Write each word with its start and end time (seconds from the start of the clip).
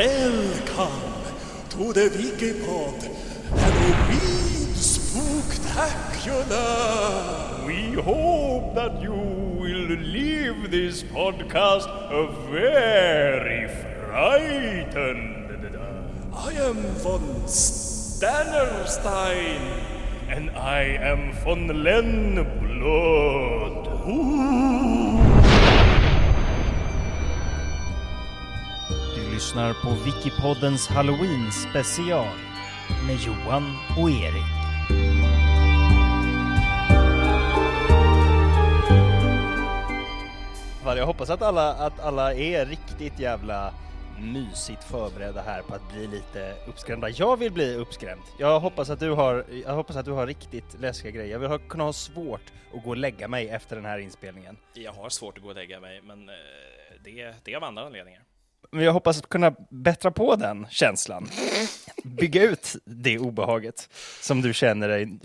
Welcome 0.00 1.12
to 1.72 1.92
the 1.92 2.08
Wikipod 2.08 2.96
Halloween 3.52 4.72
Spooktacular! 4.72 7.66
We 7.66 8.00
hope 8.00 8.74
that 8.76 9.02
you 9.02 9.12
will 9.12 9.88
leave 10.16 10.70
this 10.70 11.02
podcast 11.02 11.86
a 12.08 12.32
very 12.50 13.68
frightened. 14.08 15.76
I 16.32 16.52
am 16.52 16.80
von 17.04 17.44
Stannerstein. 17.44 19.60
And 20.30 20.48
I 20.56 20.96
am 21.12 21.34
von 21.44 21.68
Lennblad. 21.68 23.84
Du 23.84 25.09
lyssnar 29.40 29.74
på 29.74 29.90
Wikipoddens 30.04 30.88
Halloween 30.88 31.52
special 31.52 32.26
med 33.06 33.16
Johan 33.16 33.62
och 33.98 34.10
Erik. 34.10 34.44
Fan, 40.84 40.96
Jag 40.96 41.06
hoppas 41.06 41.30
att 41.30 41.42
alla, 41.42 41.74
att 41.74 42.00
alla 42.00 42.34
är 42.34 42.66
riktigt 42.66 43.18
jävla 43.18 43.74
mysigt 44.18 44.84
förberedda 44.84 45.42
här 45.42 45.62
på 45.62 45.74
att 45.74 45.92
bli 45.92 46.06
lite 46.06 46.54
uppskrämda. 46.68 47.08
Jag 47.08 47.36
vill 47.36 47.52
bli 47.52 47.74
uppskrämd. 47.74 48.22
Jag 48.38 48.60
hoppas 48.60 48.90
att 48.90 49.00
du 49.00 49.10
har, 49.10 49.44
jag 49.64 49.74
hoppas 49.74 49.96
att 49.96 50.04
du 50.04 50.12
har 50.12 50.26
riktigt 50.26 50.80
läskiga 50.80 51.10
grejer. 51.10 51.32
Jag 51.32 51.38
vill 51.38 51.48
ha, 51.48 51.58
kunna 51.58 51.84
ha 51.84 51.92
svårt 51.92 52.52
att 52.74 52.84
gå 52.84 52.90
och 52.90 52.96
lägga 52.96 53.28
mig 53.28 53.48
efter 53.48 53.76
den 53.76 53.84
här 53.84 53.98
inspelningen. 53.98 54.56
Jag 54.74 54.92
har 54.92 55.08
svårt 55.08 55.36
att 55.36 55.42
gå 55.42 55.48
och 55.48 55.54
lägga 55.54 55.80
mig, 55.80 56.00
men 56.02 56.28
eh, 56.28 56.34
det, 57.04 57.34
det 57.44 57.52
är 57.52 57.56
av 57.56 57.64
andra 57.64 57.86
anledningar. 57.86 58.22
Men 58.72 58.84
jag 58.84 58.92
hoppas 58.92 59.18
att 59.18 59.28
kunna 59.28 59.54
bättra 59.70 60.10
på 60.10 60.36
den 60.36 60.66
känslan. 60.70 61.28
Bygga 62.04 62.42
ut 62.42 62.76
det 62.84 63.18
obehaget 63.18 63.88
som 64.20 64.42
du 64.42 64.54
känner, 64.54 64.88
dig, 64.88 65.18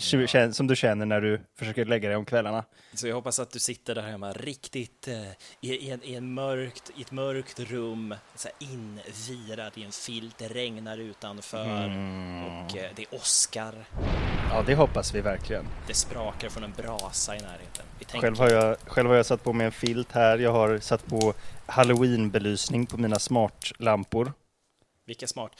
som 0.54 0.68
du 0.68 0.76
känner 0.76 1.06
när 1.06 1.22
du 1.22 1.42
försöker 1.56 1.86
lägga 1.86 2.10
dig 2.10 2.18
om 2.18 2.26
kvällarna. 2.26 2.64
Så 2.94 3.08
jag 3.08 3.16
hoppas 3.16 3.40
att 3.40 3.52
du 3.52 3.60
sitter 3.60 3.96
där 3.96 4.02
hemma 4.02 4.34
riktigt 4.34 5.08
eh, 5.08 5.32
i, 5.62 5.74
i, 5.76 5.90
en, 5.90 6.04
i, 6.04 6.16
en 6.16 6.34
mörkt, 6.34 6.92
i 6.98 7.02
ett 7.02 7.12
mörkt 7.12 7.60
rum, 7.60 8.16
så 8.36 8.48
här 8.48 8.68
invirad 8.70 9.72
i 9.76 9.84
en 9.84 9.92
filt, 9.92 10.38
det 10.38 10.48
regnar 10.48 10.98
utanför 10.98 11.86
och 12.46 12.78
eh, 12.78 12.92
det 12.96 13.06
åskar, 13.12 13.76
Ja, 14.56 14.64
det 14.68 14.76
hoppas 14.76 15.16
vi 15.16 15.22
verkligen. 15.22 15.68
det 15.88 15.94
sprakar 15.94 16.50
från 16.50 16.64
en 16.64 16.74
brasa 16.78 17.36
i 17.36 17.40
närheten. 17.40 17.86
Själv 18.22 18.38
har, 18.38 18.50
jag, 18.50 18.78
själv 18.88 19.10
har 19.10 19.16
jag 19.16 19.26
satt 19.26 19.44
på 19.44 19.54
mig 19.54 19.66
en 19.66 19.72
filt 19.72 20.12
här. 20.12 20.38
Jag 20.38 20.52
har 20.52 20.80
satt 20.80 21.06
på 21.06 21.34
halloweenbelysning 21.66 22.86
på 22.86 22.98
mina 22.98 23.20
smartlampor. 23.20 24.34
Vilka 25.06 25.28
smart. 25.28 25.52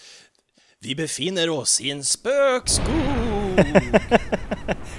Vi 0.80 0.96
befinner 0.96 1.50
oss 1.50 1.82
i 1.82 1.92
en 1.92 2.04
spökskog! 2.04 2.86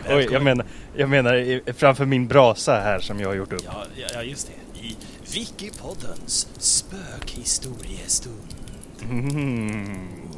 Oj, 0.08 0.28
jag 0.32 0.42
menar, 0.42 0.66
jag 0.96 1.08
menar 1.08 1.72
framför 1.72 2.06
min 2.06 2.28
brasa 2.28 2.80
här 2.80 3.00
som 3.00 3.20
jag 3.20 3.28
har 3.28 3.34
gjort 3.34 3.52
upp. 3.52 3.64
Ja, 3.64 3.84
ja, 4.14 4.22
just 4.22 4.46
det. 4.46 4.80
I 4.80 4.96
Wikipoddens 5.32 6.48
spökhistoriestund. 6.58 8.54
Mm. 9.02 10.35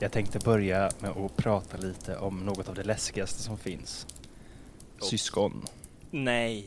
Jag 0.00 0.12
tänkte 0.12 0.38
börja 0.38 0.90
med 1.00 1.10
att 1.10 1.36
prata 1.36 1.76
lite 1.76 2.16
om 2.16 2.40
något 2.46 2.68
av 2.68 2.74
det 2.74 2.82
läskigaste 2.84 3.42
som 3.42 3.58
finns. 3.58 4.06
Syskon. 5.02 5.64
Nej. 6.10 6.66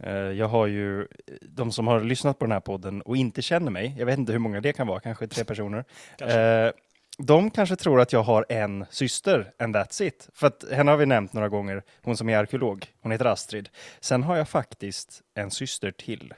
Eh, 0.00 0.12
Jag 0.12 0.48
har 0.48 0.66
ju, 0.66 1.06
de 1.42 1.72
som 1.72 1.86
har 1.86 2.00
lyssnat 2.00 2.38
på 2.38 2.44
den 2.44 2.52
här 2.52 2.60
podden 2.60 3.02
och 3.02 3.16
inte 3.16 3.42
känner 3.42 3.70
mig, 3.70 3.94
jag 3.98 4.06
vet 4.06 4.18
inte 4.18 4.32
hur 4.32 4.38
många 4.38 4.60
det 4.60 4.72
kan 4.72 4.86
vara, 4.86 5.00
kanske 5.00 5.26
tre 5.28 5.44
personer. 5.44 5.84
Kanske. 6.18 6.40
Eh, 6.40 6.72
De 7.18 7.50
kanske 7.50 7.76
tror 7.76 8.00
att 8.00 8.12
jag 8.12 8.22
har 8.22 8.46
en 8.48 8.86
syster, 8.90 9.52
and 9.58 9.76
that's 9.76 10.02
it. 10.02 10.28
För 10.34 10.46
att 10.46 10.64
henne 10.72 10.90
har 10.90 10.98
vi 10.98 11.06
nämnt 11.06 11.32
några 11.32 11.48
gånger, 11.48 11.82
hon 12.02 12.16
som 12.16 12.28
är 12.28 12.36
arkeolog. 12.38 12.86
Hon 13.02 13.12
heter 13.12 13.24
Astrid. 13.24 13.68
Sen 14.00 14.22
har 14.22 14.36
jag 14.36 14.48
faktiskt 14.48 15.22
en 15.34 15.50
syster 15.50 15.90
till. 15.90 16.34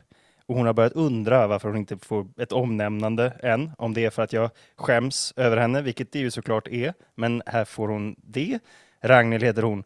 Och 0.51 0.57
hon 0.57 0.67
har 0.67 0.73
börjat 0.73 0.93
undra 0.93 1.47
varför 1.47 1.69
hon 1.69 1.77
inte 1.77 1.99
får 1.99 2.27
ett 2.39 2.53
omnämnande 2.53 3.33
än. 3.43 3.71
Om 3.79 3.95
det 3.95 4.05
är 4.05 4.11
för 4.11 4.23
att 4.23 4.33
jag 4.33 4.51
skäms 4.77 5.33
över 5.37 5.57
henne, 5.57 5.83
vilket 5.83 6.13
det 6.13 6.19
ju 6.19 6.31
såklart 6.31 6.69
är. 6.69 6.95
Men 7.15 7.43
här 7.47 7.65
får 7.65 7.89
hon 7.89 8.17
det. 8.19 8.59
Ragnhild 9.01 9.45
heter 9.45 9.63
hon. 9.63 9.85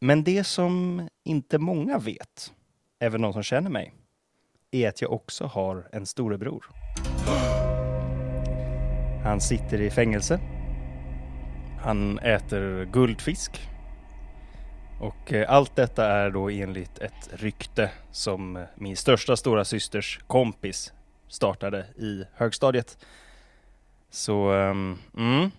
Men 0.00 0.24
det 0.24 0.44
som 0.44 1.08
inte 1.24 1.58
många 1.58 1.98
vet, 1.98 2.52
även 3.00 3.22
de 3.22 3.32
som 3.32 3.42
känner 3.42 3.70
mig, 3.70 3.92
är 4.70 4.88
att 4.88 5.02
jag 5.02 5.12
också 5.12 5.46
har 5.46 5.88
en 5.92 6.06
storebror. 6.06 6.64
Han 9.24 9.40
sitter 9.40 9.80
i 9.80 9.90
fängelse. 9.90 10.40
Han 11.80 12.18
äter 12.18 12.84
guldfisk. 12.84 13.71
Och 15.02 15.32
eh, 15.32 15.50
allt 15.50 15.76
detta 15.76 16.06
är 16.06 16.30
då 16.30 16.50
enligt 16.50 16.98
ett 16.98 17.28
rykte 17.32 17.90
som 18.10 18.56
eh, 18.56 18.62
min 18.74 18.96
största 18.96 19.36
stora 19.36 19.64
systers 19.64 20.20
kompis 20.26 20.92
startade 21.28 21.86
i 21.96 22.24
högstadiet. 22.34 22.98
Så, 24.10 24.52
ehm, 24.52 24.98
mm. 25.16 25.50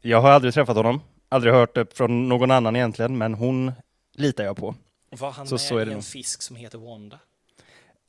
Jag 0.00 0.20
har 0.22 0.30
aldrig 0.30 0.54
träffat 0.54 0.76
honom, 0.76 1.00
aldrig 1.28 1.54
hört 1.54 1.74
det 1.74 1.96
från 1.96 2.28
någon 2.28 2.50
annan 2.50 2.76
egentligen, 2.76 3.18
men 3.18 3.34
hon 3.34 3.72
litar 4.14 4.44
jag 4.44 4.56
på. 4.56 4.74
Var 5.10 5.30
han 5.30 5.46
Så- 5.46 5.54
med 5.54 5.60
så 5.60 5.78
är 5.78 5.88
i 5.88 5.92
en 5.92 6.02
fisk 6.02 6.42
som 6.42 6.56
heter 6.56 6.78
Wanda? 6.78 7.18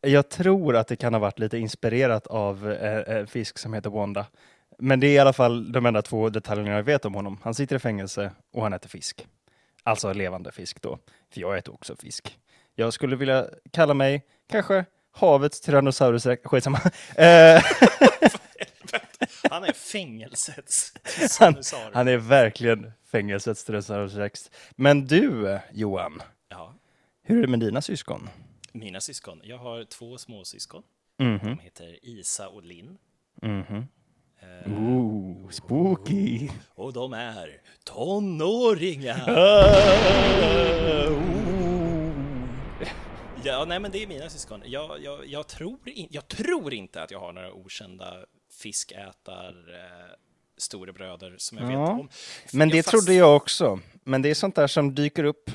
Jag 0.01 0.29
tror 0.29 0.75
att 0.75 0.87
det 0.87 0.95
kan 0.95 1.13
ha 1.13 1.19
varit 1.19 1.39
lite 1.39 1.57
inspirerat 1.57 2.27
av 2.27 2.71
eh, 2.71 3.17
en 3.17 3.27
fisk 3.27 3.57
som 3.57 3.73
heter 3.73 3.89
Wanda. 3.89 4.25
Men 4.79 4.99
det 4.99 5.07
är 5.07 5.13
i 5.13 5.19
alla 5.19 5.33
fall 5.33 5.71
de 5.71 5.85
enda 5.85 6.01
två 6.01 6.29
detaljerna 6.29 6.71
jag 6.71 6.83
vet 6.83 7.05
om 7.05 7.13
honom. 7.13 7.39
Han 7.43 7.53
sitter 7.53 7.75
i 7.75 7.79
fängelse 7.79 8.31
och 8.53 8.63
han 8.63 8.73
äter 8.73 8.89
fisk. 8.89 9.27
Alltså 9.83 10.13
levande 10.13 10.51
fisk 10.51 10.81
då. 10.81 10.99
För 11.33 11.41
jag 11.41 11.57
äter 11.57 11.73
också 11.73 11.95
fisk. 11.95 12.39
Jag 12.75 12.93
skulle 12.93 13.15
vilja 13.15 13.47
kalla 13.71 13.93
mig 13.93 14.25
kanske 14.49 14.85
havets 15.11 15.61
Tyrannosaurus 15.61 16.25
rex. 16.25 16.41
Skitsamma. 16.45 16.79
Eh, 17.15 17.63
Han 19.49 19.63
är 19.63 19.71
fängelsets 19.73 20.93
han, 21.39 21.55
han 21.93 22.07
är 22.07 22.17
verkligen 22.17 22.91
fängelsets 23.11 23.63
Tyrannosaurus 23.65 24.13
rex. 24.15 24.51
Men 24.75 25.05
du, 25.07 25.59
Johan, 25.71 26.21
Ja, 26.49 26.73
hur 27.23 27.37
är 27.37 27.41
det 27.41 27.47
med 27.47 27.59
dina 27.59 27.81
syskon? 27.81 28.29
mina 28.71 29.01
syskon. 29.01 29.41
Jag 29.43 29.57
har 29.57 29.83
två 29.85 30.17
småsyskon. 30.17 30.83
Mhm, 31.19 31.39
De 31.39 31.59
heter 31.59 31.99
Isa 32.05 32.47
och 32.49 32.63
Linn. 32.63 32.97
mhm. 33.41 33.87
Eh, 34.65 34.71
Ooh, 34.83 35.49
spooky. 35.49 36.49
och 36.75 36.93
de 36.93 37.13
är 37.13 37.61
tonåringar. 37.83 39.23
Ja, 43.45 43.65
nej 43.67 43.79
men 43.79 43.91
det 43.91 44.03
är 44.03 44.07
mina 44.07 44.29
syskon. 44.29 44.61
Jag, 44.65 45.03
jag, 45.03 45.27
jag, 45.27 45.47
tror, 45.47 45.77
in, 45.85 46.07
jag 46.11 46.27
tror 46.27 46.73
inte 46.73 47.03
att 47.03 47.11
jag 47.11 47.19
har 47.19 47.33
några 47.33 47.53
okända 47.53 48.13
fiskätar 48.61 49.49
eh, 49.69 50.15
storebröder 50.57 51.35
som 51.37 51.57
jag 51.57 51.65
vet 51.65 51.73
Ja, 51.73 51.91
om. 51.91 52.09
Men 52.53 52.69
det 52.69 52.75
Jag 52.75 52.85
fast- 52.85 52.91
trodde 52.91 53.13
jag 53.13 53.35
också. 53.35 53.79
Men 54.03 54.21
det 54.21 54.29
är 54.29 54.33
sånt 54.33 54.55
där 54.55 54.67
som 54.67 54.95
dyker 54.95 55.23
upp. 55.23 55.51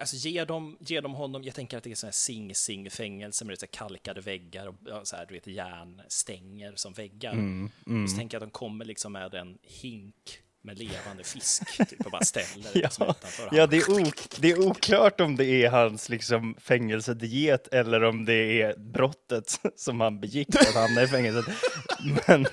Alltså 0.00 0.16
ge 0.16 0.44
dem, 0.44 0.76
ge 0.80 1.00
dem 1.00 1.14
honom, 1.14 1.42
jag 1.44 1.54
tänker 1.54 1.78
att 1.78 1.84
det 1.84 1.90
är 1.90 1.94
sån 1.94 2.06
här 2.06 2.12
Sing 2.12 2.54
Sing 2.54 2.90
fängelse 2.90 3.44
med 3.44 3.50
lite 3.52 3.60
så 3.60 3.66
kalkade 3.66 4.20
väggar 4.20 4.66
och 4.66 4.74
ja, 4.86 5.04
så 5.04 5.16
här, 5.16 5.26
du 5.26 5.34
vet, 5.34 5.46
järnstänger 5.46 6.72
som 6.76 6.92
väggar. 6.92 7.32
Mm, 7.32 7.70
Och 8.04 8.10
så 8.10 8.16
tänker 8.16 8.36
jag 8.36 8.42
att 8.42 8.48
de 8.52 8.58
kommer 8.58 8.84
liksom 8.84 9.12
med 9.12 9.34
en 9.34 9.58
hink 9.62 10.14
med 10.62 10.78
levande 10.78 11.24
fisk 11.24 11.62
typ, 11.90 12.04
och 12.06 12.10
bara 12.10 12.24
ställer 12.24 12.72
det 12.72 12.78
liksom 12.80 13.06
Ja, 13.06 13.14
utanför. 13.18 13.48
ja 13.52 13.66
det, 13.66 13.76
är 13.76 13.90
ok- 14.08 14.36
det 14.40 14.50
är 14.50 14.60
oklart 14.66 15.20
om 15.20 15.36
det 15.36 15.44
är 15.46 15.70
hans 15.70 16.08
liksom, 16.08 16.54
fängelsediet 16.60 17.68
eller 17.68 18.04
om 18.04 18.24
det 18.24 18.62
är 18.62 18.76
brottet 18.76 19.60
som 19.76 20.00
han 20.00 20.20
begick 20.20 20.48
för 20.52 20.60
att 20.68 20.74
hamna 20.74 21.02
i 21.02 21.08
fängelset. 21.08 21.44
Men 22.26 22.46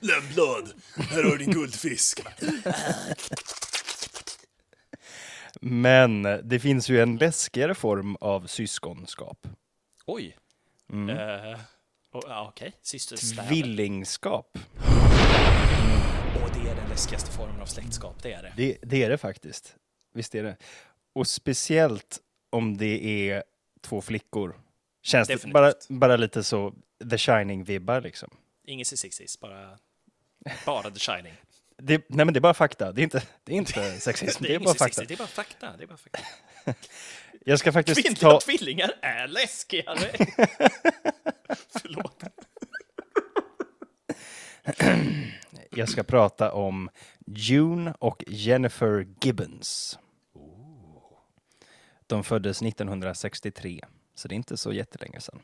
Lämblad, 0.00 0.72
här 0.96 1.22
har 1.24 1.30
du 1.30 1.38
din 1.38 1.50
guldfisk. 1.52 2.20
Men 5.64 6.22
det 6.42 6.60
finns 6.60 6.88
ju 6.88 7.00
en 7.02 7.16
läskigare 7.16 7.74
form 7.74 8.16
av 8.20 8.46
syskonskap. 8.46 9.46
Oj! 10.06 10.36
Mm. 10.92 11.16
Ja, 12.12 12.48
Okej, 12.48 12.72
systersstäv. 12.82 13.48
Tvillingskap. 13.48 14.58
Och 16.44 16.50
det 16.54 16.70
är 16.70 16.74
den 16.76 16.88
läskigaste 16.88 17.32
formen 17.32 17.60
av 17.60 17.66
släktskap, 17.66 18.22
det 18.22 18.32
är 18.32 18.42
det. 18.42 18.52
Det, 18.56 18.78
det 18.82 19.02
är 19.02 19.10
det 19.10 19.18
faktiskt. 19.18 19.76
Visst 20.14 20.34
är 20.34 20.42
det. 20.42 20.56
Och 21.12 21.26
speciellt 21.28 22.18
om 22.50 22.76
det 22.76 23.30
är 23.30 23.44
två 23.80 24.00
flickor. 24.00 24.60
Känns 25.02 25.28
det 25.28 25.34
Definitivt. 25.34 25.52
bara, 25.52 25.72
bara 25.88 26.16
lite 26.16 26.44
så 26.44 26.74
The 27.10 27.16
Shining-vibbar 27.16 28.00
liksom. 28.00 28.30
Inget 28.66 28.86
sexistiskt, 28.86 29.40
bara, 29.40 29.78
bara 30.66 30.90
the 30.90 30.98
shining. 30.98 31.32
Det, 31.84 32.04
nej 32.08 32.24
men 32.24 32.34
det 32.34 32.38
är 32.38 32.40
bara 32.40 32.54
fakta. 32.54 32.92
Det 32.92 33.00
är 33.00 33.02
inte, 33.02 33.22
det 33.44 33.52
är 33.52 33.56
inte 33.56 33.92
sexism, 34.00 34.42
det 34.42 34.48
är, 34.48 34.54
inget 34.54 34.64
bara 34.64 34.74
fakta. 34.74 35.04
det 35.04 35.14
är 35.14 35.18
bara 35.18 35.28
fakta. 35.28 35.76
Det 35.76 35.82
är 35.82 35.86
bara 35.86 35.96
fakta. 35.96 36.18
Jag 37.44 37.58
ska 37.58 37.72
faktiskt 37.72 38.02
Kvinnliga 38.02 38.30
ta... 38.30 38.40
tvillingar 38.44 38.92
är 39.02 39.28
läskigare. 39.28 40.10
Förlåt. 41.82 42.22
Jag 45.70 45.88
ska 45.88 46.02
prata 46.02 46.52
om 46.52 46.90
June 47.26 47.94
och 47.98 48.24
Jennifer 48.26 49.06
Gibbons. 49.20 49.98
De 52.06 52.24
föddes 52.24 52.62
1963, 52.62 53.80
så 54.14 54.28
det 54.28 54.34
är 54.34 54.36
inte 54.36 54.56
så 54.56 54.72
jättelänge 54.72 55.20
sedan. 55.20 55.40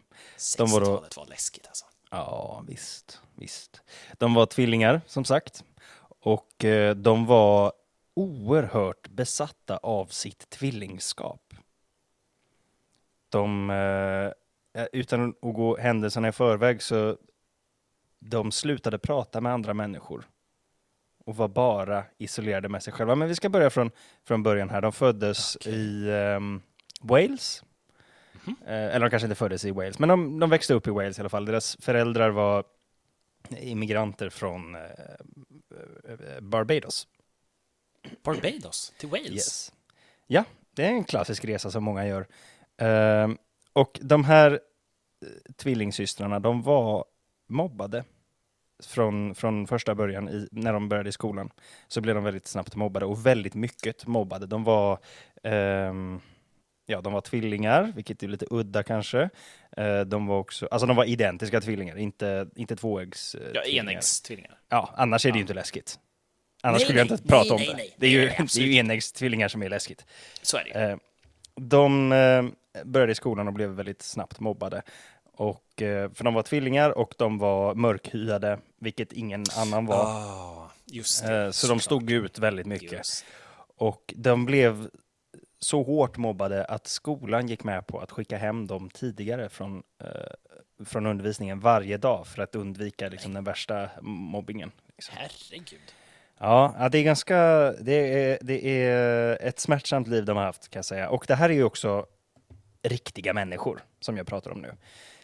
De 0.59 0.71
var 0.71 0.81
då- 0.81 0.87
60-talet 0.87 1.17
var 1.17 1.27
läskigt 1.27 1.67
alltså. 1.67 1.85
Ja, 2.11 2.65
visst, 2.69 3.21
visst. 3.35 3.81
De 4.19 4.35
var 4.35 4.47
tvillingar, 4.47 5.01
som 5.07 5.25
sagt. 5.25 5.65
Och 6.21 6.65
eh, 6.65 6.95
de 6.95 7.27
var 7.27 7.73
oerhört 8.15 9.09
besatta 9.09 9.77
av 9.77 10.07
sitt 10.07 10.51
tvillingskap. 10.51 11.55
De, 13.29 13.71
eh, 13.71 14.85
utan 14.93 15.29
att 15.29 15.55
gå 15.55 15.77
händelserna 15.77 16.29
i 16.29 16.33
förväg, 16.33 16.83
så 16.83 17.17
de 18.19 18.53
slutade 18.53 18.99
prata 18.99 19.41
med 19.41 19.53
andra 19.53 19.75
människor 19.75 20.25
och 21.25 21.37
var 21.37 21.49
bara 21.49 22.05
isolerade 22.19 22.69
med 22.69 22.83
sig 22.83 22.93
själva. 22.93 23.15
Men 23.15 23.29
vi 23.29 23.35
ska 23.35 23.49
börja 23.49 23.71
från, 23.71 23.91
från 24.25 24.43
början 24.43 24.71
här. 24.71 24.81
De 24.81 24.93
föddes 24.93 25.57
i 25.57 26.11
ehm, 26.11 26.63
Wales. 27.01 27.63
Eh, 28.47 28.95
eller 28.95 29.01
de 29.01 29.11
kanske 29.11 29.27
inte 29.27 29.35
föddes 29.35 29.65
i 29.65 29.71
Wales, 29.71 29.99
men 29.99 30.09
de, 30.09 30.41
de 30.41 30.51
växte 30.51 30.75
upp 30.75 30.87
i 30.87 30.91
Wales 30.91 31.19
i 31.19 31.21
alla 31.23 31.29
fall. 31.29 31.45
Deras 31.45 31.77
föräldrar 31.81 32.31
var 32.31 32.65
immigranter 33.59 34.31
från 34.31 34.75
eh, 34.75 34.83
eh, 36.09 36.41
Barbados. 36.41 37.07
Barbados 38.23 38.93
till 38.99 39.09
Wales. 39.09 39.31
Yes. 39.31 39.73
Ja, 40.27 40.45
det 40.75 40.85
är 40.85 40.91
en 40.91 41.05
klassisk 41.05 41.45
resa 41.45 41.71
som 41.71 41.85
många 41.85 42.07
gör. 42.07 42.27
Ehm, 42.77 43.39
och 43.73 43.99
de 44.03 44.25
här 44.25 44.53
eh, 44.53 45.53
tvillingsystrarna, 45.57 46.41
de 46.41 46.63
var 46.63 47.05
mobbade 47.47 48.05
från, 48.83 49.35
från 49.35 49.67
första 49.67 49.95
början 49.95 50.29
i, 50.29 50.49
när 50.53 50.73
de 50.73 50.89
började 50.89 51.09
i 51.09 51.13
skolan. 51.13 51.51
Så 51.89 52.01
blev 52.01 52.15
de 52.15 52.25
väldigt 52.25 52.47
snabbt 52.47 52.75
mobbade 52.75 53.07
och 53.07 53.27
väldigt 53.27 53.55
mycket 53.55 54.07
mobbade. 54.07 54.47
De 54.47 54.65
var, 54.65 54.99
ehm, 55.43 56.21
ja, 56.91 57.01
de 57.01 57.13
var 57.13 57.21
tvillingar, 57.21 57.93
vilket 57.97 58.23
är 58.23 58.29
lite 58.29 58.47
udda 58.51 58.83
kanske. 58.83 59.31
Eh, 59.77 60.01
de 60.01 60.27
var 60.27 60.39
också, 60.39 60.69
alltså 60.71 60.87
de 60.87 60.97
var 60.97 61.05
identiska 61.05 61.61
tvillingar, 61.61 61.97
inte, 61.99 62.49
inte 62.57 62.77
tvåeggs 62.77 63.35
eh, 63.35 63.41
Ja, 63.55 63.63
tvillingar. 63.63 63.85
enäggstvillingar. 63.85 64.59
Ja, 64.69 64.95
annars 64.97 65.27
är 65.27 65.33
det 65.33 65.37
ju 65.39 65.41
inte 65.41 65.55
läskigt. 65.55 65.99
Annars 66.63 66.79
Nej, 66.79 66.85
skulle 66.85 66.99
jag 66.99 67.07
nej, 67.07 67.13
inte 67.19 67.29
prata 67.29 67.45
nej, 67.45 67.53
om 67.55 67.61
nej, 67.61 67.67
det. 67.69 67.77
nej. 67.77 67.95
Det 67.97 68.07
är 68.07 68.11
ju, 68.11 68.27
Nej, 68.27 68.37
det 68.55 68.61
är 68.61 68.67
ju 68.67 68.75
enäggstvillingar 68.75 69.49
som 69.49 69.63
är 69.63 69.69
läskigt. 69.69 70.05
Så 70.43 70.57
är 70.57 70.65
det. 70.65 70.81
Eh, 70.81 70.97
de 71.57 72.13
eh, 72.13 72.45
började 72.85 73.13
i 73.13 73.15
skolan 73.15 73.47
och 73.49 73.55
blev 73.55 73.71
väldigt 73.71 74.03
snabbt 74.03 74.41
mobbade. 74.41 74.83
Och, 75.33 75.65
för 75.79 76.25
de 76.25 76.35
var 76.35 76.43
tvillingar 76.43 76.91
och 76.99 77.15
de 77.19 77.39
var 77.39 77.75
mörkhyade, 77.75 78.59
vilket 78.81 79.13
ingen 79.13 79.45
annan 79.57 79.87
var. 79.87 80.05
Ah, 80.05 80.71
just 80.87 81.27
det. 81.27 81.45
Eh, 81.45 81.51
så 81.51 81.67
de 81.67 81.81
stod 81.81 82.11
ut 82.11 82.39
väldigt 82.39 82.67
mycket. 82.67 82.93
Just. 82.93 83.25
Och 83.77 84.15
de 84.17 84.45
blev 84.45 84.89
så 85.59 85.83
hårt 85.83 86.17
mobbade 86.17 86.65
att 86.65 86.87
skolan 86.87 87.49
gick 87.49 87.65
med 87.65 87.87
på 87.87 87.99
att 88.01 88.11
skicka 88.11 88.37
hem 88.37 88.67
dem 88.67 88.91
tidigare 88.91 89.49
från, 89.49 89.83
eh, 90.05 90.85
från 90.85 91.07
undervisningen 91.07 91.61
varje 91.61 91.97
dag 91.97 92.27
för 92.27 92.43
att 92.43 92.55
undvika 92.55 93.09
liksom, 93.09 93.35
den 93.35 93.45
värsta 93.45 93.91
mobbingen. 94.03 94.71
Liksom. 94.97 95.15
Herregud. 95.19 95.81
Ja, 96.39 96.75
ja, 96.79 96.89
det 96.89 96.99
är 96.99 97.03
ganska, 97.03 97.37
det 97.81 98.23
är, 98.23 98.39
det 98.41 98.85
är 98.85 99.39
ett 99.41 99.61
smärtsamt 99.61 100.09
liv 100.09 100.25
de 100.25 100.37
har 100.37 100.45
haft 100.45 100.69
kan 100.69 100.79
jag 100.79 100.85
säga. 100.85 101.09
Och 101.09 101.25
det 101.29 101.35
här 101.35 101.51
är 101.51 101.55
ju 101.55 101.65
också 101.65 102.07
riktiga 102.83 103.35
människor 103.35 103.81
som 104.01 104.17
jag 104.17 104.27
pratar 104.27 104.51
om 104.51 104.61
nu. 104.61 104.73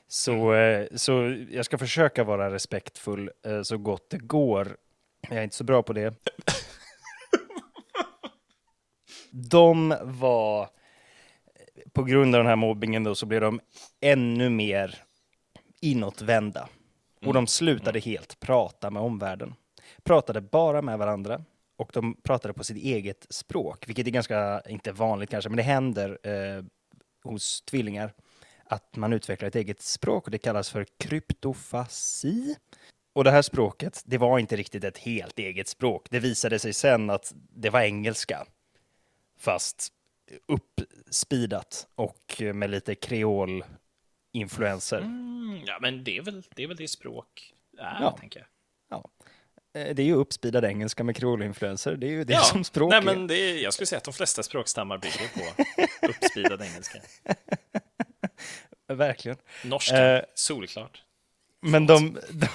Så, 0.08 0.54
eh, 0.54 0.86
så 0.94 1.44
jag 1.50 1.64
ska 1.64 1.78
försöka 1.78 2.24
vara 2.24 2.50
respektfull 2.50 3.30
eh, 3.46 3.62
så 3.62 3.78
gott 3.78 4.10
det 4.10 4.18
går. 4.18 4.76
Jag 5.28 5.38
är 5.38 5.42
inte 5.42 5.56
så 5.56 5.64
bra 5.64 5.82
på 5.82 5.92
det. 5.92 6.14
De 9.36 9.94
var, 10.02 10.68
på 11.92 12.04
grund 12.04 12.34
av 12.34 12.38
den 12.38 12.46
här 12.46 12.56
mobbingen 12.56 13.04
då, 13.04 13.14
så 13.14 13.26
blev 13.26 13.40
de 13.40 13.60
ännu 14.00 14.50
mer 14.50 15.02
inåtvända. 15.80 16.68
Och 17.26 17.34
de 17.34 17.46
slutade 17.46 18.00
helt 18.00 18.40
prata 18.40 18.90
med 18.90 19.02
omvärlden. 19.02 19.54
Pratade 20.02 20.40
bara 20.40 20.82
med 20.82 20.98
varandra 20.98 21.44
och 21.76 21.90
de 21.92 22.16
pratade 22.22 22.54
på 22.54 22.64
sitt 22.64 22.76
eget 22.76 23.26
språk, 23.30 23.88
vilket 23.88 24.06
är 24.06 24.10
ganska, 24.10 24.62
inte 24.68 24.92
vanligt 24.92 25.30
kanske, 25.30 25.50
men 25.50 25.56
det 25.56 25.62
händer 25.62 26.18
eh, 26.22 26.64
hos 27.24 27.62
tvillingar 27.62 28.12
att 28.64 28.96
man 28.96 29.12
utvecklar 29.12 29.48
ett 29.48 29.56
eget 29.56 29.82
språk 29.82 30.24
och 30.24 30.30
det 30.30 30.38
kallas 30.38 30.70
för 30.70 30.86
kryptofasi. 30.98 32.56
Och 33.12 33.24
det 33.24 33.30
här 33.30 33.42
språket, 33.42 34.02
det 34.06 34.18
var 34.18 34.38
inte 34.38 34.56
riktigt 34.56 34.84
ett 34.84 34.98
helt 34.98 35.38
eget 35.38 35.68
språk. 35.68 36.06
Det 36.10 36.20
visade 36.20 36.58
sig 36.58 36.72
sen 36.72 37.10
att 37.10 37.32
det 37.34 37.70
var 37.70 37.80
engelska, 37.80 38.46
fast 39.38 39.88
uppspeedat 40.48 41.86
och 41.94 42.42
med 42.54 42.70
lite 42.70 42.94
kreol-influenser. 42.94 44.98
Mm, 45.00 45.60
ja, 45.66 45.78
men 45.80 46.04
det 46.04 46.16
är 46.16 46.22
väl 46.22 46.42
det, 46.54 46.62
är 46.62 46.66
väl 46.68 46.76
det 46.76 46.88
språk 46.88 47.54
är, 47.78 47.98
Ja. 48.00 48.16
tänker 48.20 48.40
jag. 48.40 48.46
Ja. 48.90 49.04
Eh, 49.80 49.94
Det 49.94 50.02
är 50.02 50.06
ju 50.06 50.14
uppspeedad 50.14 50.64
engelska 50.64 51.04
med 51.04 51.16
kreol-influenser. 51.16 51.96
Det 51.96 52.06
är 52.06 52.10
ju 52.10 52.24
det 52.24 52.32
ja. 52.32 52.40
som 52.40 52.64
språk 52.64 52.90
Nej, 52.90 52.98
är. 52.98 53.02
men 53.02 53.26
det 53.26 53.34
är, 53.36 53.62
jag 53.62 53.74
skulle 53.74 53.86
säga 53.86 53.96
att 53.98 54.04
de 54.04 54.14
flesta 54.14 54.42
språkstammar 54.42 54.98
bygger 54.98 55.28
på 55.34 55.40
uppspeedad 56.08 56.62
engelska. 56.62 56.98
Verkligen. 58.86 59.38
Norska, 59.64 60.16
Eh, 60.16 60.22
solklart. 60.34 61.02
Men 61.60 61.86
de, 61.86 62.18
de, 62.30 62.48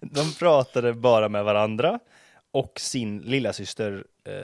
de 0.00 0.32
pratade 0.38 0.92
bara 0.92 1.28
med 1.28 1.44
varandra 1.44 1.98
och 2.52 2.80
sin 2.80 3.18
lilla 3.18 3.52
syster 3.52 4.04
eh, 4.24 4.34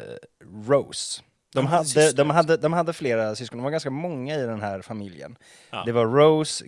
Rose. 0.68 1.22
De 1.54 1.66
hade, 1.66 2.12
de, 2.12 2.22
också. 2.22 2.32
hade, 2.36 2.56
de 2.56 2.72
hade 2.72 2.92
flera 2.92 3.34
syskon, 3.34 3.58
de 3.58 3.62
var 3.64 3.70
ganska 3.70 3.90
många 3.90 4.34
i 4.34 4.42
den 4.42 4.60
här 4.60 4.82
familjen. 4.82 5.36
Ja. 5.70 5.82
Det 5.86 5.92
var 5.92 6.06
Rose, 6.06 6.64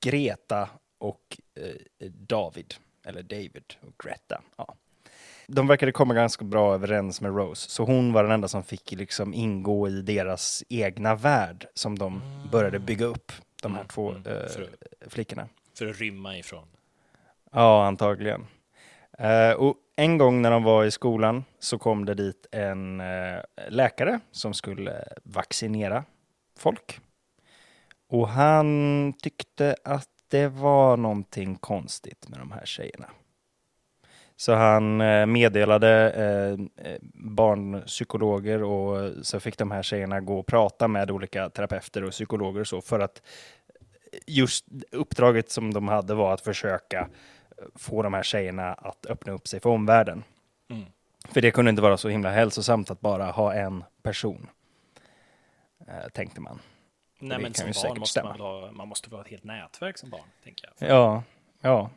Greta 0.00 0.68
och 0.98 1.38
eh, 1.60 2.06
David, 2.10 2.74
eller 3.06 3.22
David 3.22 3.74
och 3.80 4.04
Greta. 4.04 4.42
Ja. 4.56 4.74
De 5.46 5.66
verkade 5.66 5.92
komma 5.92 6.14
ganska 6.14 6.44
bra 6.44 6.74
överens 6.74 7.20
med 7.20 7.36
Rose, 7.36 7.70
så 7.70 7.84
hon 7.84 8.12
var 8.12 8.22
den 8.22 8.32
enda 8.32 8.48
som 8.48 8.62
fick 8.64 8.92
liksom 8.92 9.34
ingå 9.34 9.88
i 9.88 10.02
deras 10.02 10.64
egna 10.68 11.14
värld 11.14 11.66
som 11.74 11.98
de 11.98 12.20
började 12.52 12.78
bygga 12.78 13.06
upp, 13.06 13.32
de 13.62 13.72
här 13.72 13.80
Mm, 13.80 13.88
två 13.88 14.10
mm, 14.10 14.22
eh, 14.26 14.46
för- 14.48 14.70
flickorna. 15.08 15.48
För 15.78 15.86
att 15.86 15.98
rymma 15.98 16.38
ifrån. 16.38 16.68
Ja, 17.52 17.86
antagligen. 17.86 18.46
Eh, 19.18 19.50
och 19.50 19.76
en 19.96 20.18
gång 20.18 20.42
när 20.42 20.50
de 20.50 20.62
var 20.62 20.84
i 20.84 20.90
skolan 20.90 21.44
så 21.58 21.78
kom 21.78 22.04
det 22.04 22.14
dit 22.14 22.46
en 22.52 23.00
eh, 23.00 23.40
läkare 23.68 24.20
som 24.30 24.54
skulle 24.54 25.04
vaccinera 25.22 26.04
folk. 26.58 27.00
Och 28.08 28.28
han 28.28 29.12
tyckte 29.22 29.76
att 29.84 30.08
det 30.28 30.48
var 30.48 30.96
någonting 30.96 31.56
konstigt 31.56 32.28
med 32.28 32.38
de 32.38 32.52
här 32.52 32.64
tjejerna. 32.64 33.06
Så 34.36 34.54
han 34.54 35.00
eh, 35.00 35.26
meddelade 35.26 36.10
eh, 36.10 36.96
barnpsykologer 37.14 38.62
och 38.62 39.26
så 39.26 39.40
fick 39.40 39.58
de 39.58 39.70
här 39.70 39.82
tjejerna 39.82 40.20
gå 40.20 40.38
och 40.38 40.46
prata 40.46 40.88
med 40.88 41.10
olika 41.10 41.50
terapeuter 41.50 42.04
och 42.04 42.10
psykologer 42.10 42.60
och 42.60 42.66
så 42.66 42.80
för 42.80 43.00
att 43.00 43.22
just 44.26 44.64
uppdraget 44.92 45.50
som 45.50 45.74
de 45.74 45.88
hade 45.88 46.14
var 46.14 46.34
att 46.34 46.40
försöka 46.40 47.08
få 47.74 48.02
de 48.02 48.14
här 48.14 48.22
tjejerna 48.22 48.74
att 48.74 49.06
öppna 49.06 49.32
upp 49.32 49.48
sig 49.48 49.60
för 49.60 49.70
omvärlden. 49.70 50.24
Mm. 50.70 50.84
För 51.28 51.40
det 51.40 51.50
kunde 51.50 51.70
inte 51.70 51.82
vara 51.82 51.96
så 51.96 52.08
himla 52.08 52.30
hälsosamt 52.30 52.90
att 52.90 53.00
bara 53.00 53.30
ha 53.30 53.54
en 53.54 53.84
person, 54.02 54.48
eh, 55.88 56.08
tänkte 56.12 56.40
man. 56.40 56.60
Nej, 57.18 57.38
men 57.38 57.54
som 57.54 57.66
barn 57.66 57.98
måste 57.98 58.10
stämma. 58.10 58.28
man, 58.28 58.40
ha, 58.40 58.72
man 58.72 58.88
måste 58.88 59.10
ha 59.10 59.20
ett 59.20 59.28
helt 59.28 59.44
nätverk 59.44 59.98
som 59.98 60.10
barn, 60.10 60.28
tänker 60.44 60.68
jag. 60.78 60.90
Ja, 60.90 61.22
ja. 61.60 61.90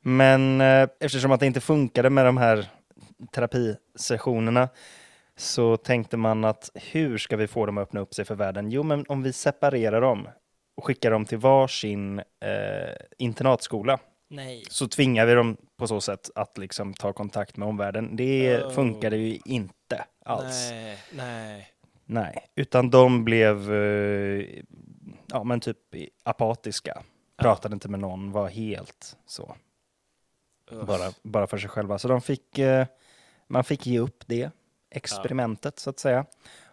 Men 0.00 0.60
eh, 0.60 0.88
eftersom 1.00 1.32
att 1.32 1.40
det 1.40 1.46
inte 1.46 1.60
funkade 1.60 2.10
med 2.10 2.26
de 2.26 2.36
här 2.36 2.68
terapisessionerna 3.32 4.68
så 5.36 5.76
tänkte 5.76 6.16
man 6.16 6.44
att 6.44 6.70
hur 6.74 7.18
ska 7.18 7.36
vi 7.36 7.46
få 7.46 7.66
dem 7.66 7.78
att 7.78 7.82
öppna 7.82 8.00
upp 8.00 8.14
sig 8.14 8.24
för 8.24 8.34
världen? 8.34 8.70
Jo, 8.70 8.82
men 8.82 9.04
om 9.08 9.22
vi 9.22 9.32
separerar 9.32 10.00
dem 10.00 10.28
och 10.76 10.84
skickar 10.84 11.10
dem 11.10 11.24
till 11.24 11.38
varsin 11.38 12.18
eh, 12.18 12.94
internatskola 13.18 13.98
Nej. 14.32 14.64
så 14.70 14.88
tvingar 14.88 15.26
vi 15.26 15.34
dem 15.34 15.56
på 15.76 15.86
så 15.86 16.00
sätt 16.00 16.30
att 16.34 16.58
liksom 16.58 16.94
ta 16.94 17.12
kontakt 17.12 17.56
med 17.56 17.68
omvärlden. 17.68 18.16
Det 18.16 18.62
Oh. 18.64 18.70
funkade 18.72 19.16
ju 19.16 19.38
inte 19.44 20.04
alls. 20.24 20.70
Nej, 20.70 20.98
nej. 21.12 21.68
Nej, 22.04 22.46
utan 22.54 22.90
de 22.90 23.24
blev 23.24 23.72
eh, 23.74 24.46
ja, 25.26 25.44
men 25.44 25.60
typ 25.60 25.78
apatiska. 26.22 27.02
Pratade 27.36 27.74
inte 27.74 27.88
med 27.88 28.00
någon, 28.00 28.32
var 28.32 28.48
helt 28.48 29.16
så. 29.26 29.56
Uff. 30.70 30.86
Bara, 30.86 31.12
bara 31.22 31.46
för 31.46 31.58
sig 31.58 31.70
själva. 31.70 31.98
Så 31.98 32.08
de 32.08 32.20
fick, 32.20 32.58
eh, 32.58 32.86
man 33.46 33.64
fick 33.64 33.86
ge 33.86 33.98
upp 33.98 34.24
det 34.26 34.50
experimentet 34.90 35.78
så 35.78 35.90
att 35.90 35.98
säga. 35.98 36.24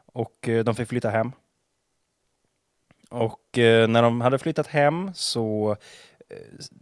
Och 0.05 0.49
eh, 0.49 0.63
de 0.63 0.75
fick 0.75 0.87
flytta 0.89 1.09
hem. 1.09 1.31
Och 3.09 3.41
när 3.87 4.01
de 4.01 4.21
hade 4.21 4.39
flyttat 4.39 4.67
hem 4.67 5.11
så 5.13 5.77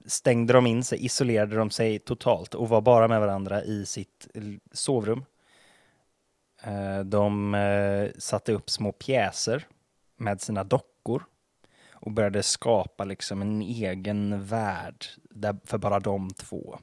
stängde 0.06 0.54
de 0.54 0.68
in 0.68 0.84
sig, 0.84 1.06
isolerade 1.06 1.56
de 1.56 1.70
sig 1.70 2.00
totalt 2.00 2.56
och 2.56 2.70
var 2.70 2.82
bara 2.82 3.08
med 3.08 3.20
varandra 3.20 3.64
i 3.64 3.86
sitt 3.86 4.28
sovrum. 4.72 5.26
Eh, 6.64 7.00
De 7.00 7.56
eh, 7.56 8.12
satte 8.18 8.54
upp 8.54 8.70
små 8.70 8.92
pjäser 8.92 9.68
med 10.18 10.42
sina 10.42 10.64
dockor 10.64 11.26
och 11.92 12.12
började 12.12 12.44
skapa 12.44 13.04
liksom 13.06 13.42
en 13.42 13.62
egen 13.62 14.46
värld 14.46 15.06
där, 15.30 15.58
för 15.64 15.78
bara 15.78 16.00
de 16.00 16.30
två. 16.30 16.80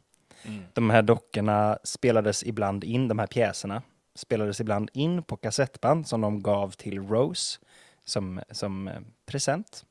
De 0.73 0.91
här 0.91 1.03
dockorna 1.03 1.79
spelades 1.85 2.45
ibland 2.45 2.85
in, 2.85 3.09
de 3.09 3.19
här 3.19 3.27
pjäserna, 3.27 3.83
spelades 4.15 4.61
ibland 4.61 4.91
in 4.93 5.23
på 5.23 5.37
kassettband 5.37 6.07
som 6.07 6.21
de 6.21 6.43
gav 6.43 6.71
till 6.71 7.01
Rose 7.01 7.59
som, 8.05 8.41
som 8.51 8.89
eh, 8.89 9.01
present. 9.27 9.85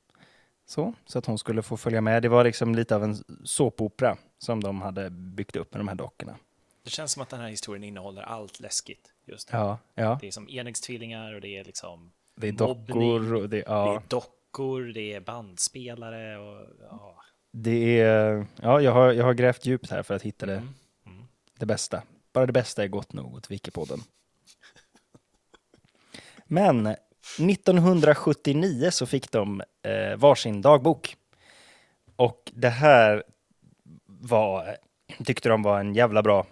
Så, 0.71 0.93
så 1.05 1.19
att 1.19 1.25
hon 1.25 1.37
skulle 1.37 1.61
få 1.61 1.77
följa 1.77 2.01
med. 2.01 2.21
Det 2.21 2.29
var 2.29 2.43
liksom 2.43 2.75
lite 2.75 2.95
av 2.95 3.03
en 3.03 3.15
såpopera 3.43 4.17
som 4.37 4.63
de 4.63 4.81
hade 4.81 5.09
byggt 5.09 5.55
upp 5.55 5.73
med 5.73 5.79
de 5.79 5.87
här 5.87 5.95
dockorna. 5.95 6.35
Det 6.83 6.89
känns 6.89 7.11
som 7.11 7.21
att 7.21 7.29
den 7.29 7.39
här 7.39 7.49
historien 7.49 7.83
innehåller 7.83 8.21
allt 8.21 8.59
läskigt 8.59 9.13
just 9.25 9.51
nu. 9.53 9.57
Ja, 9.59 9.77
ja. 9.95 10.17
Det 10.21 10.27
är 10.27 10.31
som 10.31 10.49
enäggstvillingar 10.49 11.33
och 11.33 11.41
det 11.41 11.57
är 11.57 11.63
liksom 11.63 12.11
Det 12.35 12.47
är 12.47 12.51
dockor 12.51 13.33
och 13.33 13.41
det, 13.41 13.57
det 13.57 13.63
ja, 13.67 13.95
är 13.95 14.01
dockor, 14.07 14.81
det 14.93 15.13
är 15.13 15.19
bandspelare 15.19 16.37
och 16.37 16.67
ja. 16.89 17.23
det 17.51 17.99
är... 17.99 18.45
Ja, 18.61 18.81
jag 18.81 18.91
har, 18.91 19.11
jag 19.11 19.25
har 19.25 19.33
grävt 19.33 19.65
djupt 19.65 19.91
här 19.91 20.03
för 20.03 20.13
att 20.13 20.21
hitta 20.21 20.45
det, 20.45 20.67
Mm. 21.05 21.23
det 21.59 21.65
bästa. 21.65 22.03
Bara 22.33 22.45
det 22.45 22.53
bästa 22.53 22.83
är 22.83 22.87
gott 22.87 23.13
nog 23.13 23.35
åt 23.35 23.51
Wikipodden. 23.51 23.99
Men 26.45 26.95
1979 27.39 28.91
så 28.91 29.05
fick 29.05 29.31
de 29.31 29.61
eh, 29.83 30.17
varsin 30.17 30.61
dagbok. 30.61 31.15
Och 32.15 32.51
det 32.53 32.69
här 32.69 33.23
var, 34.05 34.77
tyckte 35.25 35.49
de 35.49 35.63
var 35.63 35.79
en 35.79 35.95
jävla 35.95 36.21
bra 36.21 36.45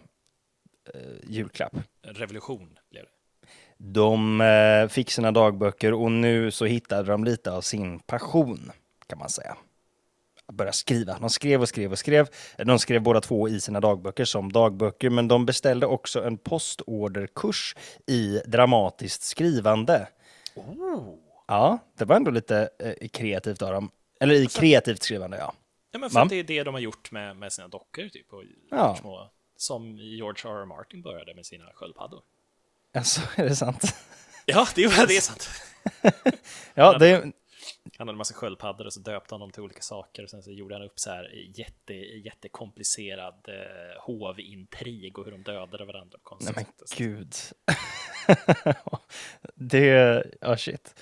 eh, 0.94 1.30
julklapp. 1.30 1.76
Revolution 2.02 2.80
blev 2.92 3.04
det. 3.04 3.10
De 3.78 4.42
eh, 4.42 4.88
fick 4.88 5.12
sina 5.12 5.32
dagböcker 5.32 5.94
och 5.94 6.12
nu 6.12 6.52
så 6.52 6.66
hittade 6.66 7.12
de 7.12 7.24
lite 7.24 7.52
av 7.52 7.62
sin 7.62 8.00
passion, 8.00 8.72
kan 9.08 9.20
man 9.20 9.30
säga. 9.30 9.58
Att 10.46 10.56
börja 10.56 10.72
skriva. 10.72 11.18
De 11.20 11.30
skrev 11.30 11.62
och 11.62 11.70
skrev 11.70 11.92
och 11.92 12.00
skrev. 12.00 12.28
De 12.58 12.80
skrev 12.80 13.02
båda 13.02 13.22
två 13.22 13.50
i 13.50 13.60
sina 13.60 13.80
dagböcker 13.80 14.26
som 14.26 14.52
dagböcker, 14.52 15.10
men 15.10 15.28
de 15.28 15.46
beställde 15.46 15.86
också 15.86 16.24
en 16.24 16.38
postorderkurs 16.38 17.76
i 18.08 18.42
dramatiskt 18.46 19.22
skrivande. 19.22 20.08
Ja, 21.48 21.80
det 21.98 22.06
var 22.06 22.16
ändå 22.16 22.32
lite 22.32 22.70
eh, 22.80 23.08
kreativt 23.08 23.62
av 23.62 23.74
dem. 23.74 23.92
Eller 24.20 24.36
i 24.36 24.48
kreativt 24.48 25.04
skrivande, 25.04 25.38
ja. 25.38 25.54
Ja, 25.92 26.00
men 26.00 26.10
för 26.10 26.20
att 26.20 26.30
det 26.30 26.36
är 26.36 26.44
det 26.44 26.64
de 26.64 26.74
har 26.74 26.82
gjort 26.82 27.12
med, 27.12 27.38
med 27.38 27.54
sina 27.54 27.68
dockor, 27.68 28.10
typ. 28.10 28.34
Och 28.34 28.44
Ja. 28.72 28.96
små, 29.02 29.30
som 29.58 29.98
George 29.98 30.52
R. 30.52 30.62
R. 30.62 30.66
Martin 30.66 31.02
började 31.02 31.36
med 31.36 31.46
sina 31.46 31.66
sköldpaddor. 31.74 32.22
Alltså, 32.94 33.22
är 33.36 33.44
det 33.50 33.56
sant? 33.56 33.96
Ja, 34.46 34.68
det 34.76 34.84
är, 34.84 35.08
det 35.08 35.18
är 35.18 35.22
sant. 35.22 35.50
Ja, 36.74 36.98
det, 36.98 37.32
Han 37.98 38.08
hade 38.08 38.16
en 38.16 38.18
massa 38.18 38.34
sköldpaddor 38.34 38.86
och 38.86 38.94
så 38.94 39.00
döpte 39.00 39.34
han 39.34 39.40
dem 39.40 39.52
till 39.52 39.64
olika 39.64 39.82
saker 39.82 40.24
och 40.24 40.30
sen 40.30 40.44
så 40.44 40.52
gjorde 40.52 40.76
han 40.76 40.84
upp 40.84 41.00
så 41.00 41.10
här 41.10 41.32
jätte, 41.56 41.94
jättekomplicerad 41.94 43.46
eh, 43.48 44.02
hovintrig 44.02 45.18
och 45.18 45.26
hur 45.26 45.32
de 45.32 45.44
dödade 45.44 45.86
varandra 45.86 46.18
på 46.24 46.38
Nej 46.42 46.54
konstigt 46.54 47.00
men 47.00 47.08
gud. 47.08 47.36
det, 49.56 50.24
ja 50.42 50.58
shit. 50.58 51.00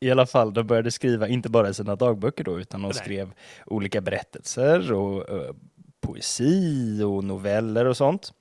I 0.00 0.10
alla 0.10 0.26
fall, 0.26 0.54
de 0.54 0.66
började 0.66 0.90
skriva 0.90 1.28
inte 1.28 1.48
bara 1.48 1.74
sina 1.74 1.96
dagböcker 1.96 2.44
då, 2.44 2.60
utan 2.60 2.82
de 2.82 2.88
Nej. 2.88 2.94
skrev 2.94 3.32
olika 3.66 4.00
berättelser 4.00 4.92
och 4.92 5.28
eh, 5.28 5.54
poesi 6.00 7.02
och 7.02 7.24
noveller 7.24 7.84
och 7.84 7.96
sånt. 7.96 8.32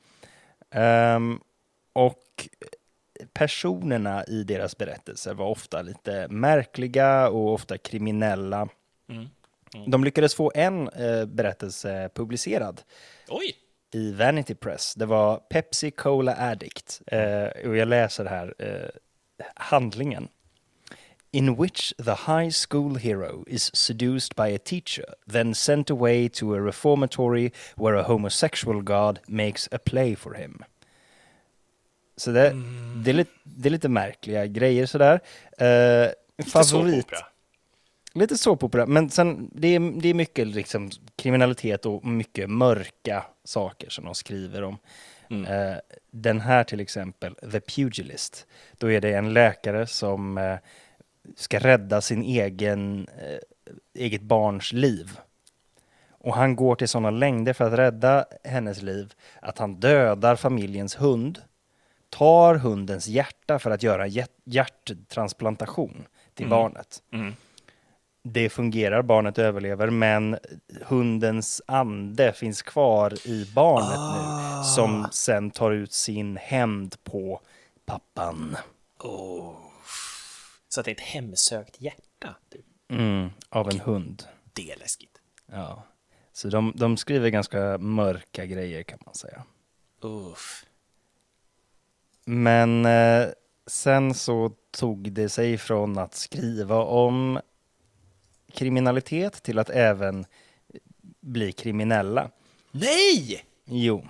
Ehm, 0.72 1.40
och 1.94 2.50
personerna 3.34 4.26
i 4.26 4.44
deras 4.44 4.78
berättelser 4.78 5.34
var 5.34 5.46
ofta 5.46 5.82
lite 5.82 6.28
märkliga 6.30 7.30
och 7.30 7.54
ofta 7.54 7.78
kriminella. 7.78 8.68
Mm. 9.10 9.28
De 9.88 10.04
lyckades 10.04 10.36
få 10.36 10.52
en 10.56 10.90
eh, 10.90 11.26
berättelse 11.26 12.10
publicerad 12.14 12.82
Oj! 13.28 13.56
i 13.94 14.12
Vanity 14.12 14.56
Press. 14.56 14.96
Det 14.96 15.06
var 15.06 15.38
Pepsi 15.38 15.92
Cola 15.92 16.36
Addict. 16.36 17.02
Eh, 17.08 17.68
och 17.68 17.78
jag 17.78 17.88
läser 17.88 18.26
här 18.26 18.54
eh, 18.60 18.90
handlingen. 19.56 20.28
In 21.32 21.56
which 21.56 21.94
the 21.98 22.16
high 22.34 22.50
school 22.50 22.96
hero 22.96 23.44
is 23.48 23.76
seduced 23.76 24.36
by 24.36 24.56
a 24.56 24.60
teacher, 24.66 25.06
then 25.32 25.56
sent 25.56 25.92
away 25.92 26.30
to 26.30 26.56
a 26.56 26.60
reformatory 26.60 27.52
where 27.76 28.00
a 28.00 28.04
homosexual 28.04 28.82
god 28.82 29.20
makes 29.28 29.70
a 29.72 29.78
play 29.78 30.16
for 30.16 30.34
him. 30.34 30.64
Så 32.20 32.32
det, 32.32 32.56
det, 33.04 33.12
är, 33.12 33.14
lite, 33.14 33.32
det 33.44 33.70
är 33.70 33.72
lite 33.72 33.90
märkliga 33.90 34.46
grejer 34.46 34.86
sådär. 34.86 35.20
Eh, 35.58 36.12
favorit. 36.46 36.96
Såpopera. 36.96 37.26
Lite 38.14 38.38
såpopera, 38.38 38.86
men 38.86 39.10
sen 39.10 39.50
det 39.54 39.68
är, 39.68 40.02
det 40.02 40.10
är 40.10 40.14
mycket 40.14 40.48
liksom 40.48 40.90
kriminalitet 41.16 41.86
och 41.86 42.06
mycket 42.06 42.50
mörka 42.50 43.26
saker 43.44 43.90
som 43.90 44.06
de 44.06 44.16
skriver 44.16 44.64
om. 44.64 44.78
Eh, 45.30 45.76
den 46.12 46.42
här 46.42 46.64
till 46.64 46.80
exempel, 46.80 47.36
The 47.36 47.60
Pugilist, 47.60 48.48
då 48.78 48.92
är 48.92 49.02
det 49.02 49.14
en 49.14 49.34
läkare 49.34 49.88
som 49.88 50.38
eh, 50.38 50.58
ska 51.36 51.60
rädda 51.60 52.02
sin 52.02 52.24
egen, 52.24 53.08
eh, 53.08 53.40
eget 53.94 54.22
barns 54.22 54.74
liv. 54.74 55.20
Och 56.12 56.36
han 56.36 56.56
går 56.56 56.76
till 56.76 56.88
sådana 56.88 57.12
längder 57.12 57.54
för 57.54 57.66
att 57.66 57.80
rädda 57.80 58.26
hennes 58.44 58.82
liv 58.82 59.14
att 59.40 59.58
han 59.58 59.80
dödar 59.80 60.36
familjens 60.36 60.96
hund, 60.96 61.42
tar 62.10 62.56
hundens 62.56 63.08
hjärta 63.08 63.60
för 63.60 63.72
att 63.72 63.84
göra 63.84 64.08
hjärt- 64.08 64.42
hjärttransplantation 64.46 66.08
till 66.34 66.50
barnet 66.50 67.04
Mm. 67.12 67.36
det 68.24 68.50
fungerar, 68.50 69.02
barnet 69.02 69.38
överlever, 69.38 69.90
men 69.90 70.38
hundens 70.82 71.62
ande 71.66 72.34
finns 72.34 72.62
kvar 72.62 73.28
i 73.28 73.46
barnet 73.56 74.00
nu, 74.16 74.64
som 74.76 75.08
sen 75.12 75.52
tar 75.52 75.72
ut 75.72 75.94
sin 75.94 76.38
hämnd 76.38 77.04
på 77.04 77.42
pappan. 77.86 78.58
Så 80.70 80.80
att 80.80 80.86
det 80.86 80.92
är 80.92 80.96
ett 80.96 81.00
hemsökt 81.02 81.82
hjärta. 81.82 82.36
Typ. 82.52 82.66
Mm, 82.92 83.30
av 83.50 83.70
en 83.70 83.80
hund. 83.80 84.24
Det 84.54 84.72
är 84.72 84.78
läskigt. 84.80 85.18
Ja. 85.52 85.84
Så 86.34 86.48
de, 86.48 86.74
de 86.76 86.98
skriver 86.98 87.30
ganska 87.30 87.78
mörka 87.78 88.46
grejer 88.46 88.84
kan 88.84 89.00
man 89.06 89.16
säga. 89.16 89.44
Uff. 90.02 90.66
Men 92.32 92.86
eh, 92.86 93.28
sen 93.68 94.14
så 94.14 94.52
tog 94.72 95.12
det 95.12 95.30
sig 95.30 95.58
från 95.58 95.98
att 95.98 96.16
skriva 96.16 96.76
om 96.76 97.40
kriminalitet 98.54 99.44
till 99.44 99.60
att 99.60 99.70
även 99.70 100.26
bli 101.22 101.52
kriminella. 101.52 102.30
Nej! 102.72 103.46
Jo. 103.66 104.06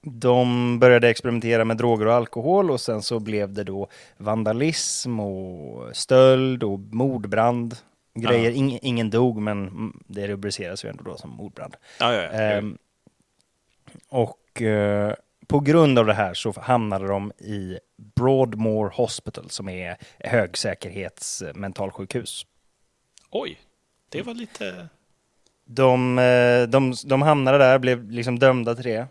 De 0.00 0.78
började 0.78 1.08
experimentera 1.08 1.64
med 1.64 1.76
droger 1.76 2.06
och 2.06 2.14
alkohol 2.14 2.70
och 2.70 2.80
sen 2.80 3.02
så 3.02 3.20
blev 3.20 3.52
det 3.52 3.64
då 3.64 3.88
vandalism 4.16 5.20
och 5.20 5.96
stöld 5.96 6.62
och 6.62 6.78
mordbrand. 6.78 7.76
Grejer. 8.14 8.50
Ja. 8.50 8.56
Ing, 8.56 8.78
ingen 8.82 9.10
dog, 9.10 9.38
men 9.38 9.92
det 10.06 10.28
rubriceras 10.28 10.84
ju 10.84 10.88
ändå 10.88 11.04
då 11.04 11.16
som 11.16 11.30
mordbrand. 11.30 11.76
Ja, 12.00 12.14
ja. 12.14 12.22
Ehm, 12.22 12.78
och 14.08 14.62
eh, 14.62 15.14
på 15.46 15.60
grund 15.60 15.98
av 15.98 16.06
det 16.06 16.14
här 16.14 16.34
så 16.34 16.54
hamnade 16.60 17.06
de 17.06 17.32
i 17.32 17.78
Broadmoor 17.96 18.90
Hospital 18.90 19.50
som 19.50 19.68
är 19.68 19.96
högsäkerhets 20.18 21.42
mentalsjukhus. 21.54 22.46
Oj, 23.30 23.60
det 24.08 24.22
var 24.22 24.34
lite... 24.34 24.88
De, 25.66 26.18
eh, 26.18 26.62
de, 26.62 26.94
de 27.04 27.22
hamnade 27.22 27.58
där, 27.58 27.78
blev 27.78 28.10
liksom 28.10 28.38
dömda 28.38 28.74
till 28.74 28.84
det 28.84 29.06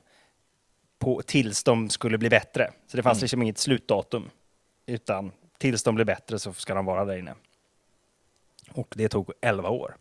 på, 0.99 1.21
tills 1.21 1.63
de 1.63 1.89
skulle 1.89 2.17
bli 2.17 2.29
bättre. 2.29 2.71
Så 2.87 2.97
det 2.97 3.03
fanns 3.03 3.21
liksom 3.21 3.41
inget 3.41 3.57
slutdatum. 3.57 4.29
Utan 4.85 5.31
tills 5.57 5.83
de 5.83 5.95
blir 5.95 6.05
bättre 6.05 6.39
så 6.39 6.53
ska 6.53 6.73
de 6.73 6.85
vara 6.85 7.05
där 7.05 7.17
inne. 7.17 7.33
Och 8.71 8.93
det 8.97 9.09
tog 9.09 9.31
11 9.41 9.69
år. 9.69 9.95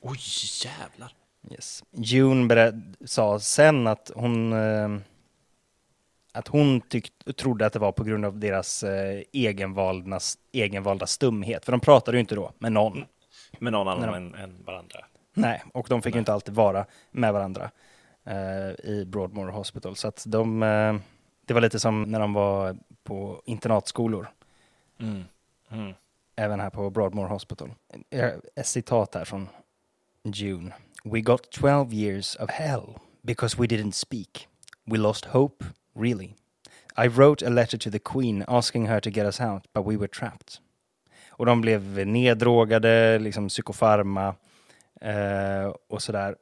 Oj, 0.00 0.18
jävlar. 0.64 1.14
Yes. 1.50 1.84
June 1.90 2.72
sa 3.04 3.40
sen 3.40 3.86
att 3.86 4.10
hon, 4.14 4.52
eh, 4.52 4.88
att 6.32 6.48
hon 6.48 6.80
tyckt, 6.80 7.36
trodde 7.36 7.66
att 7.66 7.72
det 7.72 7.78
var 7.78 7.92
på 7.92 8.04
grund 8.04 8.24
av 8.24 8.38
deras 8.38 8.82
eh, 8.82 9.22
egenvalda, 9.32 10.20
egenvalda 10.52 11.06
stumhet. 11.06 11.64
För 11.64 11.72
de 11.72 11.80
pratade 11.80 12.16
ju 12.16 12.20
inte 12.20 12.34
då 12.34 12.52
med 12.58 12.72
någon. 12.72 13.04
Med 13.58 13.72
någon 13.72 13.88
annan 13.88 14.14
än, 14.14 14.34
än 14.34 14.64
varandra. 14.64 15.04
Nej, 15.34 15.62
och 15.74 15.86
de 15.88 16.02
fick 16.02 16.14
ju 16.14 16.18
inte 16.18 16.32
alltid 16.32 16.54
vara 16.54 16.86
med 17.10 17.32
varandra 17.32 17.70
eh, 18.24 18.90
i 18.90 19.04
Broadmoor 19.06 19.48
Hospital. 19.48 19.96
Så 19.96 20.08
att 20.08 20.24
de, 20.26 20.62
eh, 20.62 20.94
det 21.46 21.54
var 21.54 21.60
lite 21.60 21.80
som 21.80 22.02
när 22.02 22.20
de 22.20 22.32
var 22.32 22.76
på 23.04 23.42
internatskolor, 23.44 24.28
Mm. 25.00 25.24
Mm. 25.70 25.92
även 26.36 26.60
här 26.60 26.70
på 26.70 26.90
Broadmoor 26.90 27.26
Hospital. 27.26 27.70
Eh, 28.10 28.30
Ett 28.56 28.66
citat 28.66 29.14
här 29.14 29.24
från 29.24 29.48
June. 30.24 30.72
We 31.04 31.20
got 31.20 31.50
12 31.50 31.92
years 31.94 32.36
of 32.36 32.50
hell 32.50 32.82
because 33.22 33.56
we 33.60 33.66
didn't 33.66 33.90
speak. 33.92 34.48
We 34.84 34.98
lost 34.98 35.24
hope, 35.24 35.64
really. 35.94 36.34
I 36.96 37.08
wrote 37.08 37.46
a 37.46 37.50
letter 37.50 37.78
to 37.78 37.90
the 37.90 37.98
Queen 37.98 38.44
asking 38.48 38.86
her 38.86 39.00
to 39.00 39.10
get 39.10 39.26
us 39.26 39.40
out, 39.40 39.64
but 39.74 39.86
we 39.86 39.96
were 39.96 40.08
trapped. 40.08 40.58
Och 41.28 41.46
de 41.46 41.60
blev 41.60 42.06
neddrogade, 42.06 43.18
liksom 43.18 43.48
psykofarma 43.48 44.34
eh, 45.00 45.74
och 45.88 46.02
sådär. 46.02 46.36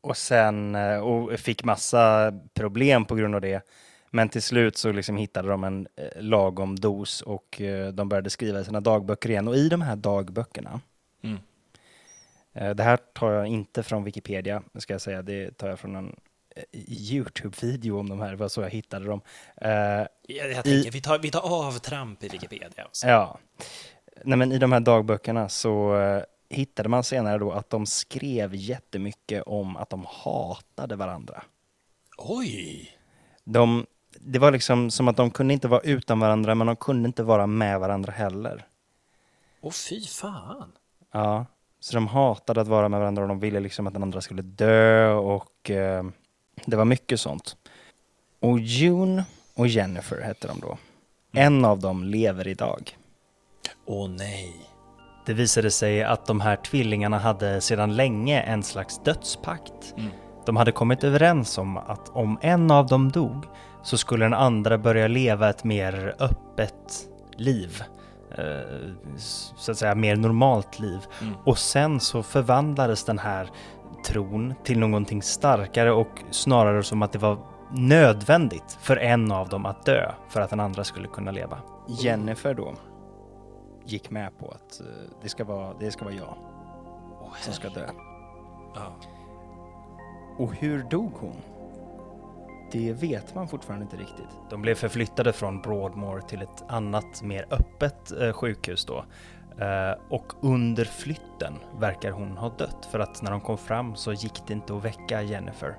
Och 0.00 0.16
sen 0.16 0.74
eh, 0.74 0.98
och 0.98 1.40
fick 1.40 1.64
massa 1.64 2.32
problem 2.54 3.04
på 3.04 3.14
grund 3.14 3.34
av 3.34 3.40
det. 3.40 3.62
Men 4.10 4.28
till 4.28 4.42
slut 4.42 4.76
så 4.76 4.92
liksom 4.92 5.16
hittade 5.16 5.48
de 5.48 5.64
en 5.64 5.88
eh, 5.96 6.22
lagom 6.22 6.76
dos 6.76 7.22
och 7.22 7.60
eh, 7.60 7.88
de 7.92 8.08
började 8.08 8.30
skriva 8.30 8.60
i 8.60 8.64
sina 8.64 8.80
dagböcker 8.80 9.30
igen. 9.30 9.48
Och 9.48 9.56
i 9.56 9.68
de 9.68 9.82
här 9.82 9.96
dagböckerna, 9.96 10.80
Mm. 11.22 11.38
det 12.76 12.82
här 12.82 12.96
tar 12.96 13.32
jag 13.32 13.46
inte 13.46 13.82
från 13.82 14.04
Wikipedia, 14.04 14.62
ska 14.78 14.94
jag 14.94 15.00
säga, 15.00 15.22
det 15.22 15.50
tar 15.58 15.68
jag 15.68 15.78
från 15.78 15.96
en 15.96 16.16
Youtube-video 16.88 17.98
om 17.98 18.08
de 18.08 18.20
här, 18.20 18.30
det 18.30 18.36
var 18.36 18.48
så 18.48 18.62
jag 18.62 18.70
hittade 18.70 19.06
dem. 19.06 19.20
Eh, 19.56 19.70
Jag, 19.70 20.08
jag 20.28 20.64
tänker, 20.64 20.90
vi, 20.90 21.00
tar, 21.00 21.18
vi 21.18 21.30
tar 21.30 21.66
avtramp 21.68 22.24
i 22.24 22.28
Wikipedia. 22.28 22.84
Också. 22.86 23.06
Ja. 23.06 23.38
Nej, 24.24 24.38
men 24.38 24.52
I 24.52 24.58
de 24.58 24.72
här 24.72 24.80
dagböckerna 24.80 25.48
så 25.48 25.96
eh, 26.00 26.22
hittade 26.50 26.88
man 26.88 27.04
senare 27.04 27.38
då 27.38 27.52
att 27.52 27.70
de 27.70 27.86
skrev 27.86 28.54
jättemycket 28.54 29.42
om 29.42 29.76
att 29.76 29.90
de 29.90 30.06
hatade 30.08 30.96
varandra. 30.96 31.42
Oj! 32.18 32.90
De, 33.44 33.86
det 34.20 34.38
var 34.38 34.50
liksom 34.52 34.90
som 34.90 35.08
att 35.08 35.16
de 35.16 35.30
kunde 35.30 35.54
inte 35.54 35.68
vara 35.68 35.80
utan 35.80 36.20
varandra, 36.20 36.54
men 36.54 36.66
de 36.66 36.76
kunde 36.76 37.06
inte 37.06 37.22
vara 37.22 37.46
med 37.46 37.80
varandra 37.80 38.12
heller. 38.12 38.66
Åh 39.60 39.72
fy 39.72 40.00
fan! 40.00 40.72
Ja, 41.12 41.46
så 41.80 41.94
de 41.94 42.06
hatade 42.06 42.60
att 42.60 42.68
vara 42.68 42.88
med 42.88 43.00
varandra 43.00 43.22
och 43.22 43.28
de 43.28 43.40
ville 43.40 43.60
liksom 43.60 43.86
att 43.86 43.92
den 43.94 44.02
andra 44.02 44.20
skulle 44.20 44.42
dö 44.42 45.12
och 45.12 45.70
eh, 45.70 46.04
det 46.64 46.76
var 46.76 46.84
mycket 46.84 47.20
sånt. 47.20 47.56
Och 48.40 48.58
June 48.60 49.24
och 49.54 49.68
Jennifer 49.68 50.20
hette 50.20 50.48
de 50.48 50.60
då. 50.60 50.78
En 51.32 51.64
av 51.64 51.78
dem 51.80 52.04
lever 52.04 52.48
idag. 52.48 52.96
Åh 53.86 54.08
nej. 54.08 54.52
Det 55.26 55.32
visade 55.34 55.70
sig 55.70 56.02
att 56.04 56.26
de 56.26 56.40
här 56.40 56.56
tvillingarna 56.56 57.18
hade 57.18 57.60
sedan 57.60 57.96
länge 57.96 58.40
en 58.40 58.62
slags 58.62 58.98
dödspakt. 59.04 59.94
De 60.46 60.56
hade 60.56 60.72
kommit 60.72 61.04
överens 61.04 61.58
om 61.58 61.76
att 61.76 62.08
om 62.08 62.38
en 62.42 62.70
av 62.70 62.86
dem 62.86 63.10
dog 63.12 63.44
så 63.82 63.98
skulle 63.98 64.24
den 64.24 64.34
andra 64.34 64.78
börja 64.78 65.08
leva 65.08 65.50
ett 65.50 65.64
mer 65.64 66.14
öppet 66.18 67.08
liv. 67.36 67.82
Eh, 68.38 68.90
Så 69.16 69.70
att 69.72 69.78
säga 69.78 69.94
mer 69.94 70.16
normalt 70.16 70.78
liv. 70.78 70.98
Och 71.44 71.58
sen 71.58 72.00
så 72.00 72.22
förvandlades 72.22 73.04
den 73.04 73.18
här 73.18 73.50
tron 74.06 74.54
till 74.64 74.78
någonting 74.78 75.22
starkare 75.22 75.92
och 75.92 76.22
snarare 76.30 76.82
som 76.82 77.02
att 77.02 77.12
det 77.12 77.18
var 77.18 77.38
nödvändigt 77.70 78.78
för 78.80 78.96
en 78.96 79.32
av 79.32 79.48
dem 79.48 79.66
att 79.66 79.84
dö 79.84 80.12
för 80.28 80.40
att 80.40 80.50
den 80.50 80.60
andra 80.60 80.84
skulle 80.84 81.08
kunna 81.08 81.30
leva. 81.30 81.58
Jennifer 81.88 82.54
då 82.54 82.74
gick 83.84 84.10
med 84.10 84.38
på 84.38 84.50
att 84.50 84.80
eh, 84.80 84.86
det 85.22 85.28
ska 85.28 85.44
vara, 85.44 85.74
det 85.80 85.90
ska 85.90 86.04
vara 86.04 86.14
jag 86.14 86.36
Åh, 87.20 87.32
som 87.40 87.52
ska 87.52 87.68
dö. 87.68 87.86
Ja. 88.74 88.96
Och 90.38 90.54
hur 90.54 90.82
dog 90.82 91.12
hon? 91.12 91.36
Det 92.72 92.92
vet 92.92 93.34
man 93.34 93.48
fortfarande 93.48 93.84
inte 93.84 93.96
riktigt. 93.96 94.38
De 94.50 94.62
blev 94.62 94.74
förflyttade 94.74 95.32
från 95.32 95.60
Broadmoor 95.60 96.20
till 96.20 96.42
ett 96.42 96.64
annat, 96.68 97.22
mer 97.22 97.46
öppet 97.50 98.12
eh, 98.12 98.32
sjukhus 98.32 98.84
då. 98.84 99.04
Eh, 99.60 99.94
och 100.10 100.32
under 100.40 100.84
flytten 100.84 101.54
verkar 101.78 102.10
hon 102.10 102.36
ha 102.36 102.48
dött 102.48 102.88
för 102.90 102.98
att 102.98 103.22
när 103.22 103.30
de 103.30 103.40
kom 103.40 103.58
fram 103.58 103.94
så 103.96 104.12
gick 104.12 104.42
det 104.46 104.52
inte 104.52 104.74
att 104.76 104.84
väcka 104.84 105.22
Jennifer. 105.22 105.76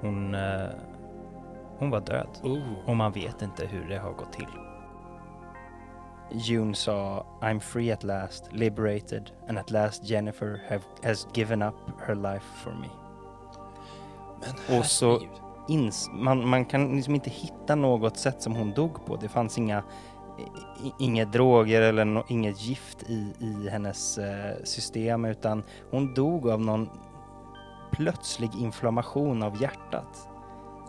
Hon, 0.00 0.34
eh, 0.34 0.68
hon 1.78 1.90
var 1.90 2.00
död 2.00 2.28
Oh. 2.42 2.62
och 2.86 2.96
man 2.96 3.12
vet 3.12 3.42
inte 3.42 3.66
hur 3.66 3.88
det 3.88 3.98
har 3.98 4.12
gått 4.12 4.32
till. 4.32 4.46
June 6.30 6.74
sa 6.74 7.26
I'm 7.40 7.60
free 7.60 7.92
at 7.92 8.02
last, 8.04 8.52
liberated 8.52 9.30
and 9.48 9.58
at 9.58 9.70
last 9.70 10.04
Jennifer 10.10 10.60
have, 10.68 10.82
has 11.04 11.26
given 11.34 11.62
up 11.62 11.74
her 12.06 12.14
life 12.14 12.46
for 12.64 12.70
me. 12.70 12.88
Men 14.40 14.78
Och 14.78 14.86
så- 14.86 15.20
ins 15.68 16.10
man, 16.12 16.48
man 16.48 16.64
kan 16.64 16.96
liksom 16.96 17.14
inte 17.14 17.30
hitta 17.30 17.74
något 17.74 18.16
sätt 18.16 18.42
som 18.42 18.54
hon 18.56 18.70
dog 18.72 19.06
på. 19.06 19.16
Det 19.16 19.28
fanns 19.28 19.58
inga, 19.58 19.82
inga 20.98 21.24
droger 21.24 21.82
eller 21.82 22.04
no, 22.04 22.24
inget 22.28 22.62
gift 22.62 23.02
i, 23.10 23.34
i 23.38 23.68
hennes 23.68 24.18
eh, 24.18 24.64
system 24.64 25.24
utan 25.24 25.62
hon 25.90 26.14
dog 26.14 26.48
av 26.48 26.60
någon 26.60 26.88
plötslig 27.92 28.50
inflammation 28.60 29.42
av 29.42 29.62
hjärtat. 29.62 30.28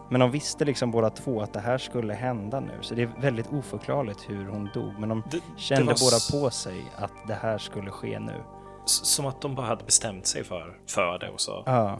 Men 0.10 0.20
de 0.20 0.32
visste 0.32 0.66
liksom 0.66 0.92
båda 0.92 1.10
två 1.10 1.42
att 1.42 1.54
det 1.54 1.60
här 1.60 1.78
skulle 1.78 2.13
hända 2.13 2.60
nu 2.60 2.78
så 2.82 2.96
det 2.96 3.02
är 3.02 3.12
väldigt 3.22 3.54
oförklarligt 3.54 4.30
hur 4.30 4.48
hon 4.48 4.70
dog 4.74 5.00
men 5.00 5.10
de 5.10 5.24
Det, 5.32 5.42
kände 5.58 5.94
det 5.94 6.00
båda 6.02 6.42
på 6.42 6.50
sig 6.50 6.86
att 6.96 7.28
det 7.28 7.34
här 7.34 7.58
skulle 7.58 7.92
ske 7.92 8.20
nu. 8.20 8.44
Som 8.86 9.26
att 9.26 9.42
de 9.42 9.56
bara 9.56 9.68
hade 9.68 9.84
bestämt 9.84 10.26
sig 10.26 10.44
för, 10.44 10.78
för 10.88 11.20
det 11.20 11.30
och 11.30 11.42
så. 11.42 11.63
Ja, 11.66 12.00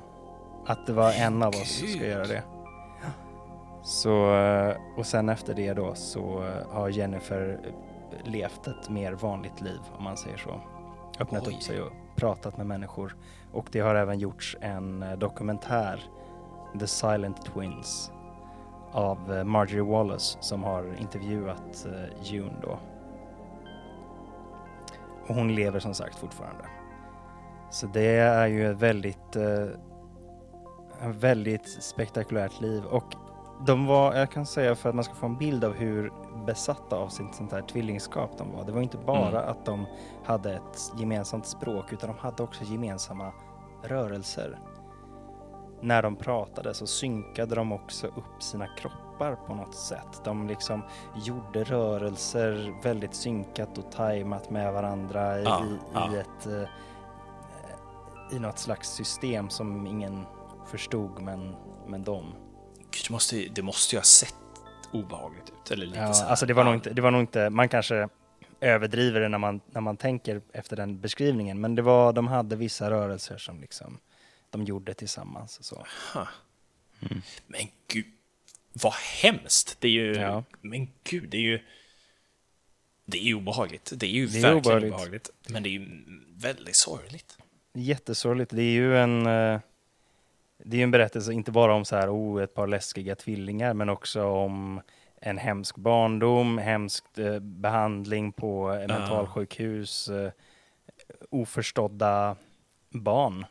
att 0.66 0.86
det 0.88 0.94
var 0.94 1.12
en 1.12 1.44
av 1.44 1.50
oss 1.50 1.80
som 1.80 1.88
ska 1.88 2.08
göra 2.08 2.28
det. 2.28 2.44
Så, 3.84 4.36
eh, 4.36 4.76
och 4.98 5.06
sen 5.06 5.30
efter 5.30 5.54
det 5.54 5.74
då 5.74 5.96
så 5.96 6.44
eh, 6.44 6.74
har 6.74 6.90
Jennifer 6.90 7.60
eh, 7.64 8.32
levt 8.32 8.68
ett 8.68 8.90
mer 8.90 9.14
vanligt 9.14 9.62
liv 9.62 9.80
om 9.98 10.04
man 10.04 10.18
säger 10.18 10.38
så. 10.38 10.62
Öppnat 11.20 11.48
Oj. 11.48 11.56
upp 11.56 11.62
sig 11.62 11.82
och 11.82 11.92
pratat 12.16 12.58
med 12.58 12.66
människor. 12.66 13.16
Och 13.52 13.68
det 13.72 13.80
har 13.80 13.96
även 13.96 14.20
gjorts 14.20 14.58
en 14.62 15.06
dokumentär, 15.18 16.04
The 16.80 16.88
Silent 16.88 17.46
Twins, 17.46 18.12
av 18.92 19.46
Marjorie 19.46 19.92
Wallace 19.92 20.38
som 20.42 20.64
har 20.64 20.96
intervjuat 21.00 21.88
June 22.22 22.54
då. 22.62 22.80
Och 25.28 25.36
hon 25.36 25.56
lever 25.56 25.80
som 25.80 25.94
sagt 25.94 26.16
fortfarande. 26.16 26.66
Så 27.70 27.88
det 27.88 28.18
är 28.18 28.48
ju 28.48 28.72
ett 28.72 28.78
väldigt, 28.78 29.36
eh, 29.36 29.68
väldigt 31.02 31.68
spektakulärt 31.68 32.62
liv 32.62 32.84
och 32.86 33.16
de 33.66 33.86
var, 33.88 34.16
jag 34.16 34.32
kan 34.32 34.46
säga 34.46 34.76
för 34.76 34.90
att 34.90 34.96
man 34.96 35.04
ska 35.04 35.14
få 35.14 35.26
en 35.26 35.38
bild 35.38 35.64
av 35.64 35.74
hur 35.74 36.14
besatta 36.46 36.96
av 36.96 37.10
sitt 37.10 37.36
sånt 37.36 37.52
här 37.52 37.62
tvillingskap 37.62 38.38
de 38.38 38.52
var. 38.52 38.64
Det 38.66 38.72
var 38.72 38.82
inte 38.82 38.98
bara 38.98 39.40
Mm. 39.42 39.52
att 39.52 39.66
de 39.66 39.86
hade 40.26 40.54
ett 40.54 40.92
gemensamt 40.98 41.46
språk 41.46 41.94
utan 41.94 42.10
de 42.10 42.18
hade 42.18 42.44
också 42.44 42.64
gemensamma 42.64 43.32
rörelser. 43.84 44.60
När 45.82 46.02
de 46.04 46.16
pratade 46.16 46.74
så 46.74 46.88
synkade 46.88 47.56
de 47.56 47.72
också 47.72 48.08
upp 48.08 48.44
sina 48.44 48.68
kroppar 48.68 49.36
på 49.48 49.56
något 49.56 49.76
sätt. 49.76 50.22
De 50.24 50.48
liksom 50.48 50.82
gjorde 51.16 51.64
rörelser 51.64 52.74
väldigt 52.84 53.16
synkat 53.16 53.78
och 53.78 53.92
tajmat 53.92 54.50
med 54.50 54.74
varandra 54.74 55.40
i, 55.40 55.44
Ja, 55.44 55.62
i, 56.10 56.16
i 56.16 56.20
ett 56.20 56.46
eh, 56.48 56.70
i 58.36 58.40
något 58.40 58.60
slags 58.60 58.90
system 58.90 59.50
som 59.50 59.88
ingen 59.88 60.26
förstod 60.66 61.22
men, 61.22 61.56
men 61.88 62.04
de. 62.04 62.26
Gud, 62.94 63.04
det, 63.08 63.10
måste, 63.12 63.38
ju- 63.38 63.50
det 63.50 63.62
måste 63.62 63.96
ju 63.96 64.00
ha 64.00 64.04
sett 64.04 64.36
obehagligt 64.92 65.50
ut. 65.50 65.72
Eller 65.72 65.86
lite 65.86 66.00
Ja, 66.00 66.14
så 66.14 66.24
här. 66.24 66.30
alltså 66.30 66.46
det 66.46 66.54
var, 66.54 66.64
nog 66.64 66.74
inte, 66.74 66.90
det 66.94 67.02
var 67.02 67.12
nog 67.12 67.22
inte, 67.22 67.50
man 67.50 67.70
kanske 67.70 68.10
överdriver 68.60 69.20
det 69.20 69.30
när 69.30 69.38
man, 69.38 69.62
när 69.72 69.82
man 69.82 69.98
tänker 69.98 70.42
efter 70.54 70.76
den 70.76 71.00
beskrivningen, 71.02 71.62
men 71.62 71.76
det 71.76 71.82
var, 71.82 72.14
de 72.14 72.28
hade 72.28 72.56
vissa 72.56 72.90
rörelser 72.92 73.38
som 73.38 73.62
liksom 73.62 74.00
de 74.50 74.64
gjorde 74.64 74.94
tillsammans. 74.94 75.60
Och 75.60 75.66
så. 75.66 75.86
Ha. 76.14 76.28
Men 77.48 77.62
gud, 77.88 78.06
vad 78.74 78.94
hemskt! 78.94 79.78
Det 79.80 79.88
är 79.88 79.92
ju... 79.92 80.14
Ja. 80.14 80.44
Men 80.62 80.90
gud, 81.04 81.30
det 81.30 81.38
är 81.38 81.42
ju... 81.42 81.60
Det 83.06 83.18
är 83.18 83.24
ju 83.24 83.34
obehagligt. 83.36 83.92
Det 83.96 84.06
är 84.06 84.10
ju 84.12 84.28
Det 84.28 84.38
är 84.38 84.42
verkligen 84.42 84.58
obehagligt. 84.58 84.94
obehagligt. 84.94 85.30
Men 85.50 85.64
det 85.64 85.70
är 85.70 85.72
ju 85.72 85.88
väldigt 86.38 86.76
sorgligt. 86.76 87.38
Jättesorgligt. 87.74 88.52
Det 88.56 88.62
är 88.62 88.72
ju 88.72 88.98
en, 88.98 89.26
eh, 89.28 89.60
det 90.58 90.76
är 90.76 90.78
ju 90.78 90.84
en 90.84 90.92
berättelse 90.92 91.34
inte 91.34 91.52
bara 91.52 91.74
om 91.74 91.86
så 91.86 91.96
här, 91.96 92.10
oh, 92.10 92.44
ett 92.44 92.54
par 92.54 92.68
läskiga 92.68 93.16
tvillingar, 93.16 93.74
men 93.74 93.90
också 93.90 94.24
om 94.26 94.82
en 95.16 95.38
hemsk 95.38 95.78
barndom, 95.78 96.58
hemsk 96.58 97.18
eh, 97.18 97.40
behandling 97.40 98.32
på 98.32 98.74
eh, 98.74 98.88
mentalsjukhus, 98.88 100.10
eh, 100.10 100.32
oförstådda 101.30 102.36
barn 102.90 103.46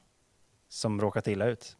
som 0.69 1.01
råkat 1.01 1.27
illa 1.29 1.47
ut. 1.47 1.77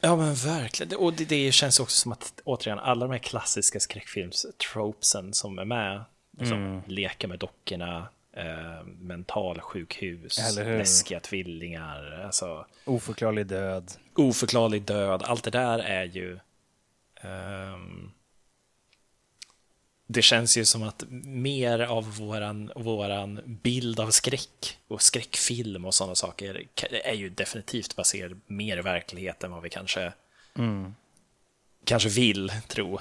Ja, 0.00 0.16
men 0.16 0.34
verkligen. 0.34 0.98
Och 0.98 1.12
det, 1.12 1.24
det 1.24 1.52
känns 1.52 1.80
också 1.80 1.96
som 1.96 2.12
att, 2.12 2.40
återigen, 2.44 2.78
alla 2.78 3.06
de 3.06 3.12
här 3.12 3.18
klassiska 3.18 3.80
skräckfilmstropesen 3.80 5.32
som 5.34 5.58
är 5.58 5.64
med, 5.64 6.04
liksom, 6.38 6.58
Mm. 6.58 6.82
leka 6.86 7.28
med 7.28 7.38
dockorna, 7.38 8.08
eh, 8.36 8.84
mentalsjukhus, 8.84 10.38
läskiga 10.78 11.20
tvillingar, 11.20 12.22
alltså. 12.26 12.66
Oförklarlig 12.84 13.46
död. 13.46 13.92
oförklarlig 14.14 14.82
död, 14.82 15.22
allt 15.22 15.44
det 15.44 15.50
där 15.50 15.78
är 15.78 16.04
ju... 16.04 16.38
ehm, 17.20 18.10
Det 20.06 20.22
känns 20.22 20.56
ju 20.56 20.64
som 20.64 20.82
att 20.82 21.04
mer 21.24 21.78
av 21.80 22.16
våran, 22.16 22.72
våran 22.76 23.40
bild 23.62 24.00
av 24.00 24.10
skräck 24.10 24.78
och 24.88 25.02
skräckfilm 25.02 25.84
och 25.84 25.94
sådana 25.94 26.14
saker 26.14 26.62
är 27.04 27.14
ju 27.14 27.28
definitivt 27.30 27.96
baserad 27.96 28.40
mer 28.46 28.78
i 28.78 28.82
verkligheten 28.82 29.46
än 29.50 29.54
vad 29.54 29.62
vi 29.62 29.70
kanske, 29.70 30.12
kanske 31.84 32.08
vill 32.08 32.52
tro. 32.68 33.00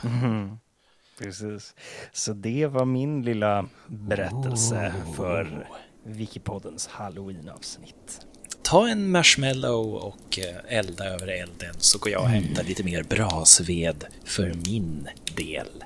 Precis. 1.18 1.76
Så 2.12 2.34
det 2.34 2.68
var 2.68 2.86
min 2.86 3.22
lilla 3.22 3.66
berättelse 3.88 4.94
för 5.16 5.68
Wikipoddens 6.04 6.88
halloween-avsnitt. 6.88 8.26
Ta 8.62 8.88
en 8.88 9.12
marshmallow 9.12 9.96
och 9.96 10.40
eh, 10.40 10.78
elda 10.78 11.06
över 11.06 11.28
elden 11.28 11.76
så 11.78 12.00
går 12.00 12.12
jag 12.12 12.22
och 12.22 12.30
hämtar 12.30 12.64
lite 12.64 12.84
mer 12.84 13.04
brasved 13.04 14.06
för 14.24 14.54
min 14.54 15.10
del. 15.36 15.84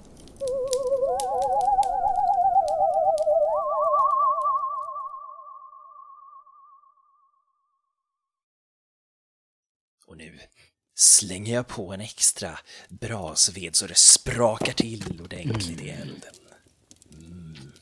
Och 10.07 10.17
nu 10.17 10.39
slänger 10.99 11.53
jag 11.53 11.67
på 11.67 11.93
en 11.93 12.01
extra 12.01 12.59
brasved 12.89 13.75
så 13.75 13.87
det 13.87 13.97
sprakar 13.97 14.73
till 14.73 15.21
ordentligt 15.21 15.81
i 15.81 15.89
elden. 15.89 16.33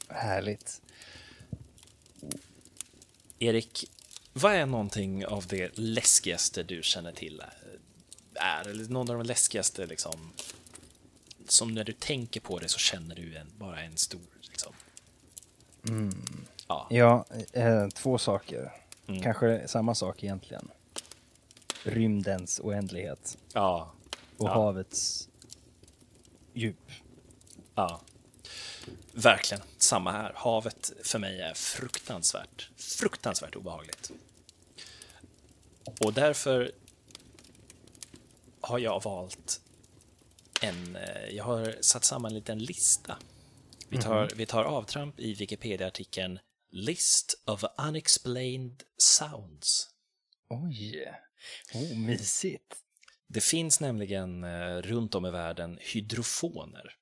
Härligt. 0.08 0.82
Erik, 3.40 3.92
vad 4.34 4.56
är 4.56 4.66
någonting 4.66 5.26
av 5.26 5.48
det 5.48 5.78
läskigaste 5.78 6.64
du 6.64 6.84
känner 6.84 7.12
till 7.12 7.44
är? 8.36 8.68
Eller 8.68 8.90
någon 8.90 9.10
av 9.10 9.18
de 9.18 9.26
läskigaste 9.26 9.86
liksom, 9.86 10.34
som 11.48 11.74
när 11.74 11.84
du 11.84 11.94
tänker 11.94 12.40
på 12.40 12.60
det 12.60 12.68
så 12.68 12.80
känner 12.80 13.16
du 13.16 13.38
en, 13.38 13.48
bara 13.58 13.82
en 13.82 13.98
stor 13.98 14.22
liksom. 14.42 14.74
Ja, 16.68 16.88
Ja, 16.90 17.26
eh, 17.54 17.88
två 17.90 18.18
saker. 18.18 18.72
Mm. 19.08 19.24
Kanske 19.24 19.68
samma 19.68 19.96
sak 19.96 20.24
egentligen. 20.24 20.72
Rymdens 21.88 22.60
oändlighet 22.64 23.38
ja, 23.54 23.94
och 24.38 24.48
Ja. 24.48 24.54
havets 24.54 25.30
djup. 26.54 26.92
ja. 27.76 28.02
Verkligen, 29.14 29.64
samma 29.78 30.12
här. 30.12 30.34
Havet 30.36 30.92
för 31.04 31.20
mig 31.20 31.42
är 31.42 31.54
fruktansvärt, 31.54 32.70
fruktansvärt 32.78 33.56
obehagligt. 33.56 34.12
Och 36.06 36.14
därför 36.14 36.72
har 38.62 38.80
jag 38.80 39.04
valt 39.04 39.62
en, 40.62 40.96
eh, 40.96 41.30
jag 41.30 41.44
har 41.44 41.76
satt 41.82 42.04
samman 42.04 42.32
en 42.32 42.36
liten 42.36 42.60
lista. 42.60 43.18
Vi 43.90 43.98
tar, 43.98 44.30
vi 44.36 44.46
tar 44.46 44.64
avtramp 44.64 45.20
i 45.20 45.34
Wikipedia-artikeln 45.34 46.40
List 46.72 47.44
of 47.46 47.64
unexplained 47.88 48.84
sounds. 48.98 49.90
Oj, 50.50 51.06
oh, 51.74 51.98
mysigt. 51.98 52.76
Det 53.28 53.42
finns 53.42 53.80
nämligen 53.80 54.44
eh, 54.44 54.82
runt 54.82 55.16
om 55.16 55.26
i 55.26 55.32
världen 55.32 55.80
hydrofoner. 55.82 56.94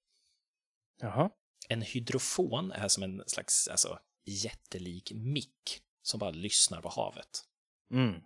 Jaha. 1.02 1.30
En 1.70 1.82
hydrofon 1.82 2.72
är 2.72 2.88
som 2.88 3.04
en 3.04 3.24
slags 3.28 3.68
alltså, 3.68 4.00
jättelik 4.26 5.12
mick 5.16 5.82
som 6.02 6.20
bara 6.20 6.32
lyssnar 6.32 6.82
på 6.82 6.90
havet. 6.90 7.44
Mm. 7.94 8.22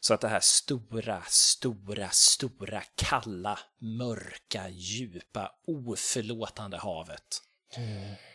Så 0.00 0.14
att 0.14 0.20
det 0.20 0.28
här 0.28 0.40
stora, 0.40 1.22
stora, 1.28 2.10
stora, 2.10 2.82
kalla, 2.94 3.58
mörka, 3.80 4.68
djupa, 4.68 5.58
oförlåtande 5.66 6.78
havet. 6.78 7.42
Eh, 7.76 8.31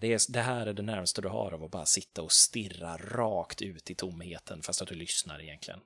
Det, 0.00 0.12
är, 0.12 0.32
det 0.32 0.40
här 0.40 0.66
är 0.66 0.72
det 0.72 0.82
närmaste 0.82 1.22
du 1.22 1.28
har 1.28 1.52
av 1.52 1.64
att 1.64 1.70
bara 1.70 1.86
sitta 1.86 2.22
och 2.22 2.32
stirra 2.32 2.96
rakt 2.96 3.62
ut 3.62 3.90
i 3.90 3.94
tomheten 3.94 4.62
fast 4.62 4.82
att 4.82 4.88
du 4.88 4.94
lyssnar 4.94 5.42
egentligen. 5.42 5.80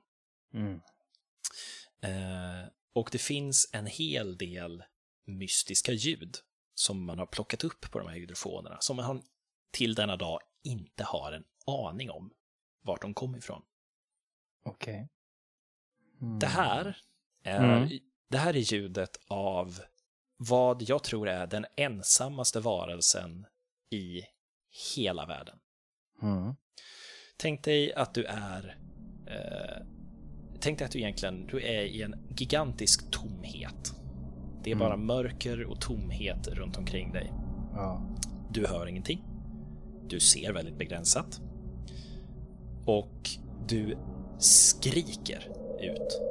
Mm. 0.53 0.81
Eh, 2.01 2.69
och 2.93 3.09
det 3.11 3.17
finns 3.17 3.69
en 3.73 3.85
hel 3.85 4.37
del 4.37 4.83
mystiska 5.25 5.91
ljud 5.91 6.37
som 6.75 7.05
man 7.05 7.19
har 7.19 7.25
plockat 7.25 7.63
upp 7.63 7.91
på 7.91 7.99
de 7.99 8.07
här 8.07 8.15
hydrofonerna 8.15 8.77
som 8.79 8.95
man 8.95 9.21
till 9.71 9.95
denna 9.95 10.15
dag 10.15 10.39
inte 10.63 11.03
har 11.03 11.31
en 11.31 11.43
aning 11.67 12.09
om 12.09 12.33
vart 12.81 13.01
de 13.01 13.13
kommer 13.13 13.37
ifrån. 13.37 13.61
Okej. 14.63 15.09
Det 16.39 16.47
här 16.47 16.97
är, 17.43 17.83
Mm. 17.83 17.99
det 18.29 18.37
här 18.37 18.53
är 18.55 18.59
ljudet 18.73 19.19
av 19.27 19.79
vad 20.37 20.81
jag 20.81 21.03
tror 21.03 21.29
är 21.29 21.47
den 21.47 21.65
ensammaste 21.75 22.59
varelsen 22.59 23.45
i 23.91 24.21
hela 24.95 25.25
världen. 25.25 25.55
Mm. 26.21 26.55
Tänk 27.37 27.63
dig 27.63 27.93
att 27.93 28.13
du 28.13 28.25
är 28.25 28.77
eh, 29.27 29.85
Tänk 30.61 30.79
dig 30.79 30.85
att 30.85 30.91
du 30.91 30.99
egentligen 30.99 31.47
du 31.47 31.61
är 31.61 31.81
i 31.81 32.01
en 32.01 32.15
gigantisk 32.37 33.11
tomhet. 33.11 33.93
Det 34.63 34.71
är 34.71 34.75
bara 34.75 34.97
mörker 34.97 35.63
och 35.63 35.81
tomhet 35.81 36.47
runt 36.47 36.77
omkring 36.77 37.11
dig. 37.11 37.33
Ja. 37.73 38.17
Du 38.51 38.67
hör 38.67 38.87
ingenting. 38.87 39.23
Du 40.07 40.19
ser 40.19 40.53
väldigt 40.53 40.77
begränsat. 40.77 41.41
Och 42.85 43.29
du 43.67 43.97
skriker 44.39 45.51
ut. 45.81 46.21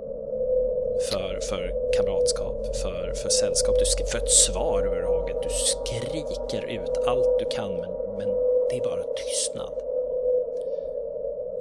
För, 1.00 1.40
för 1.40 1.92
kamratskap, 1.96 2.76
för, 2.76 3.14
för 3.14 3.28
sällskap, 3.28 3.76
du 3.78 4.06
för 4.06 4.18
ett 4.18 4.30
svar 4.30 4.82
överhuvudtaget. 4.82 5.42
Du 5.42 5.48
skriker 5.48 6.66
ut 6.66 7.06
allt 7.06 7.38
du 7.38 7.44
kan, 7.50 7.72
men, 7.72 7.90
men 8.18 8.28
det 8.70 8.76
är 8.76 8.84
bara 8.84 9.04
tystnad. 9.14 9.72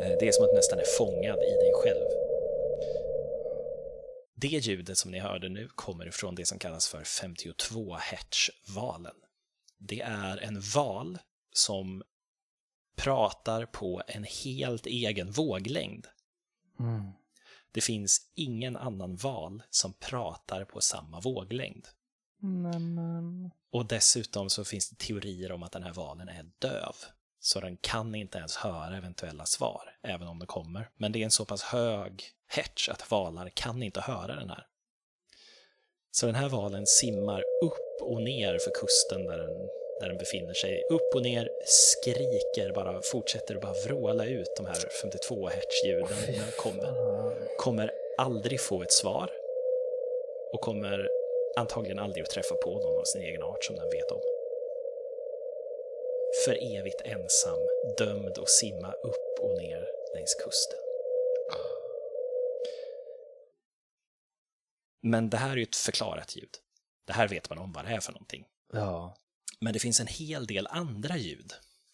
Eh, 0.02 0.18
det 0.20 0.28
är 0.28 0.32
som 0.32 0.44
att 0.44 0.50
du 0.50 0.56
nästan 0.56 0.80
är 0.80 0.98
fångad 0.98 1.40
i 1.40 1.52
dig 1.52 1.72
själv. 1.74 2.08
Det 4.36 4.48
ljudet 4.48 4.98
som 4.98 5.12
ni 5.12 5.20
hörde 5.20 5.50
nu 5.50 5.68
kommer 5.76 6.08
ifrån 6.08 6.36
det 6.36 6.46
som 6.46 6.60
kallas 6.60 6.88
för 6.88 7.04
52 7.04 7.96
hertz-valen. 8.00 9.16
Det 9.80 10.02
är 10.02 10.38
en 10.38 10.62
val 10.76 11.18
som 11.54 12.04
pratar 12.98 13.66
på 13.66 14.02
en 14.08 14.24
helt 14.24 14.86
egen 14.86 15.32
våglängd. 15.32 16.08
Mm. 16.80 17.12
Det 17.78 17.82
finns 17.82 18.22
ingen 18.36 18.78
annan 18.78 19.16
val 19.16 19.64
som 19.70 19.94
pratar 19.94 20.66
på 20.66 20.82
samma 20.82 21.20
våglängd. 21.20 21.88
Nämen. 22.42 23.52
Och 23.72 23.86
dessutom 23.86 24.50
så 24.50 24.66
finns 24.66 24.90
det 24.90 24.96
teorier 24.96 25.52
om 25.52 25.64
att 25.64 25.72
den 25.72 25.84
här 25.84 25.94
valen 25.94 26.30
är 26.30 26.52
döv. 26.60 26.96
Så 27.40 27.60
den 27.60 27.78
kan 27.78 28.16
inte 28.16 28.38
ens 28.38 28.56
höra 28.56 28.98
eventuella 28.98 29.46
svar, 29.46 29.98
även 30.02 30.28
om 30.28 30.40
det 30.40 30.46
kommer. 30.46 30.90
Men 30.96 31.12
det 31.12 31.20
är 31.20 31.24
en 31.24 31.32
så 31.32 31.46
pass 31.46 31.64
hög 31.64 32.24
hertz 32.48 32.90
att 32.90 33.12
valar 33.12 33.50
kan 33.50 33.84
inte 33.84 34.02
höra 34.02 34.36
den 34.36 34.50
här. 34.50 34.68
Så 36.12 36.26
den 36.26 36.36
här 36.36 36.50
valen 36.50 36.84
simmar 36.86 37.44
upp 37.64 38.02
och 38.02 38.22
ner 38.22 38.52
för 38.60 38.72
kusten 38.82 39.26
där 39.26 39.38
den, 39.38 39.70
där 40.00 40.08
den 40.08 40.18
befinner 40.18 40.54
sig. 40.54 40.84
Upp 40.90 41.16
och 41.16 41.22
ner, 41.22 41.50
skriker, 41.66 42.72
bara 42.76 43.02
fortsätter 43.02 43.56
bara 43.56 43.74
vråla 43.74 44.26
ut 44.26 44.56
de 44.58 44.66
här 44.66 44.90
52 45.02 45.48
hertz-ljuden. 45.48 46.18
Den 46.28 46.52
kommer, 46.58 46.94
kommer 47.58 47.92
aldrig 48.18 48.62
få 48.62 48.82
ett 48.84 48.92
svar 48.92 49.32
och 50.54 50.62
kommer 50.62 51.10
antagligen 51.58 52.00
aldrig 52.00 52.24
att 52.24 52.30
träffa 52.30 52.56
på 52.56 52.70
någon 52.70 53.00
av 53.00 53.04
sin 53.04 53.22
egen 53.22 53.44
art 53.44 53.64
som 53.64 53.76
den 53.76 53.90
vet 53.90 54.12
om. 54.12 54.22
För 56.46 56.78
evigt 56.78 57.02
ensam, 57.02 57.60
dömd 57.98 58.38
att 58.38 58.50
simma 58.50 58.92
upp 58.92 59.40
och 59.40 59.58
ner 59.58 59.88
längs 60.16 60.36
kusten. 60.36 60.80
Men 65.02 65.30
det 65.30 65.38
här 65.38 65.52
är 65.52 65.58
ju 65.58 65.64
ett 65.64 65.76
förklarat 65.76 66.36
ljud. 66.36 66.50
Det 67.08 67.14
här 67.14 67.28
vet 67.28 67.50
man 67.50 67.60
om 67.60 67.72
vad 67.74 67.86
det 67.86 67.92
är 67.92 68.00
för 68.00 68.12
någonting. 68.12 68.46
Ja. 68.74 69.16
Men 69.60 69.74
det 69.74 69.80
finns 69.80 70.00
en 70.00 70.08
hel 70.08 70.46
del 70.46 70.68
andra 70.68 71.18
ljud 71.18 71.54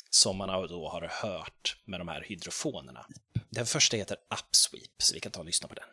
som 0.10 0.38
man 0.38 0.68
då 0.68 0.90
har 0.90 1.02
hört 1.22 1.78
med 1.86 2.00
de 2.00 2.08
här 2.08 2.26
hydrofonerna. 2.28 3.06
Den 3.50 3.66
första 3.66 3.98
heter 3.98 4.18
Upsweep, 4.18 4.92
så 4.98 5.14
vi 5.14 5.20
kan 5.20 5.32
ta 5.32 5.40
och 5.40 5.46
lyssna 5.46 5.68
på 5.68 5.74
den. 5.74 5.84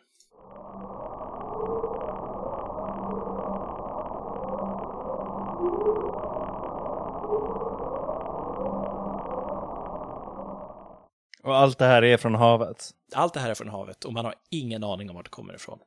Och 11.43 11.57
allt 11.57 11.77
det 11.77 11.85
här 11.85 12.03
är 12.03 12.17
från 12.17 12.35
havet. 12.35 12.89
Allt 13.13 13.33
det 13.33 13.39
här 13.39 13.49
är 13.49 13.55
från 13.55 13.69
havet 13.69 14.05
och 14.05 14.13
man 14.13 14.25
har 14.25 14.35
ingen 14.49 14.83
aning 14.83 15.09
om 15.09 15.15
vart 15.15 15.25
det 15.25 15.29
kommer 15.29 15.55
ifrån. 15.55 15.79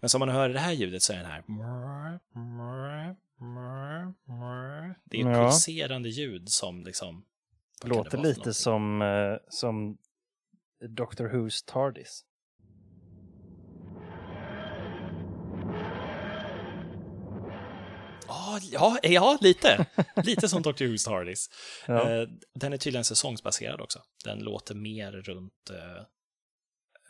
Men 0.00 0.10
som 0.10 0.18
man 0.18 0.28
hör 0.28 0.48
det 0.48 0.58
här 0.60 0.72
ljudet 0.72 1.02
så 1.02 1.12
är 1.12 1.16
den 1.16 1.26
här... 1.26 1.42
Det 5.04 5.20
är 5.20 5.30
ett 5.30 5.36
Ja. 5.36 5.44
pulserande 5.50 6.08
ljud 6.08 6.48
som 6.48 6.84
liksom... 6.84 7.24
Låter 7.84 8.18
lite 8.18 8.54
som, 8.54 9.02
eh, 9.02 9.36
som 9.48 9.98
Doctor 10.96 11.28
Who's 11.28 11.64
TARDIS. 11.66 12.24
Ja, 18.28 18.58
Ja, 18.72 18.98
ja, 19.02 19.08
ja 19.10 19.38
lite. 19.40 19.86
Lite 20.24 20.48
som 20.48 20.62
Dr. 20.62 20.70
Who's 20.84 21.04
TARDIS. 21.04 21.50
Ja. 21.86 22.10
Eh, 22.10 22.28
Den 22.54 22.72
är 22.72 22.76
tydligen 22.76 23.04
säsongsbaserad 23.04 23.80
också. 23.80 24.02
Den 24.24 24.38
låter 24.38 24.74
mer 24.74 25.12
runt 25.12 25.70
eh, 25.70 25.96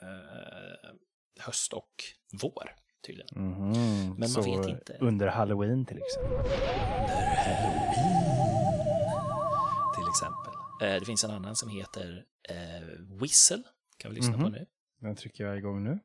eh, 0.09 0.91
höst 1.39 1.73
och 1.73 1.91
vår, 2.43 2.75
tydligen. 3.07 3.29
Mhm, 3.53 4.15
man 4.19 4.29
så 4.29 4.43
vet 4.43 4.69
inte. 4.69 4.97
Under 5.01 5.27
halloween 5.27 5.87
till 5.87 5.99
exempel. 5.99 6.43
Till 9.95 10.09
exempel. 10.11 10.53
Eh, 10.83 11.01
Det 11.01 11.07
finns 11.07 11.25
en 11.25 11.31
annan 11.31 11.57
som 11.57 11.69
heter 11.69 12.25
eh, 12.49 13.17
Whistle. 13.21 13.63
Kan 13.97 14.11
vi 14.11 14.17
lyssna 14.17 14.33
på 14.35 14.41
Mhm. 14.43 14.53
nu. 14.53 14.67
Den 15.01 15.17
trycker 15.17 15.45
jag 15.45 15.59
igång 15.59 15.85
nu. 15.85 15.99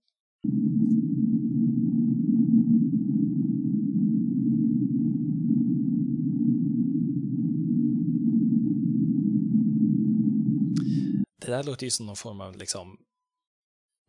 Det 11.40 11.52
där 11.52 11.64
låter 11.64 11.86
ju 11.86 11.92
som 11.92 12.06
någon 12.06 12.16
form 12.16 12.42
av 12.42 12.58
liksom 12.58 12.98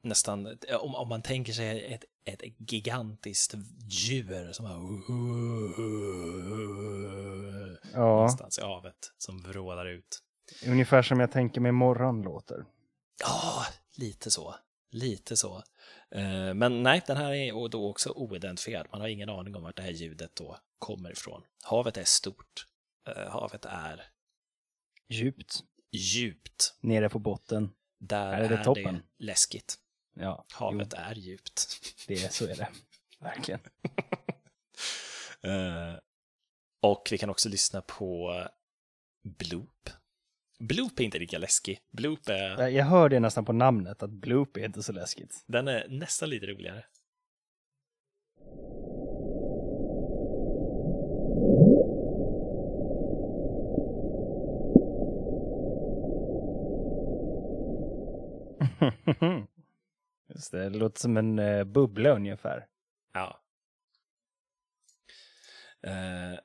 nästan, 0.08 0.58
om, 0.80 0.94
om 0.94 1.08
man 1.08 1.22
tänker 1.22 1.52
sig 1.52 1.94
ett, 1.94 2.04
ett 2.24 2.42
gigantiskt 2.70 3.54
djur 3.90 4.52
som 4.52 4.66
har 4.66 4.76
Ja, 7.92 8.00
någonstans 8.00 8.58
i 8.58 8.62
havet 8.62 9.12
som 9.18 9.42
vrålar 9.42 9.86
ut. 9.86 10.22
ungefär 10.66 11.02
som 11.02 11.20
jag 11.20 11.32
tänker 11.32 11.60
mig 11.60 11.72
morgon 11.72 12.22
låter. 12.22 12.64
Ja, 13.20 13.64
lite 13.96 14.30
så. 14.30 14.54
Lite 14.90 15.36
så. 15.36 15.56
Eh, 16.10 16.54
Men 16.54 16.82
nej, 16.82 17.02
den 17.06 17.16
här 17.16 17.32
är 17.34 17.68
då 17.68 17.90
också 17.90 18.10
oidentifierad. 18.10 18.86
Man 18.92 19.00
har 19.00 19.08
ingen 19.08 19.28
aning 19.28 19.54
om 19.56 19.62
vart 19.62 19.76
det 19.76 19.82
här 19.82 19.90
ljudet 19.90 20.30
då 20.36 20.58
kommer 20.78 21.12
ifrån. 21.12 21.42
Havet 21.64 21.96
är 21.96 22.04
stort. 22.04 22.66
Eh, 23.08 23.30
Havet 23.30 23.64
är 23.64 24.02
Djupt, 25.08 25.60
djupt. 25.92 26.74
nere 26.80 27.08
på 27.08 27.18
botten. 27.18 27.70
Där 28.00 28.32
Här 28.34 28.42
är 28.42 28.48
det 28.48 28.54
är 28.56 28.64
toppen. 28.64 28.94
det 28.94 29.24
läskigt. 29.24 29.76
Ja, 30.18 30.44
Havet 30.54 30.92
är 30.92 31.14
djupt. 31.14 31.80
jo, 32.08 32.14
det, 32.14 32.32
så 32.32 32.44
är 32.44 32.56
det. 32.56 32.68
Verkligen. 33.20 33.60
Eh, 35.42 35.94
och 36.82 37.08
vi 37.10 37.18
kan 37.18 37.30
också 37.30 37.48
lyssna 37.48 37.80
på 37.82 38.32
Bloop. 39.38 39.90
Bloop 40.58 41.00
är 41.00 41.04
inte 41.04 41.18
lika 41.18 41.38
läskig. 41.38 41.78
Bloop 41.92 42.28
är, 42.28 42.58
Jag- 42.58 42.72
Jag 42.72 42.84
hör 42.84 43.08
det 43.08 43.20
nästan 43.20 43.44
på 43.44 43.52
namnet, 43.52 44.02
att 44.02 44.10
bloop 44.10 44.56
är 44.56 44.64
inte 44.64 44.82
så 44.82 44.92
läskigt. 44.92 45.44
den 45.46 45.68
är 45.68 45.88
nästan 45.88 46.30
lite 46.30 46.46
roligare. 46.46 46.84
Just 60.36 60.52
det, 60.52 60.68
det 60.68 60.78
låter 60.78 61.00
som 61.00 61.16
en 61.16 61.38
uh, 61.38 61.64
bubbla 61.64 62.10
ungefär. 62.10 62.66
Ja. 63.12 63.40
Eh, 65.82 66.38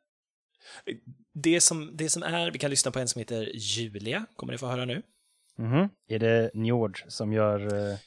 det, 1.34 1.62
som, 1.62 1.98
det 1.98 2.10
som 2.10 2.24
är, 2.24 2.52
vi 2.52 2.60
kan 2.60 2.70
lyssna 2.70 2.92
på 2.92 3.00
en 3.00 3.08
som 3.08 3.20
heter 3.20 3.52
Julia, 3.54 4.26
kommer 4.36 4.54
ni 4.54 4.58
få 4.58 4.68
höra 4.68 4.86
nu. 4.86 5.02
Mhm. 5.58 5.90
Är 6.08 6.20
det 6.20 6.52
Njord 6.54 7.04
som 7.08 7.34
gör 7.34 7.74
uh, 7.74 7.98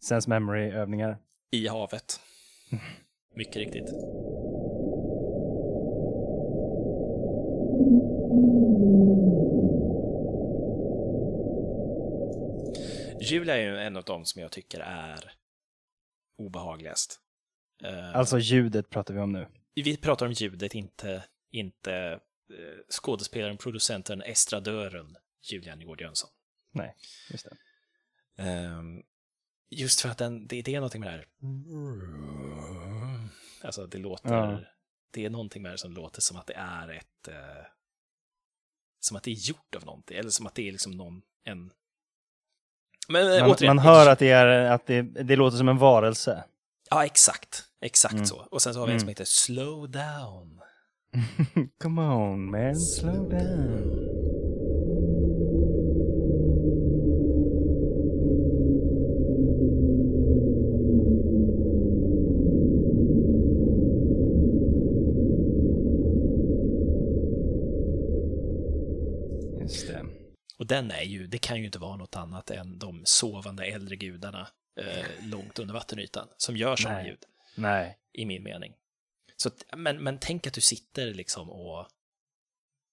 Sense 0.00 0.30
Memory-övningar? 0.30 1.18
I 1.50 1.68
havet. 1.68 2.20
Mycket 3.34 3.56
riktigt. 3.56 3.90
Julia 13.30 13.56
är 13.56 13.60
ju 13.60 13.78
en 13.78 13.96
av 13.96 14.04
dem 14.04 14.24
som 14.24 14.42
jag 14.42 14.52
tycker 14.52 14.80
är 14.80 15.32
obehagligast. 16.38 17.20
Eh, 17.84 18.16
Alltså 18.16 18.38
ljudet 18.38 18.90
pratar 18.90 19.14
vi 19.14 19.20
om 19.20 19.32
nu. 19.32 19.46
vi 19.74 19.96
pratar 19.96 20.26
om 20.26 20.32
ljudet, 20.32 20.74
inte, 20.74 21.24
inte 21.50 21.94
eh, 21.94 22.20
skådespelaren, 23.00 23.56
producenten, 23.56 24.22
estradören 24.22 25.16
Julia 25.42 25.74
Nygård 25.74 26.00
Jönsson. 26.00 26.30
Nej, 26.72 26.94
just 27.30 27.44
det. 27.50 27.56
Ehm, 28.42 29.02
just 29.70 30.00
för 30.00 30.08
att 30.08 30.18
den, 30.18 30.46
det, 30.46 30.62
det 30.62 30.74
är 30.74 30.76
någonting 30.80 31.00
med 31.00 31.08
det 31.12 31.16
här. 31.16 31.26
Alltså 33.62 33.86
det 33.86 33.98
låter, 33.98 34.34
Ja. 34.34 34.60
det 35.10 35.24
är 35.24 35.30
någonting 35.30 35.62
med 35.62 35.72
det 35.72 35.78
som 35.78 35.92
låter 35.92 36.20
som 36.20 36.36
att 36.36 36.46
det 36.46 36.54
är 36.54 36.88
ett, 36.88 37.28
eh, 37.28 37.66
som 39.00 39.16
att 39.16 39.22
det 39.22 39.30
är 39.30 39.48
gjort 39.48 39.74
av 39.74 39.84
någonting, 39.84 40.16
eller 40.18 40.30
som 40.30 40.46
att 40.46 40.54
det 40.54 40.68
är 40.68 40.72
liksom 40.72 40.92
någon, 40.92 41.22
en... 41.44 41.72
Men 43.08 43.32
eh, 43.32 43.40
Man, 43.40 43.50
återigen, 43.50 43.76
man 43.76 43.84
hör 43.84 44.08
att, 44.10 44.18
det, 44.18 44.30
är, 44.30 44.46
att 44.70 44.86
det, 44.86 45.02
det 45.02 45.36
låter 45.36 45.56
som 45.56 45.68
en 45.68 45.78
varelse. 45.78 46.44
Ja, 46.90 47.04
exakt. 47.04 47.62
Exakt 47.84 48.14
Mm. 48.14 48.26
så. 48.26 48.36
Och 48.50 48.62
sen 48.62 48.74
så 48.74 48.80
har 48.80 48.86
vi 48.86 48.92
en 48.92 49.00
som 49.00 49.04
Mm. 49.06 49.10
heter 49.10 49.24
Slow 49.24 49.90
Down. 49.90 50.60
Come 51.82 52.02
on 52.02 52.50
man, 52.50 52.76
slow 52.76 53.28
down. 53.30 54.19
Den 70.70 70.90
är 70.90 71.02
ju, 71.02 71.26
det 71.26 71.38
kan 71.38 71.58
ju 71.58 71.64
inte 71.64 71.78
vara 71.78 71.96
något 71.96 72.16
annat 72.16 72.50
än 72.50 72.78
de 72.78 73.02
sovande 73.04 73.64
äldre 73.64 73.96
gudarna 73.96 74.48
eh, 74.80 75.06
långt 75.22 75.58
under 75.58 75.74
vattenytan 75.74 76.28
som 76.36 76.56
gör 76.56 76.76
sådana 76.76 76.98
Nej. 76.98 77.08
ljud. 77.08 77.24
Nej. 77.54 77.98
i 78.12 78.24
min 78.26 78.42
mening. 78.42 78.74
Så, 79.36 79.50
men, 79.76 80.02
men 80.02 80.18
tänk 80.18 80.46
att 80.46 80.54
du 80.54 80.60
sitter 80.60 81.14
liksom 81.14 81.50
och 81.50 81.88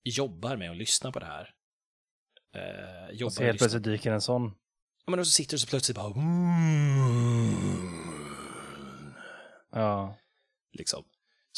jobbar 0.04 0.56
med 0.58 0.72
att 0.72 0.78
lyssna 0.78 1.12
på 1.12 1.20
det 1.20 1.26
här. 1.26 1.54
Eh, 2.56 3.16
jobbar 3.16 3.26
Och 3.26 3.34
så 3.34 3.44
helt 3.44 3.58
plötsligt 3.58 3.84
dyker 3.84 4.12
en 4.12 4.22
sån. 4.22 4.44
Ja, 5.06 5.12
men 5.12 5.20
och 5.20 5.28
så 5.28 5.32
sitter 5.32 5.52
du 5.54 5.60
så 5.60 5.68
plötsligt 5.68 5.96
bara... 5.98 6.14
Ja. 9.72 10.18
Liksom. 10.72 11.04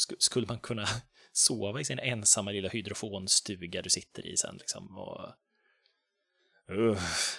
Sk- 0.08 0.16
Skulle 0.18 0.46
man 0.46 0.58
kunna 0.60 0.86
sova 1.32 1.80
i 1.80 1.84
sin 1.84 1.98
ensamma 1.98 2.50
lilla 2.50 2.68
hydrofonstuga 2.68 3.82
du 3.82 3.90
sitter 3.90 4.26
i 4.26 4.36
sen 4.36 4.56
liksom? 4.56 4.98
Och... 4.98 5.34
Uff. 6.70 7.36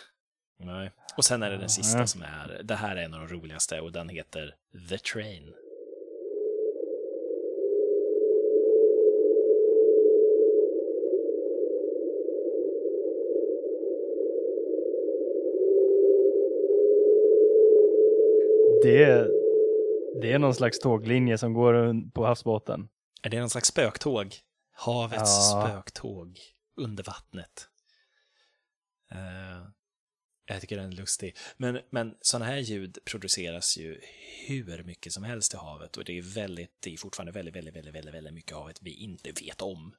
Nej. 0.59 0.91
Och 1.17 1.25
sen 1.25 1.43
är 1.43 1.51
det 1.51 1.57
den 1.57 1.69
sista 1.69 2.07
som 2.07 2.21
är, 2.21 2.61
det 2.63 2.75
här 2.75 2.95
är 2.95 3.01
en 3.03 3.13
av 3.13 3.19
de 3.19 3.27
roligaste 3.27 3.81
och 3.81 3.91
den 3.91 4.09
heter 4.09 4.55
The 4.89 4.97
Train. 4.97 5.53
Det, 18.83 19.27
det 20.21 20.31
är 20.33 20.39
någon 20.39 20.55
slags 20.55 20.79
tåglinje 20.79 21.37
som 21.37 21.53
går 21.53 22.11
på 22.11 22.25
havsbotten. 22.25 22.89
Är 23.21 23.29
det 23.29 23.39
någon 23.39 23.49
slags 23.49 23.67
spöktåg? 23.67 24.35
Havets 24.73 25.51
Ja. 25.51 25.67
spöktåg 25.67 26.39
under 26.77 27.03
vattnet. 27.03 27.67
Eh, 29.11 29.67
jag 30.45 30.61
tycker 30.61 30.77
den 30.77 30.91
är 30.91 30.95
lustig. 30.95 31.37
Men, 31.57 31.79
men 31.89 32.15
sådana 32.21 32.45
här 32.45 32.57
ljud 32.57 32.97
produceras 33.05 33.77
ju 33.77 34.01
hur 34.47 34.83
mycket 34.83 35.13
som 35.13 35.23
helst 35.23 35.53
i 35.53 35.57
havet 35.57 35.97
och 35.97 36.05
det 36.05 36.17
är, 36.17 36.21
väldigt, 36.21 36.71
det 36.79 36.93
är 36.93 36.97
fortfarande 36.97 37.31
väldigt, 37.31 37.55
väldigt, 37.55 37.75
väldigt, 37.75 37.95
väldigt, 37.95 38.13
väldigt 38.13 38.33
mycket 38.33 38.55
havet 38.57 38.77
vi 38.81 38.93
inte 38.93 39.31
vet 39.31 39.61
om, 39.61 39.95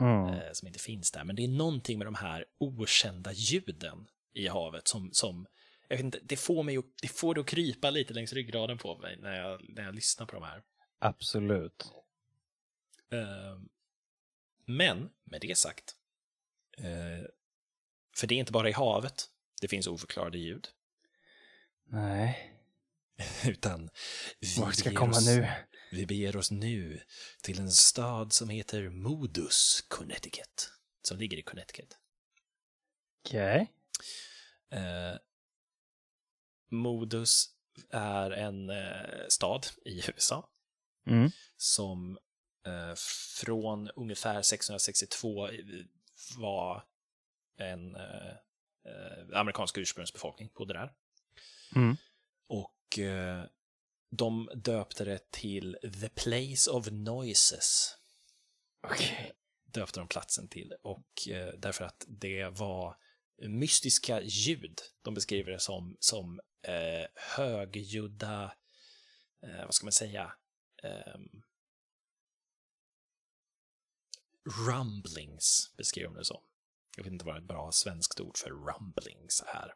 Mm. 0.00 0.34
eh, 0.34 0.52
som 0.52 0.68
inte 0.68 0.78
finns 0.78 1.10
där. 1.10 1.24
Men 1.24 1.36
det 1.36 1.44
är 1.44 1.48
någonting 1.48 1.98
med 1.98 2.06
de 2.06 2.14
här 2.14 2.44
okända 2.58 3.32
ljuden 3.32 4.06
i 4.32 4.48
havet 4.48 4.88
som, 4.88 5.10
som 5.12 5.46
jag 5.88 5.96
vet 5.96 6.04
inte, 6.04 6.20
det 6.22 6.36
får 6.36 6.62
mig 6.62 6.76
att, 6.76 6.84
det 7.02 7.08
får 7.08 7.34
det 7.34 7.40
att 7.40 7.46
krypa 7.46 7.90
lite 7.90 8.14
längs 8.14 8.32
ryggraden 8.32 8.78
på 8.78 8.98
mig 8.98 9.16
när 9.20 9.36
jag, 9.36 9.60
när 9.68 9.82
jag 9.84 9.94
lyssnar 9.94 10.26
på 10.26 10.34
de 10.34 10.42
här. 10.42 10.62
Absolut. 10.98 11.84
Eh, 13.12 13.58
Men, 14.66 15.10
med 15.24 15.40
det 15.40 15.58
sagt, 15.58 15.94
eh, 16.78 17.26
för 18.16 18.26
det 18.26 18.34
är 18.34 18.38
inte 18.38 18.52
bara 18.52 18.68
i 18.68 18.72
havet 18.72 19.30
det 19.60 19.68
finns 19.68 19.86
oförklarade 19.86 20.38
ljud, 20.38 20.68
Nej. 21.86 22.54
utan 23.46 23.90
vi 24.40 24.60
Vart 24.60 24.74
ska 24.74 24.94
komma 24.94 25.10
oss, 25.12 25.26
nu? 25.26 25.48
Vi 25.92 26.06
beger 26.06 26.36
oss 26.36 26.50
nu 26.50 27.00
till 27.42 27.58
en 27.60 27.72
stad 27.72 28.32
som 28.32 28.48
heter 28.48 28.88
Modus, 28.88 29.84
Connecticut, 29.88 30.70
som 31.02 31.18
ligger 31.18 31.38
i 31.38 31.42
Connecticut. 31.42 31.98
Okej. 33.24 33.72
Eh, 34.70 35.16
Modus 36.70 37.46
är 37.90 38.30
en 38.30 38.70
eh, 38.70 39.26
stad 39.28 39.66
i 39.84 40.02
USA 40.14 40.50
Mm. 41.06 41.30
som 41.56 42.18
eh, 42.66 42.94
från 43.40 43.90
ungefär 43.90 44.42
662 44.42 45.48
var 46.38 46.84
en 47.56 47.96
eh, 47.96 48.36
eh, 48.84 49.38
amerikansk 49.38 49.78
ursprungsbefolkning 49.78 50.50
bodde 50.54 50.74
där. 50.74 50.92
Mm. 51.76 51.96
Och 52.46 52.98
eh, 52.98 53.44
de 54.10 54.50
döpte 54.54 55.04
det 55.04 55.30
till 55.30 55.76
The 56.00 56.08
Place 56.08 56.70
of 56.70 56.88
Noises. 56.90 57.96
Okej. 58.82 59.32
Döpte 59.64 60.00
de 60.00 60.08
platsen 60.08 60.48
till. 60.48 60.74
Och 60.82 61.28
eh, 61.28 61.54
därför 61.58 61.84
att 61.84 62.04
det 62.08 62.48
var 62.48 62.96
mystiska 63.38 64.20
ljud. 64.22 64.80
De 65.02 65.14
beskriver 65.14 65.52
det 65.52 65.60
som, 65.60 65.96
som 66.00 66.40
eh, 66.62 67.06
högljudda, 67.14 68.54
eh, 69.42 69.64
vad 69.64 69.74
ska 69.74 69.86
man 69.86 69.92
säga, 69.92 70.32
Ehm, 70.84 71.42
rumblings 74.66 75.74
beskriver 75.76 76.08
de 76.08 76.16
det 76.16 76.24
som. 76.24 76.42
Jag 76.96 77.04
vet 77.04 77.12
inte 77.12 77.26
vad 77.26 77.36
ett 77.36 77.48
bra 77.48 77.70
svenskt 77.72 78.20
ord 78.20 78.38
för 78.38 78.50
rumblings 78.50 79.44
är. 79.46 79.72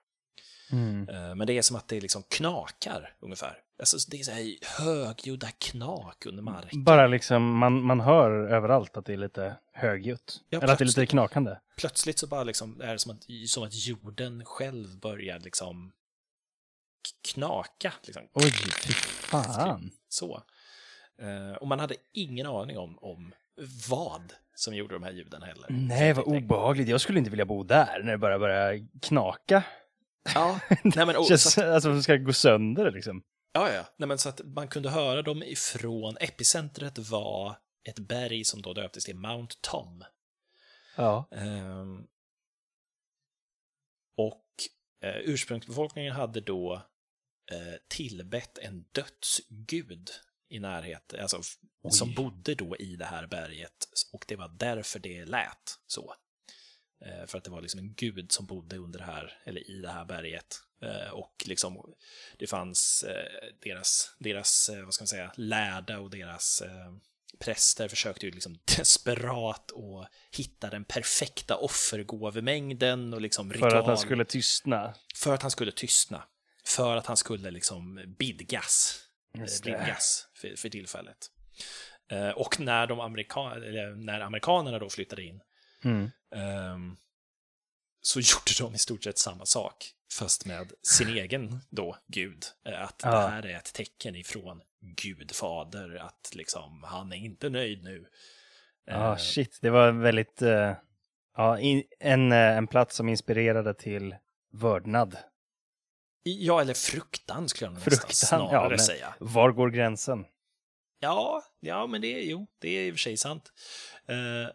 Mm. 0.73 1.09
Eh, 1.09 1.35
Men 1.35 1.47
det 1.47 1.59
är 1.59 1.63
som 1.63 1.77
att 1.77 1.89
det 1.89 2.01
liksom 2.01 2.23
knakar 2.23 3.17
ungefär. 3.21 3.59
Alltså, 3.79 3.97
det 4.11 4.21
är 4.21 4.23
så 4.25 4.31
här 4.31 4.57
högljudda 4.79 5.49
knak 5.51 6.27
under 6.27 6.43
marken. 6.43 6.85
Bara 6.85 7.07
liksom, 7.07 7.59
man, 7.59 7.83
man 7.83 8.01
hör 8.01 8.31
överallt 8.31 8.97
att 8.97 9.05
det 9.05 9.13
är 9.13 9.17
lite 9.17 9.57
högljutt. 9.73 10.41
Ja, 10.49 10.61
Eller 10.61 10.73
att 10.73 10.79
det 10.79 10.85
är 10.85 10.87
lite 10.87 11.07
knakande. 11.07 11.57
Plötsligt 11.77 12.19
så 12.19 12.27
bara 12.27 12.45
liksom 12.45 12.81
är 12.81 12.93
det 12.93 12.99
som 12.99 13.13
att, 13.13 13.25
som 13.49 13.63
att 13.63 13.87
jorden 13.87 14.45
själv 14.45 15.01
börjar 15.01 15.39
liksom 15.39 15.93
knaka. 17.33 17.93
Liksom. 18.03 18.23
Oj, 18.33 18.53
fy 18.87 18.93
fan. 18.93 19.91
Så. 20.09 20.43
Eh, 21.23 21.57
och 21.61 21.67
man 21.67 21.81
hade 21.81 21.95
ingen 22.13 22.47
aning 22.47 22.79
om, 22.79 22.99
om 22.99 23.33
vad 23.89 24.33
som 24.55 24.75
gjorde 24.75 24.95
de 24.95 25.03
här 25.03 25.13
ljuden 25.13 25.43
heller. 25.43 25.67
Nej, 25.71 26.13
vad 26.13 26.25
obehagligt. 26.25 26.89
Jag 26.89 27.01
skulle 27.01 27.19
inte 27.19 27.31
vilja 27.31 27.45
bo 27.45 27.63
där 27.63 28.03
när 28.05 28.13
det 28.13 28.19
bara 28.19 28.39
börjar 28.39 28.87
knaka. 29.03 29.65
Ja, 30.35 30.61
nej 30.85 31.07
men, 31.07 31.15
så 31.15 31.25
Känns, 31.25 31.59
att, 31.59 31.65
alltså, 31.65 31.93
det 31.93 32.03
ska 32.03 32.17
gå 32.17 32.33
sönder 32.33 32.91
liksom. 32.91 33.23
ja, 33.53 33.73
ja. 33.73 33.85
Nej, 33.97 34.09
men 34.09 34.19
så 34.19 34.29
att 34.29 34.41
man 34.45 34.69
kunde 34.69 34.91
höra 34.91 35.23
dem 35.23 35.43
ifrån, 35.43 36.17
epicentret 36.21 36.99
var 36.99 37.57
ett 37.89 37.99
berg 37.99 38.45
som 38.45 38.63
då 38.63 38.73
döptes 38.73 39.05
till 39.05 39.17
Mount 39.17 39.55
Tom. 39.61 40.05
Ja. 40.97 41.29
Ehm, 41.33 42.07
och 44.17 44.45
eh, 45.03 45.17
ursprungsbefolkningen 45.25 46.13
hade 46.13 46.41
då 46.41 46.75
eh, 47.53 47.75
tillbett 47.89 48.59
en 48.59 48.85
dödsgud 48.93 50.11
i 50.49 50.59
närheten, 50.59 51.21
alltså 51.21 51.41
Oj. 51.83 51.93
som 51.93 52.15
bodde 52.15 52.55
då 52.55 52.77
i 52.77 52.97
det 52.97 53.05
här 53.05 53.27
berget 53.27 53.89
och 54.13 54.25
det 54.29 54.37
var 54.37 54.49
därför 54.49 54.99
det 54.99 55.25
lät 55.25 55.79
så. 55.87 56.15
Eh, 57.05 57.27
för 57.27 57.39
att 57.39 57.45
det 57.45 57.51
var 57.51 57.61
liksom 57.61 57.81
en 57.81 57.95
gud 57.95 58.33
som 58.33 58.47
bodde 58.47 58.77
under 58.77 58.99
det 58.99 59.05
här, 59.05 59.41
eller 59.45 59.71
i 59.71 59.81
det 59.81 59.91
här 59.91 60.05
berget. 60.05 60.63
Eh, 60.83 61.11
och 61.11 61.45
liksom, 61.47 61.95
det 62.39 62.47
fanns 62.47 63.05
eh, 63.09 63.49
deras, 63.61 64.15
deras 64.19 64.69
eh, 64.69 64.85
vad 64.85 64.95
ska 64.95 65.03
man 65.03 65.09
säga, 65.09 65.33
lärda 65.37 65.99
och 65.99 66.11
deras 66.11 66.61
eh, 66.61 66.93
präster 67.39 67.89
försökte 67.89 68.27
ju 68.27 68.33
liksom 68.33 68.59
desperat 68.77 69.73
att 69.73 70.09
hitta 70.37 70.71
den 70.71 70.85
perfekta 70.85 71.57
offergåvemängden 71.57 73.15
och 73.15 73.21
liksom 73.21 73.49
För 73.51 73.55
ritual. 73.55 73.77
att 73.77 73.87
han 73.87 73.99
skulle 73.99 74.25
tystna. 74.25 74.95
För 75.15 75.35
att 75.35 75.43
han 75.43 75.51
skulle 75.51 75.73
tystna. 75.73 76.23
För 76.65 76.97
att 76.97 77.07
han 77.07 77.17
skulle 77.17 77.51
liksom 77.51 78.15
bidgas. 78.19 79.05
Just 79.35 79.67
eh, 79.67 79.97
för, 80.35 80.57
för 80.57 80.69
tillfället. 80.69 81.19
Eh, 82.11 82.31
och 82.31 82.61
när, 82.61 82.87
de 82.87 83.01
amerika 83.01 83.41
när 83.97 84.21
amerikanerna 84.21 84.79
då 84.79 84.89
flyttade 84.91 85.23
in 85.23 85.41
Mm. 85.85 86.11
ehm, 86.35 86.97
så 88.01 88.21
gjorde 88.21 88.53
de 88.61 88.75
i 88.75 88.79
stort 88.79 89.05
sett 89.05 89.19
samma 89.19 89.47
sak. 89.47 89.93
Fast 90.19 90.47
med 90.47 90.73
sin 90.83 91.09
egen 91.09 91.61
då 91.71 91.97
gud. 92.07 92.45
Eh, 92.65 92.83
Att 92.83 93.01
Ja. 93.05 93.11
det 93.11 93.29
här 93.29 93.47
är 93.47 93.57
ett 93.57 93.73
tecken 93.75 94.17
ifrån 94.17 94.63
Gud 94.81 95.35
fader. 95.35 95.97
Att 95.97 96.31
liksom 96.35 96.83
han 96.83 97.13
är 97.13 97.17
inte 97.17 97.49
nöjd 97.51 97.83
nu. 97.85 98.07
Ja, 98.85 99.13
Eh, 99.13 99.17
shit. 99.17 99.59
Det 99.63 99.71
var 99.71 99.93
väldigt... 99.93 100.43
eh, 100.43 100.73
ja, 101.37 101.59
in, 101.59 101.83
en, 102.01 102.33
eh, 102.33 102.39
en 102.57 102.67
plats 102.67 102.97
som 102.97 103.09
inspirerade 103.09 103.75
till 103.75 104.17
vördnad. 104.53 105.17
Ja, 106.33 106.61
eller 106.61 106.75
fruktan 106.75 107.49
skulle 107.49 107.67
jag 107.67 107.75
nog 107.75 107.87
nästan 107.87 108.09
Fruktan, 108.09 108.49
snarare 108.51 108.73
ja, 108.73 108.79
säga. 108.79 109.15
var 109.21 109.53
går 109.53 109.71
gränsen? 109.71 110.25
Ja, 111.01 111.43
ja, 111.61 111.87
men 111.87 112.01
det 112.01 112.07
är 112.07 112.23
jo, 112.31 112.47
det 112.59 112.69
är 112.69 112.87
i 112.87 112.91
och 112.91 112.95
för 112.95 112.99
sig 112.99 113.17
sant. 113.17 113.53
Eh, 114.07 114.51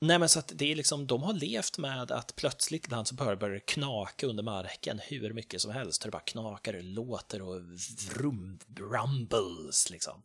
nej, 0.00 0.18
men 0.18 0.28
så 0.28 0.38
att 0.38 0.52
det 0.54 0.72
är 0.72 0.76
liksom, 0.76 1.06
de 1.06 1.22
har 1.22 1.32
levt 1.32 1.78
med 1.78 2.12
att 2.12 2.36
plötsligt 2.36 2.86
ibland 2.86 3.08
så 3.08 3.14
börjar 3.14 3.50
det 3.50 3.60
knaka 3.60 4.26
under 4.26 4.42
marken 4.42 5.00
hur 5.02 5.32
mycket 5.32 5.60
som 5.60 5.70
helst. 5.70 6.02
Det 6.02 6.10
bara 6.10 6.22
knakar, 6.22 6.72
det 6.72 6.82
låter 6.82 7.42
och 7.42 7.62
vrum, 8.10 8.58
rumbles 8.76 9.90
liksom. 9.90 10.22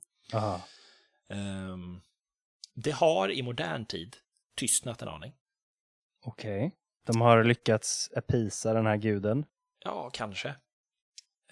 Ehm, 1.29 2.01
det 2.75 2.91
har 2.91 3.32
i 3.32 3.41
modern 3.41 3.86
tid 3.86 4.15
tystnat 4.58 5.01
en 5.01 5.08
aning. 5.08 5.34
Okej. 6.25 6.75
De 7.06 7.21
har 7.21 7.43
lyckats 7.43 8.10
apisa 8.15 8.73
den 8.73 8.86
här 8.86 8.97
guden. 8.97 9.45
Ja, 9.79 10.10
kanske. 10.13 10.56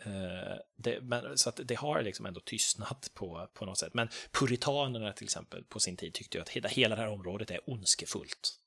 Eh, 0.06 0.58
det, 0.78 1.02
men, 1.02 1.38
så 1.38 1.52
det 1.52 1.76
har 1.76 2.02
liksom 2.02 2.26
ändå 2.26 2.40
tystnat 2.40 3.12
på, 3.14 3.50
på 3.54 3.66
något 3.66 3.78
sätt. 3.78 3.94
Men 3.94 4.10
puritanerna 4.32 5.14
till 5.14 5.24
exempel 5.26 5.64
på 5.64 5.80
sin 5.80 5.98
tid 5.98 6.14
tyckte 6.14 6.38
ju 6.38 6.42
att 6.42 6.50
hela, 6.50 6.70
hela 6.70 6.96
det 6.96 7.02
här 7.02 7.10
området 7.10 7.52
är 7.52 7.70
ondskefullt. 7.70 8.58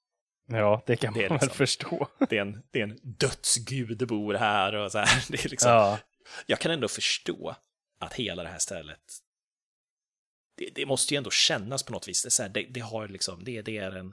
Ja, 0.47 0.83
det 0.87 0.97
kan 0.97 1.13
man 1.13 1.23
Det 1.23 1.29
väl 1.29 1.33
liksom- 1.33 1.57
förstå. 1.57 2.09
Det 2.31 2.37
är 2.37 2.43
en, 2.43 2.63
det 2.71 2.81
är 2.81 2.85
en 2.85 2.99
dödsgud 3.03 4.09
bor 4.09 4.35
här 4.35 4.75
och 4.75 4.93
så 4.93 4.99
här. 4.99 5.25
Det 5.33 5.45
är 5.45 5.49
liksom, 5.49 5.71
Ja. 5.71 5.99
Jag 6.47 6.59
kan 6.61 6.73
ändå 6.73 6.89
förstå 6.89 7.57
att 7.99 8.13
hela 8.13 8.43
det 8.43 8.49
här 8.49 8.59
stället 8.59 9.01
det, 10.57 10.71
det 10.75 10.87
måste 10.87 11.15
ju 11.15 11.19
ändå 11.19 11.31
kännas 11.31 11.83
på 11.83 11.93
något 11.93 12.09
vis. 12.09 12.23
Det, 12.23 12.29
är 12.29 12.31
så 12.31 12.43
här, 12.43 12.51
det, 12.51 12.67
det 12.71 12.81
har 12.81 13.09
liksom, 13.09 13.45
det, 13.45 13.63
det 13.63 13.79
är 13.79 13.97
en 13.97 14.13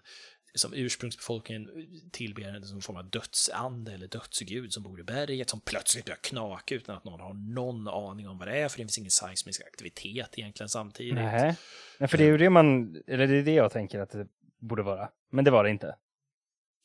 som 0.55 0.73
ursprungsbefolkningen 0.73 1.69
tillber 2.11 2.41
en 2.41 2.63
som 2.65 2.81
form 2.81 2.97
av 2.97 3.09
dödsande 3.09 3.93
eller 3.93 4.07
dödsgud 4.07 4.73
som 4.73 4.83
bor 4.83 4.99
i 4.99 5.03
berget 5.03 5.49
som 5.49 5.59
plötsligt 5.59 6.05
börjar 6.05 6.17
knaka 6.17 6.75
utan 6.75 6.97
att 6.97 7.03
någon 7.03 7.19
har 7.19 7.33
någon 7.33 7.87
aning 7.87 8.27
om 8.27 8.37
vad 8.37 8.47
det 8.47 8.57
är 8.57 8.69
för 8.69 8.77
det 8.77 8.83
finns 8.83 8.97
ingen 8.97 9.11
seismisk 9.11 9.61
aktivitet 9.61 10.29
egentligen 10.37 10.69
samtidigt. 10.69 11.13
Nej. 11.13 11.55
Nej, 11.99 12.09
för 12.09 12.17
det 12.17 12.23
är 12.23 12.27
ju 12.27 12.37
det 12.37 12.49
man, 12.49 12.95
eller 13.07 13.27
det 13.27 13.37
är 13.37 13.43
det 13.43 13.53
jag 13.53 13.71
tänker 13.71 13.99
att 13.99 14.09
det 14.09 14.27
borde 14.59 14.83
vara. 14.83 15.09
Men 15.29 15.45
det 15.45 15.51
var 15.51 15.63
det 15.63 15.69
inte. 15.69 15.95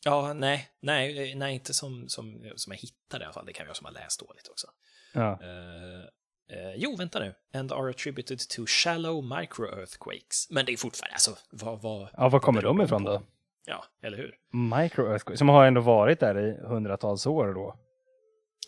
Ja, 0.04 0.32
nej, 0.32 0.68
nej, 0.80 1.34
nej, 1.34 1.54
inte 1.54 1.74
som, 1.74 2.08
som, 2.08 2.52
som 2.56 2.72
jag 2.72 2.78
hittade 2.78 3.22
i 3.22 3.24
alla 3.24 3.32
fall. 3.32 3.46
Det 3.46 3.52
kan 3.52 3.66
vara 3.66 3.74
som 3.74 3.84
har 3.84 3.92
läst 3.92 4.20
dåligt 4.20 4.48
också. 4.48 4.66
Ja. 5.12 5.38
Eh, 5.42 6.00
eh, 6.58 6.74
jo, 6.76 6.96
vänta 6.96 7.18
nu. 7.18 7.34
And 7.54 7.72
are 7.72 7.90
attributed 7.90 8.38
to 8.38 8.64
shallow 8.66 9.24
micro-earthquakes. 9.24 10.46
Men 10.50 10.66
det 10.66 10.72
är 10.72 10.76
fortfarande, 10.76 11.14
alltså, 11.14 11.36
vad... 11.50 11.82
vad 11.82 12.08
Ja, 12.12 12.28
var 12.28 12.40
kommer 12.40 12.62
de 12.62 12.80
ifrån 12.80 13.04
på? 13.04 13.10
då? 13.10 13.22
Ja, 13.66 13.84
eller 14.02 14.16
hur? 14.16 14.34
Micro-earthquake, 14.52 15.36
som 15.36 15.48
har 15.48 15.66
ändå 15.66 15.80
varit 15.80 16.20
där 16.20 16.38
i 16.38 16.66
hundratals 16.66 17.26
år 17.26 17.54
då. 17.54 17.78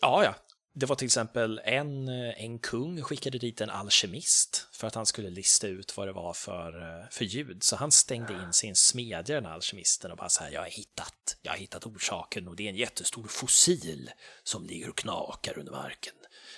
Ja, 0.00 0.24
ja. 0.24 0.34
Det 0.74 0.86
var 0.86 0.96
till 0.96 1.06
exempel 1.06 1.60
en, 1.64 2.08
eh, 2.08 2.44
en 2.44 2.58
kung 2.58 3.02
skickade 3.02 3.38
dit 3.38 3.60
en 3.60 3.70
alkemist 3.70 4.68
för 4.72 4.86
att 4.86 4.94
han 4.94 5.06
skulle 5.06 5.30
lista 5.30 5.66
ut 5.66 5.96
vad 5.96 6.08
det 6.08 6.12
var 6.12 6.32
för, 6.32 6.82
eh, 6.82 7.08
för 7.10 7.24
ljud. 7.24 7.62
Så 7.62 7.76
han 7.76 7.90
stängde 7.90 8.32
in 8.32 8.52
sin 8.52 8.76
smedja, 8.76 9.22
den 9.22 9.44
här 9.44 9.52
alkemisten, 9.52 10.10
och 10.10 10.16
bara 10.16 10.28
så 10.28 10.44
här, 10.44 10.50
jag 10.50 10.60
har 10.60 10.68
hittat, 10.68 11.36
jag 11.42 11.52
har 11.52 11.58
hittat 11.58 11.86
orsaken 11.86 12.48
och 12.48 12.56
det 12.56 12.64
är 12.64 12.68
en 12.68 12.76
jättestor 12.76 13.26
fossil 13.28 14.10
som 14.44 14.66
ligger 14.66 14.88
och 14.90 14.98
knakar 14.98 15.58
under 15.58 15.72
marken. 15.72 16.14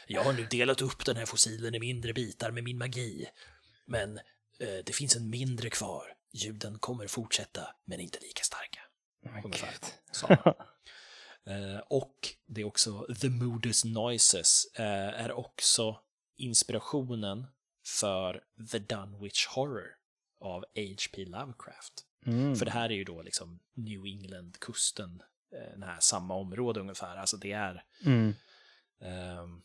Jag 0.06 0.22
har 0.22 0.32
nu 0.32 0.46
delat 0.50 0.82
upp 0.82 1.04
den 1.04 1.16
här 1.16 1.26
fossilen 1.26 1.74
i 1.74 1.80
mindre 1.80 2.12
bitar 2.12 2.50
med 2.50 2.64
min 2.64 2.78
magi. 2.78 3.26
Men 3.86 4.18
eh, 4.60 4.84
det 4.86 4.92
finns 4.92 5.16
en 5.16 5.30
mindre 5.30 5.70
kvar. 5.70 6.02
Ljuden 6.32 6.78
kommer 6.78 7.06
fortsätta, 7.06 7.74
men 7.84 8.00
inte 8.00 8.18
lika 8.20 8.42
starka. 8.42 8.80
Men 9.22 9.44
Ungefär. 9.44 9.74
sa. 10.12 10.54
Eh, 11.46 11.78
och 11.78 12.28
det 12.46 12.60
är 12.60 12.64
också 12.64 13.06
The 13.20 13.28
Modus 13.28 13.84
Noises 13.84 14.64
eh, 14.74 14.84
är 15.24 15.32
också 15.32 16.00
inspirationen 16.36 17.46
för 18.00 18.44
The 18.72 18.78
Dunwich 18.78 19.46
Horror 19.46 19.88
av 20.40 20.64
H.P. 20.74 21.24
Lovecraft. 21.24 21.92
Mm. 22.26 22.56
För 22.56 22.64
det 22.64 22.70
här 22.70 22.90
är 22.90 22.94
ju 22.94 23.04
då 23.04 23.22
liksom 23.22 23.60
New 23.74 24.00
England-kusten, 24.06 25.22
eh, 25.54 25.78
här 25.82 26.00
samma 26.00 26.34
område 26.34 26.80
ungefär. 26.80 27.16
Alltså 27.16 27.36
det 27.36 27.52
är, 27.52 27.84
Mm. 28.04 28.34
ehm, 29.00 29.62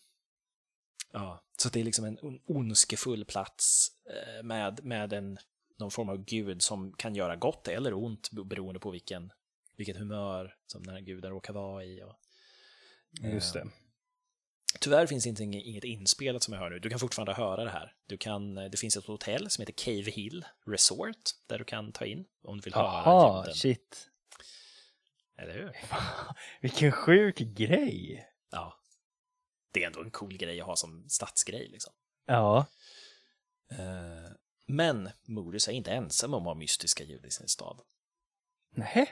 ja, 1.12 1.44
så 1.58 1.70
det 1.70 1.80
är 1.80 1.84
liksom 1.84 2.06
en 2.06 2.20
on- 2.20 2.42
ondskefull 2.46 3.26
plats 3.26 3.88
eh, 4.10 4.44
med, 4.44 4.84
med 4.86 5.14
en, 5.14 5.38
någon 5.78 5.92
form 5.92 6.10
av 6.10 6.18
gud 6.26 6.62
som 6.62 6.94
kan 6.94 7.16
göra 7.16 7.36
gott 7.36 7.68
eller 7.68 7.94
ont 7.94 8.30
beroende 8.32 8.80
på 8.80 8.92
vilken, 8.92 9.32
vilket 9.78 9.98
humör 9.98 10.56
som 10.68 10.84
den 10.84 10.96
här 10.96 11.02
guden 11.02 11.32
råkar 11.32 11.54
vara 11.54 11.84
i. 11.84 12.04
Och, 12.04 12.16
Just 13.34 13.54
det. 13.54 13.68
Tyvärr 14.80 15.08
finns 15.08 15.26
inte 15.28 15.44
ing- 15.44 15.62
inget 15.64 15.84
inspelat 15.84 16.44
som 16.44 16.54
jag 16.54 16.62
hör 16.62 16.70
nu. 16.70 16.80
Du 16.80 16.90
kan 16.90 17.00
fortfarande 17.00 17.34
höra 17.34 17.64
det 17.64 17.70
här. 17.70 17.94
Du 18.08 18.18
kan, 18.18 18.56
det 18.56 18.80
finns 18.80 18.98
ett 18.98 19.06
hotell 19.06 19.50
som 19.50 19.62
heter 19.62 19.74
Cave 19.74 20.12
Hill 20.12 20.46
Resort 20.66 21.18
där 21.48 21.58
du 21.58 21.64
kan 21.64 21.92
ta 21.92 22.06
in 22.06 22.26
om 22.44 22.58
du 22.58 22.62
vill 22.62 22.74
höra 22.74 22.86
Jaha, 22.86 23.42
ljuden. 23.44 23.56
shit. 23.56 24.10
Eller 25.38 25.54
hur? 25.54 25.72
Vilken 26.62 26.92
sjuk 26.92 27.38
grej. 27.38 28.26
Ja. 28.52 28.80
Det 29.72 29.84
är 29.84 29.88
ändå 29.88 30.02
en 30.02 30.12
cool 30.12 30.38
grej 30.38 30.62
att 30.62 30.68
ha 30.68 30.76
som 30.76 31.10
stadsgrej 31.10 31.68
liksom. 31.68 31.94
Ja. 32.26 32.66
Men 34.68 35.10
Modus 35.28 35.68
är 35.68 35.72
inte 35.72 35.92
ensam 35.92 36.34
om 36.34 36.42
att 36.42 36.48
ha 36.48 36.54
mystiska 36.54 37.04
ljud 37.04 37.26
i 37.26 37.32
sin 37.32 37.48
stad. 37.48 37.82
Nej. 38.76 39.10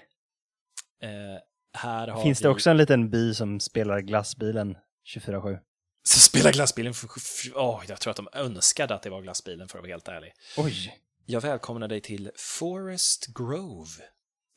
Eh, 1.02 2.22
Finns 2.24 2.42
vi... 2.42 2.44
det 2.44 2.50
också 2.50 2.70
en 2.70 2.78
liten 2.78 3.10
by 3.10 3.34
som 3.34 3.60
spelar 3.60 4.00
glassbilen 4.00 4.78
24-7? 5.16 5.60
Så 6.04 6.20
spela 6.20 6.52
glassbilen 6.52 6.94
för... 6.94 7.10
Åh, 7.56 7.84
jag 7.88 8.00
tror 8.00 8.12
att 8.12 8.18
de 8.18 8.28
önskade 8.34 8.96
att 8.96 9.02
det 9.02 9.10
var 9.10 9.22
glassbilen 9.22 9.68
för 9.68 9.78
att 9.78 9.84
vara 9.84 9.92
helt 9.92 10.08
ärlig. 10.08 10.34
Oj. 10.58 11.00
Jag 11.26 11.42
välkomnar 11.42 11.88
dig 11.88 12.02
till 12.02 12.32
Forest 12.36 13.28
Grove 13.28 13.90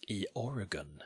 i 0.09 0.27
Oregon. 0.35 1.01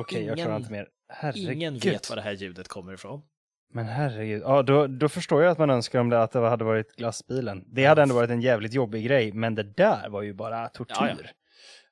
Okej, 0.00 0.18
jag 0.24 0.24
Ingen- 0.24 0.46
klarar 0.46 0.56
inte 0.56 0.72
mer. 0.72 0.88
Herregud. 1.08 1.52
Ingen 1.52 1.78
vet 1.78 2.08
var 2.10 2.16
det 2.16 2.22
här 2.22 2.32
ljudet 2.32 2.68
kommer 2.68 2.92
ifrån. 2.94 3.22
Men 3.72 3.86
herregud. 3.86 4.42
Ja, 4.42 4.62
då, 4.62 4.86
då 4.86 5.08
förstår 5.08 5.42
jag 5.42 5.50
att 5.52 5.58
man 5.58 5.70
önskar 5.70 5.98
om 5.98 6.08
det 6.10 6.22
att 6.22 6.32
det 6.32 6.38
hade 6.38 6.64
varit 6.64 6.96
glassbilen. 6.96 7.64
Det 7.74 7.84
hade 7.84 8.02
ändå 8.02 8.14
varit 8.14 8.30
en 8.30 8.40
jävligt 8.40 8.72
jobbig 8.74 9.04
grej, 9.04 9.32
men 9.32 9.54
det 9.54 9.62
där 9.62 10.08
var 10.08 10.22
ju 10.22 10.32
bara 10.34 10.68
tortyr. 10.68 10.94
Ja, 10.98 11.08
ja. 11.22 11.28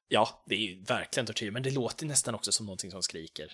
Ja, 0.08 0.44
det 0.46 0.54
är 0.54 0.58
ju 0.58 0.82
verkligen 0.82 1.26
tortyr, 1.26 1.50
men 1.50 1.62
det 1.62 1.70
låter 1.70 2.06
nästan 2.06 2.34
också 2.34 2.52
som 2.52 2.66
någonting 2.66 2.90
som 2.90 3.02
skriker. 3.02 3.52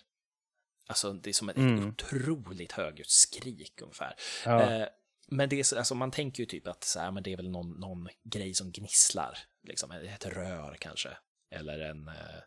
Alltså, 0.88 1.12
det 1.12 1.28
är 1.30 1.34
som 1.34 1.48
ett 1.48 1.56
Mm. 1.56 1.88
otroligt 1.88 2.72
högljutt 2.72 3.10
skrik 3.10 3.80
ungefär. 3.82 4.14
Ja. 4.44 4.62
Eh, 4.62 4.86
men 5.28 5.48
det 5.48 5.58
är 5.60 5.64
så, 5.64 5.78
alltså, 5.78 5.94
man 5.94 6.10
tänker 6.10 6.42
ju 6.42 6.46
typ 6.46 6.66
att 6.66 6.84
så 6.84 7.00
här, 7.00 7.10
men 7.10 7.22
det 7.22 7.32
är 7.32 7.36
väl 7.36 7.50
någon, 7.50 7.80
någon 7.80 8.08
grej 8.24 8.54
som 8.54 8.72
gnisslar, 8.72 9.38
liksom 9.68 9.90
ett 9.90 10.26
rör 10.26 10.76
kanske, 10.80 11.08
eller 11.54 11.78
en... 11.80 12.08
Eh, 12.08 12.38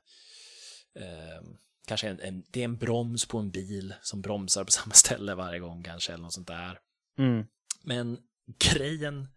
eh, 1.03 1.41
kanske 1.85 2.09
en, 2.09 2.19
en, 2.19 2.43
det 2.49 2.59
är 2.59 2.65
en 2.65 2.77
broms 2.77 3.25
på 3.25 3.37
en 3.37 3.51
bil 3.51 3.93
som 4.01 4.21
bromsar 4.21 4.63
på 4.63 4.71
samma 4.71 4.93
ställe 4.93 5.35
varje 5.35 5.59
gång 5.59 5.83
kanske, 5.83 6.13
eller 6.13 6.23
något 6.23 6.33
sånt 6.33 6.47
där. 6.47 6.79
Mm. 7.17 7.47
Men 7.81 8.17
grejen 8.59 9.27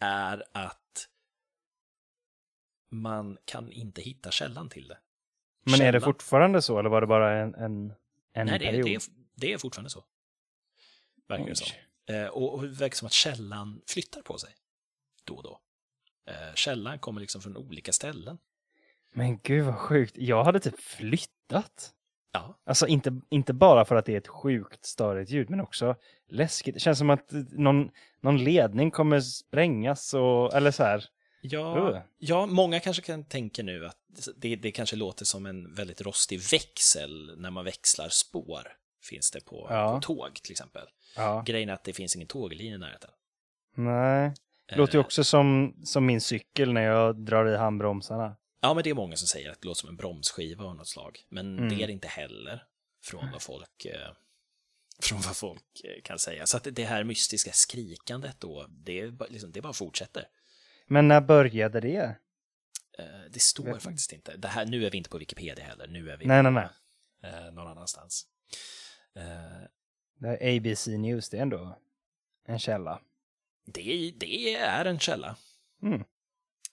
är 0.00 0.44
att 0.52 1.08
man 2.90 3.38
kan 3.44 3.72
inte 3.72 4.02
hitta 4.02 4.30
källan 4.30 4.68
till 4.68 4.88
det. 4.88 4.98
Men 5.64 5.80
är 5.80 5.92
det 5.92 6.00
fortfarande 6.00 6.62
så, 6.62 6.78
eller 6.78 6.90
var 6.90 7.00
det 7.00 7.06
bara 7.06 7.42
en, 7.42 7.54
en, 7.54 7.92
en 8.32 8.46
Nej, 8.46 8.58
det 8.58 8.66
är, 8.66 8.70
period? 8.70 8.86
det, 8.86 8.94
är, 8.94 9.02
det 9.34 9.52
är 9.52 9.58
fortfarande 9.58 9.90
så. 9.90 10.04
Verkar 11.28 11.46
det 11.46 11.56
som. 11.56 11.68
Eh, 12.06 12.26
och, 12.26 12.54
och 12.54 12.62
det 12.62 12.68
verkar 12.68 12.96
som 12.96 13.06
att 13.06 13.12
källan 13.12 13.82
flyttar 13.86 14.22
på 14.22 14.38
sig 14.38 14.54
då 15.24 15.34
och 15.34 15.42
då. 15.42 15.60
Eh, 16.26 16.54
källan 16.54 16.98
kommer 16.98 17.20
liksom 17.20 17.42
från 17.42 17.56
olika 17.56 17.92
ställen. 17.92 18.38
Men 19.16 19.38
gud 19.42 19.64
vad 19.64 19.74
sjukt. 19.74 20.14
Jag 20.18 20.44
hade 20.44 20.60
typ 20.60 20.80
flyttat. 20.80 21.92
Ja, 22.32 22.58
Alltså 22.66 22.86
inte, 22.86 23.20
inte 23.30 23.52
bara 23.52 23.84
för 23.84 23.96
att 23.96 24.04
det 24.04 24.12
är 24.12 24.18
ett 24.18 24.28
sjukt 24.28 24.84
störigt 24.84 25.30
ljud, 25.30 25.50
men 25.50 25.60
också 25.60 25.96
läskigt. 26.28 26.74
Det 26.74 26.80
känns 26.80 26.98
som 26.98 27.10
att 27.10 27.28
någon, 27.52 27.90
någon 28.20 28.44
ledning 28.44 28.90
kommer 28.90 29.20
sprängas 29.20 30.14
och, 30.14 30.54
eller 30.54 30.70
så 30.70 30.82
här. 30.82 31.04
ja, 31.40 31.90
Uh. 31.90 31.98
ja 32.18 32.46
många 32.46 32.80
kanske 32.80 33.02
kan 33.02 33.24
tänka 33.24 33.62
nu 33.62 33.86
att 33.86 33.96
det, 34.36 34.56
det 34.56 34.70
kanske 34.70 34.96
låter 34.96 35.24
som 35.24 35.46
en 35.46 35.74
väldigt 35.74 36.00
rostig 36.00 36.40
växel 36.52 37.34
när 37.40 37.50
man 37.50 37.64
växlar 37.64 38.08
spår. 38.08 38.62
Finns 39.02 39.30
det 39.30 39.44
på, 39.44 39.66
Ja. 39.70 39.94
på 39.94 40.00
tåg 40.00 40.34
till 40.34 40.52
exempel. 40.52 40.86
Ja. 41.16 41.42
Grejen 41.46 41.68
är 41.68 41.72
att 41.72 41.84
det 41.84 41.92
finns 41.92 42.16
ingen 42.16 42.28
tåglinje 42.28 42.74
i 42.74 42.78
närheten. 42.78 43.10
Nej. 43.76 44.34
Det 44.68 44.76
låter 44.76 44.94
ju 44.94 45.00
Eh, 45.00 45.04
också 45.04 45.24
som, 45.24 45.74
som 45.84 46.06
min 46.06 46.20
cykel 46.20 46.72
när 46.72 46.82
jag 46.82 47.16
drar 47.16 47.46
i 47.46 47.56
handbromsarna. 47.56 48.36
Ja, 48.60 48.74
men 48.74 48.84
det 48.84 48.90
är 48.90 48.94
många 48.94 49.16
som 49.16 49.28
säger 49.28 49.50
att 49.50 49.60
det 49.60 49.66
låter 49.68 49.80
som 49.80 49.88
en 49.88 49.96
bromsskiva 49.96 50.64
av 50.64 50.76
något 50.76 50.88
slag. 50.88 51.24
Men 51.28 51.58
Mm. 51.58 51.68
det 51.76 51.82
är 51.82 51.86
det 51.86 51.92
inte 51.92 52.08
heller 52.08 52.64
från 53.02 53.30
vad 53.32 53.42
folk, 53.42 53.84
eh, 53.84 54.12
från 55.02 55.20
vad 55.20 55.36
folk 55.36 55.80
eh, 55.84 56.02
kan 56.02 56.18
säga. 56.18 56.46
Så 56.46 56.56
att 56.56 56.66
det 56.72 56.84
här 56.84 57.04
mystiska 57.04 57.52
skrikandet 57.52 58.40
då, 58.40 58.66
det, 58.68 59.12
liksom, 59.28 59.52
det 59.52 59.60
bara 59.60 59.72
fortsätter. 59.72 60.28
Men 60.86 61.08
när 61.08 61.20
började 61.20 61.80
det? 61.80 62.16
Eh, 62.98 63.04
det 63.30 63.40
står 63.42 63.64
Vet- 63.64 63.82
faktiskt 63.82 64.12
inte. 64.12 64.36
Det 64.36 64.48
här, 64.48 64.66
nu 64.66 64.86
är 64.86 64.90
vi 64.90 64.98
inte 64.98 65.10
på 65.10 65.18
Wikipedia 65.18 65.64
heller, 65.64 65.86
nu 65.86 66.10
är 66.10 66.16
vi 66.16 66.26
Nej, 66.26 66.42
nej, 66.42 66.52
nej. 66.52 66.68
Eh, 67.22 67.52
någon 67.52 67.66
annanstans. 67.68 68.26
Det 70.18 70.36
är 70.40 70.56
ABC 70.56 70.86
News, 70.86 71.28
det 71.28 71.38
är 71.38 71.42
ändå 71.42 71.78
en 72.44 72.58
källa. 72.58 73.00
det, 73.64 74.12
det 74.16 74.54
är 74.54 74.84
en 74.84 74.98
källa. 74.98 75.36
Mm. 75.82 76.04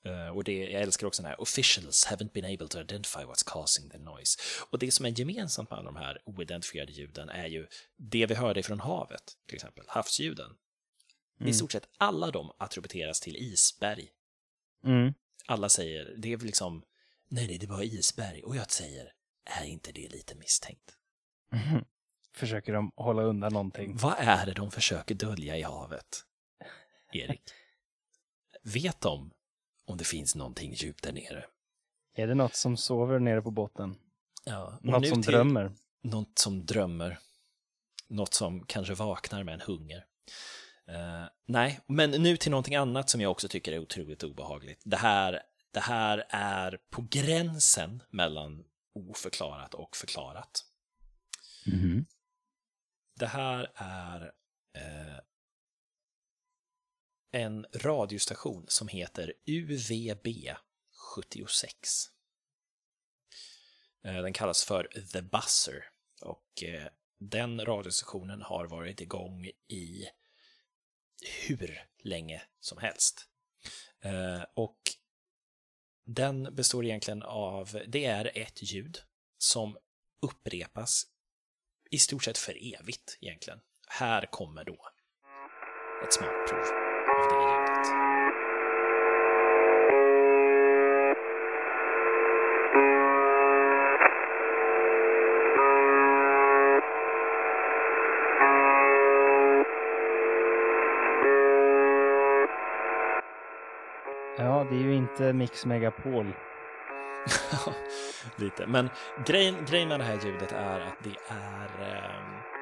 Eh, 0.06 0.28
och 0.28 0.44
det, 0.44 0.58
jag 0.58 0.82
älskar 0.82 1.08
också 1.08 1.22
den 1.22 1.30
här 1.30 1.42
“Officials 1.42 2.08
haven't 2.08 2.32
been 2.32 2.46
able 2.46 2.68
to 2.68 2.80
identify 2.80 3.20
what's 3.20 3.44
causing 3.46 3.90
the 3.90 3.98
noise”. 3.98 4.40
Och 4.70 4.80
det 4.80 4.92
som 4.92 5.06
är 5.06 5.20
gemensamt 5.20 5.70
med 5.70 5.80
alla 5.80 5.92
de 5.92 5.96
här 5.96 6.22
oidentifierade 6.26 6.92
ljuden 6.92 7.30
är 7.30 7.48
ju 7.48 7.68
det 7.98 8.26
vi 8.26 8.36
hörde 8.36 8.64
från 8.64 8.80
havet, 8.80 9.24
till 9.48 9.56
exempel 9.56 9.86
havsljuden. 9.88 10.52
I 11.40 11.44
Mm. 11.44 11.54
stort 11.54 11.72
sett 11.72 11.90
alla 11.98 12.32
de 12.32 12.52
attributeras 12.58 13.20
till 13.20 13.36
isberg. 13.38 14.10
Mm. 14.86 15.14
Alla 15.46 15.70
säger, 15.70 16.16
det 16.18 16.34
är 16.34 16.38
väl 16.38 16.46
liksom, 16.46 16.84
nej, 17.28 17.48
nej, 17.48 17.58
det 17.58 17.68
var 17.68 17.84
isberg. 17.84 18.44
Och 18.44 18.56
jag 18.56 18.72
säger, 18.72 19.14
är 19.46 19.66
inte 19.66 19.92
det 19.92 20.08
lite 20.10 20.36
misstänkt? 20.36 20.98
Mhm. 21.52 21.86
Försöker 22.36 22.74
de 22.74 22.92
hålla 22.96 23.22
undan 23.24 23.54
någonting? 23.54 23.98
Vad 23.98 24.16
är 24.18 24.46
det 24.46 24.54
de 24.54 24.72
försöker 24.72 25.16
dölja 25.16 25.58
i 25.58 25.62
havet? 25.62 26.26
Erik? 27.14 27.42
Vet 28.64 29.02
de 29.02 29.32
om 29.94 29.98
det 29.98 30.04
finns 30.04 30.36
någonting 30.36 30.74
djupt 30.74 31.04
där 31.04 31.12
nere? 31.12 31.46
Är 32.16 32.28
det 32.28 32.36
något 32.36 32.56
som 32.56 32.78
sover 32.78 33.20
nere 33.20 33.42
på 33.42 33.52
botten? 33.52 33.96
Ja, 34.46 34.80
Något 34.82 35.08
som 35.08 35.22
drömmer? 35.22 35.72
Något 36.02 36.40
som 36.40 36.66
drömmer. 36.66 37.20
Något 38.08 38.34
som 38.34 38.66
kanske 38.66 38.94
vaknar 38.94 39.44
med 39.44 39.54
en 39.54 39.62
hunger. 39.62 40.06
Eh, 40.88 41.26
nej, 41.46 41.80
men 41.88 42.12
nu 42.12 42.38
till 42.38 42.52
någonting 42.52 42.76
annat 42.76 43.10
som 43.10 43.22
jag 43.22 43.32
också 43.32 43.48
tycker 43.48 43.72
är 43.72 43.80
otroligt 43.80 44.24
obehagligt. 44.24 44.82
Det 44.86 44.98
här, 44.98 45.42
det 45.72 45.80
här 45.80 46.26
är 46.30 46.80
på 46.90 47.08
gränsen 47.10 48.04
mellan 48.10 48.64
oförklarat 48.96 49.74
och 49.74 49.96
förklarat. 49.98 50.66
Mhm. 51.66 52.06
Det 53.20 53.28
här 53.28 53.72
är 53.76 54.22
eh, 54.76 55.20
en 57.34 57.66
radiostation 57.74 58.66
som 58.68 58.88
heter 58.88 59.34
UVB 59.46 60.28
76. 61.16 62.10
Eh, 64.04 64.22
den 64.22 64.34
kallas 64.34 64.64
för 64.64 64.84
The 65.14 65.22
Buzzer 65.22 65.86
och 66.22 66.64
eh, 66.64 66.88
den 67.20 67.66
radiostationen 67.66 68.42
har 68.42 68.68
varit 68.68 69.02
igång 69.02 69.46
i 69.68 70.06
hur 71.48 71.88
länge 72.04 72.42
som 72.60 72.78
helst. 72.78 73.30
Eh, 74.02 74.44
och 74.54 74.80
den 76.06 76.56
består 76.56 76.86
egentligen 76.86 77.24
av, 77.24 77.82
det 77.88 78.06
är 78.06 78.38
ett 78.38 78.62
ljud 78.62 78.98
som 79.38 79.78
upprepas 80.22 81.04
i 81.92 82.00
stort 82.00 82.24
sett 82.24 82.38
för 82.38 82.76
evigt 82.76 83.18
egentligen. 83.22 83.60
Här 83.88 84.26
kommer 84.32 84.64
då 84.64 84.90
ett 86.06 86.14
smakprov 86.14 86.83
av 87.24 87.30
det 87.30 87.36
ljudet. 87.36 87.88
Ja, 104.38 104.66
det 104.70 104.76
är 104.76 104.84
ju 104.84 104.94
inte 104.96 105.34
Mix 105.34 105.66
Megapol. 105.66 106.34
Lite. 108.36 108.68
Men 108.68 108.90
grejen, 109.26 109.56
grejen 109.66 109.90
med 109.90 110.00
det 110.00 110.04
här 110.04 110.20
ljudet 110.26 110.52
är 110.52 110.80
att 110.80 111.04
det 111.04 111.16
är... 111.30 111.96
eh, 111.96 112.53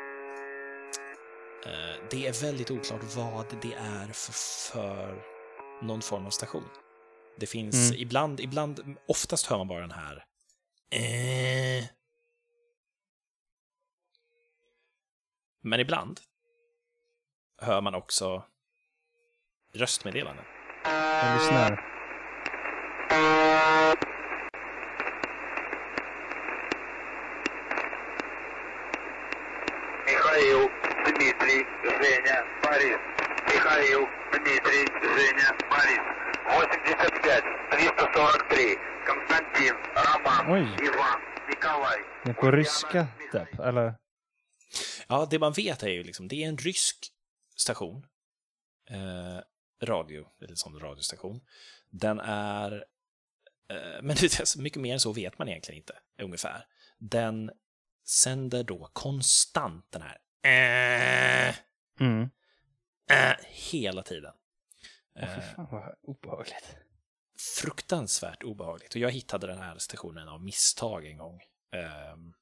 det 2.12 2.28
är 2.28 2.42
väldigt 2.42 2.72
oklart 2.72 3.16
vad 3.16 3.46
det 3.62 3.74
är 3.74 4.08
för, 4.08 4.34
för 4.74 5.24
någon 5.82 6.02
form 6.02 6.26
av 6.26 6.30
station. 6.30 6.70
Det 7.38 7.46
finns 7.48 7.90
Mm. 7.90 8.02
ibland, 8.02 8.40
ibland, 8.40 8.98
oftast 9.08 9.46
hör 9.46 9.58
man 9.58 9.68
bara 9.68 9.82
den 9.82 9.92
här 9.92 10.26
eh. 10.92 11.86
Men 15.64 15.80
ibland 15.80 16.20
hör 17.62 17.82
man 17.82 17.96
också 17.96 18.44
röstmeddelanden. 19.74 20.46
Jag 20.84 21.40
lyssnar. 21.40 21.91
Дмитрий, 34.52 34.86
Женя, 35.02 35.50
Борис. 35.70 36.04
85, 36.48 37.44
343, 37.72 38.76
Константин, 39.06 39.76
Роман, 39.96 40.52
Oj. 40.52 40.86
Ivan, 40.86 41.20
Nikolaj. 41.50 42.00
Ni 42.26 42.30
är 42.30 42.34
på 42.34 42.52
ryska, 42.52 43.08
typ, 43.32 43.60
eller? 43.60 43.96
Ja, 45.08 45.28
det 45.32 45.40
man 45.40 45.54
vet 45.54 45.84
är 45.84 45.90
ju 45.90 46.04
liksom, 46.04 46.28
det 46.28 46.44
är 46.44 46.48
en 46.48 46.58
rysk 46.58 46.98
station. 47.58 48.06
Eh, 48.90 49.40
radio, 49.88 50.26
eller 50.42 50.56
sån 50.56 50.80
radiostation. 50.80 51.42
Den 51.90 52.20
är... 52.20 52.86
Eh, 53.70 54.02
men 54.02 54.18
mycket 54.58 54.82
mer 54.82 54.94
än 54.94 55.00
så 55.00 55.14
vet 55.14 55.38
man 55.38 55.48
egentligen 55.48 55.78
inte, 55.78 55.94
ungefär. 56.22 56.66
Den 56.98 57.52
sänder 58.08 58.64
då 58.64 58.90
konstant 58.94 59.86
den 59.90 60.02
här... 60.02 60.18
Äh, 60.44 61.56
mm. 62.00 62.30
äh, 63.12 63.36
hela 63.72 64.04
tiden. 64.04 64.34
Åh, 65.16 65.24
Eh, 65.24 65.40
fan 65.56 65.68
vad 65.72 65.96
obehagligt. 66.02 66.76
fruktansvärt 67.62 68.44
obehagligt. 68.44 68.96
Och 68.96 69.02
jag 69.02 69.12
hittade 69.12 69.48
den 69.48 69.60
här 69.60 69.78
stationen 69.78 70.28
av 70.28 70.44
misstag 70.44 71.06
en 71.06 71.18
gång. 71.18 71.42
Ehm, 71.76 72.34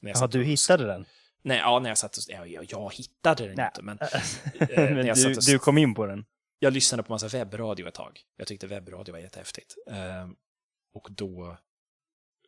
när 0.00 0.10
jag 0.10 0.22
Ja, 0.22 0.26
du 0.26 0.44
hittade 0.44 0.86
den? 0.86 1.06
Nej, 1.42 1.58
ja, 1.58 1.78
när 1.78 1.88
jag 1.90 1.98
satt 1.98 2.16
och... 2.16 2.22
Ja, 2.28 2.46
jag, 2.46 2.64
jag 2.72 2.94
hittade 2.94 3.46
den 3.46 3.56
Nej. 3.56 3.66
inte, 3.66 3.82
men 3.82 3.98
Men 4.60 4.94
när 4.94 5.04
jag 5.04 5.16
du, 5.16 5.36
och- 5.36 5.42
du 5.46 5.58
kom 5.58 5.78
in 5.78 5.94
på 5.94 6.06
den? 6.06 6.24
jag 6.58 6.72
lyssnade 6.72 7.02
på 7.02 7.12
massa 7.12 7.28
webbradio 7.28 7.88
ett 7.88 7.94
tag. 7.94 8.20
Jag 8.36 8.46
tyckte 8.46 8.66
webbradio 8.66 9.12
var 9.12 9.18
jättehäftigt. 9.18 9.74
Ehm, 9.90 10.36
och 10.94 11.08
då 11.10 11.58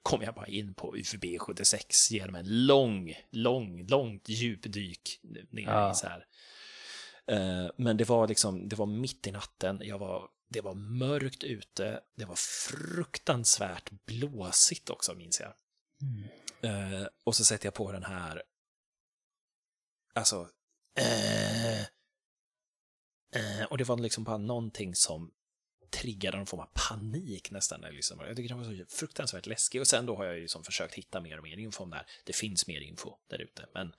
kom 0.03 0.23
jag 0.23 0.35
bara 0.35 0.47
in 0.47 0.75
på 0.75 0.97
UFB 0.97 1.25
76 1.39 2.11
genom 2.11 2.35
en 2.35 2.67
lång, 2.67 3.15
lång, 3.31 3.87
långt 3.87 4.29
djupdyk 4.29 5.21
ner 5.51 5.63
Ja. 5.63 5.91
i 5.91 5.95
så 5.95 6.07
här. 6.07 6.25
Eh, 7.29 7.71
men 7.77 7.97
det 7.97 8.05
var 8.05 8.29
liksom, 8.29 8.69
det 8.69 8.77
var 8.77 8.87
mitt 8.87 9.27
i 9.27 9.31
natten, 9.31 9.81
jag 9.85 9.99
var, 9.99 10.29
det 10.49 10.61
var 10.61 10.75
mörkt 10.75 11.45
ute, 11.45 12.01
det 12.17 12.25
var 12.25 12.37
fruktansvärt 12.37 13.91
blåsigt 14.07 14.91
också 14.91 15.15
minns 15.15 15.41
jag. 15.41 15.55
Eh, 16.61 17.07
och 17.25 17.37
så 17.37 17.45
sätter 17.45 17.67
jag 17.67 17.75
på 17.75 17.93
den 17.93 18.05
här, 18.05 18.43
alltså, 20.15 20.49
eh, 20.99 21.81
eh, 23.33 23.65
och 23.71 23.79
det 23.79 23.85
var 23.85 23.99
liksom 23.99 24.25
bara 24.25 24.39
någonting 24.39 24.95
som 24.95 25.33
triggade 25.91 26.37
någon 26.37 26.47
form 26.47 26.61
av 26.61 26.71
panik 26.89 27.51
nästan. 27.51 27.81
när 27.81 27.93
jag 28.27 28.37
tycker 28.37 28.49
den 28.49 28.59
var 28.59 28.65
så 28.65 28.97
fruktansvärt 28.97 29.47
läskig. 29.47 29.81
Och 29.81 29.87
sen 29.87 30.07
då 30.07 30.17
har 30.17 30.25
jag 30.25 30.39
ju 30.39 30.49
som 30.49 30.65
försökt 30.65 30.95
hitta 30.95 31.21
mer 31.21 31.39
och 31.39 31.45
mer 31.45 31.57
info 31.57 31.83
om 31.83 31.91
det 31.91 31.97
här. 31.97 32.07
Det 32.25 32.33
finns 32.33 32.67
mer 32.67 32.81
info 32.81 33.17
där 33.27 33.39
ute, 33.39 33.67
men, 33.75 33.93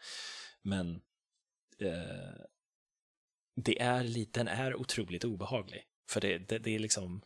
men 0.61 1.01
eh, 1.79 2.41
det 3.63 3.81
är 3.81 4.03
lite, 4.03 4.39
den 4.39 4.47
är 4.47 4.75
otroligt 4.75 5.23
obehaglig. 5.23 5.83
För 6.09 6.21
det, 6.21 6.37
det, 6.37 6.59
det 6.59 6.75
är 6.75 6.79
liksom... 6.79 7.21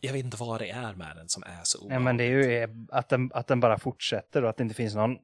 Jag 0.00 0.12
vet 0.12 0.24
inte 0.24 0.36
vad 0.36 0.60
det 0.60 0.70
är 0.70 0.94
med 0.94 1.16
den 1.16 1.28
som 1.28 1.42
är 1.42 1.60
så 1.64 1.78
Nej, 1.78 1.84
obehaglig. 1.86 2.04
men 2.04 2.16
det 2.16 2.24
är 2.24 2.28
ju 2.68 2.86
att 2.90 3.08
den, 3.08 3.30
att 3.34 3.46
den 3.46 3.60
bara 3.60 3.78
fortsätter 3.78 4.42
och 4.44 4.50
att 4.50 4.56
det 4.56 4.62
inte 4.62 4.74
finns 4.74 4.94
någon, 4.94 5.16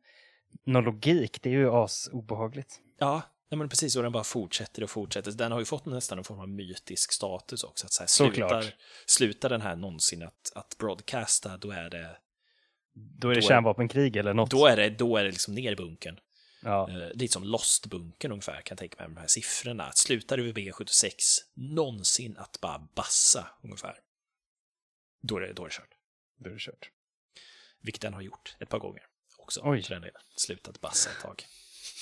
någon 0.65 0.85
logik. 0.85 1.43
Det 1.43 1.49
är 1.49 1.55
ju 1.55 1.71
as 1.71 2.09
obehagligt. 2.13 2.81
Ja, 2.99 3.23
nej 3.51 3.59
men 3.59 3.69
precis. 3.69 3.97
Och 3.97 4.03
den 4.03 4.13
bara 4.13 4.25
fortsätter 4.25 4.83
och 4.83 4.91
fortsätter. 4.91 5.33
Den 5.33 5.53
har 5.53 5.59
ju 5.59 5.65
fått 5.65 5.87
nästan 5.87 6.19
en 6.19 6.25
form 6.25 6.41
av 6.41 6.49
mytisk 6.49 7.13
status 7.13 7.65
också. 7.65 7.87
Att 7.87 7.93
så 7.93 8.03
här, 8.03 8.07
Såklart. 8.09 8.63
slutar, 8.65 8.75
slutar 9.07 9.49
den 9.49 9.61
här 9.61 9.77
någonsin 9.77 10.23
att, 10.23 10.53
att 10.55 10.79
broadcasta, 10.79 11.57
då 11.57 11.71
är 11.71 11.91
det, 11.91 12.17
Då 12.95 13.29
är 13.29 13.35
det 13.35 13.41
Då 13.41 13.45
är- 13.47 13.49
kärnvapenkrig 13.49 14.17
eller 14.17 14.35
något. 14.35 14.51
då 14.51 14.67
är 14.67 14.77
det, 14.77 14.91
då 14.91 15.17
är 15.17 15.25
det 15.25 15.31
liksom 15.31 15.55
ner 15.55 15.73
i 15.73 15.77
bunkern. 15.77 16.19
Ja. 16.63 16.91
Eh, 16.91 17.11
lite 17.15 17.33
som 17.33 17.45
Lost-bunkern 17.45 18.33
ungefär, 18.33 18.53
kan 18.53 18.75
jag 18.75 18.79
tänka 18.79 18.97
mig 18.99 19.09
med 19.09 19.17
de 19.17 19.21
här 19.21 19.29
siffrorna. 19.29 19.85
Att 19.85 19.99
slutar 19.99 20.39
UB76 20.39 21.15
någonsin 21.55 22.37
att 22.37 22.61
bara 22.61 22.89
bassa 22.95 23.49
ungefär, 23.63 23.99
då 25.23 25.37
är 25.37 25.41
det, 25.41 25.53
då 25.53 25.63
är 25.65 25.69
det 25.69 25.75
kört. 25.75 25.95
Då 26.39 26.51
är 26.51 26.55
det 26.55 26.61
kört. 26.61 26.91
Vilket 27.81 28.03
den 28.03 28.15
har 28.15 28.23
gjort 28.23 28.57
ett 28.61 28.69
par 28.69 28.79
gånger 28.79 29.03
också. 29.39 29.61
Oj. 29.65 29.85
Den 29.89 30.03
delen. 30.03 30.23
Slutat 30.37 30.81
bassa 30.81 31.11
ett 31.11 31.21
tag. 31.21 31.45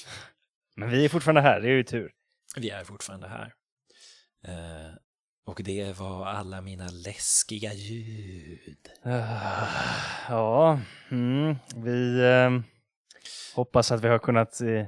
Men 0.75 0.91
vi 0.91 1.05
är 1.05 1.09
fortfarande 1.09 1.41
här, 1.41 1.61
det 1.61 1.69
är 1.69 1.73
ju 1.73 1.85
tur. 1.85 2.13
Vi 2.57 2.71
är 2.71 2.85
fortfarande 2.85 3.29
här. 3.29 3.55
Eh, 4.45 4.95
och 5.45 5.61
det 5.65 5.99
var 5.99 6.27
alla 6.27 6.61
mina 6.61 6.89
läskiga 6.89 7.73
ljud. 7.73 8.89
Ah, 9.03 9.67
Ja, 10.29 10.81
mm, 11.11 11.57
vi 11.77 12.21
eh, 12.21 12.80
hoppas 13.55 13.93
att 13.93 14.05
vi 14.05 14.09
har 14.09 14.19
kunnat 14.19 14.61
eh, 14.61 14.85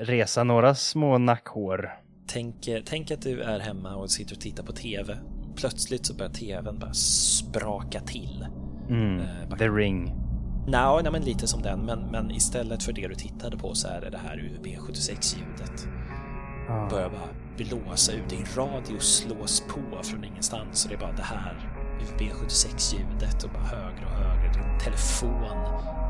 resa 0.00 0.44
några 0.44 0.74
små 0.74 1.18
nackhår. 1.18 1.90
Tänk, 2.26 2.68
eh, 2.68 2.82
tänk 2.86 3.10
att 3.10 3.22
du 3.22 3.42
är 3.42 3.60
hemma 3.60 3.96
och 3.96 4.10
sitter 4.10 4.34
och 4.34 4.40
tittar 4.40 4.64
på 4.64 4.72
TV. 4.72 5.18
Plötsligt 5.56 6.06
så 6.06 6.14
börjar 6.14 6.32
TVn 6.32 6.78
bara 6.78 6.94
spraka 6.94 8.00
till. 8.00 8.46
Mm. 8.88 9.20
Eh, 9.20 9.58
The 9.58 9.68
Ring. 9.68 10.12
Nå, 10.66 11.00
nej, 11.02 11.12
men 11.12 11.22
lite 11.22 11.46
som 11.46 11.62
den, 11.62 11.80
men, 11.86 12.10
men 12.10 12.30
istället 12.30 12.82
för 12.82 12.92
det 12.92 13.08
du 13.08 13.14
tittade 13.14 13.56
på 13.56 13.74
så 13.74 13.88
är 13.88 14.00
det 14.00 14.10
det 14.10 14.18
här 14.18 14.36
UB76-ljudet. 14.36 15.88
Ah. 16.68 16.88
Börjar 16.88 17.10
bara 17.10 17.28
blåsa 17.56 18.12
ut. 18.12 18.28
Din 18.28 18.46
radio 18.56 18.98
slås 18.98 19.60
på 19.60 20.02
från 20.02 20.24
ingenstans 20.24 20.84
och 20.84 20.90
det 20.90 20.96
är 20.96 21.00
bara 21.00 21.12
det 21.12 21.22
här 21.22 21.77
UB76-ljudet 22.00 23.44
och 23.44 23.50
bara 23.50 23.62
högre 23.62 24.06
och 24.06 24.12
högre. 24.12 24.52
Din 24.52 24.78
telefon, 24.78 25.56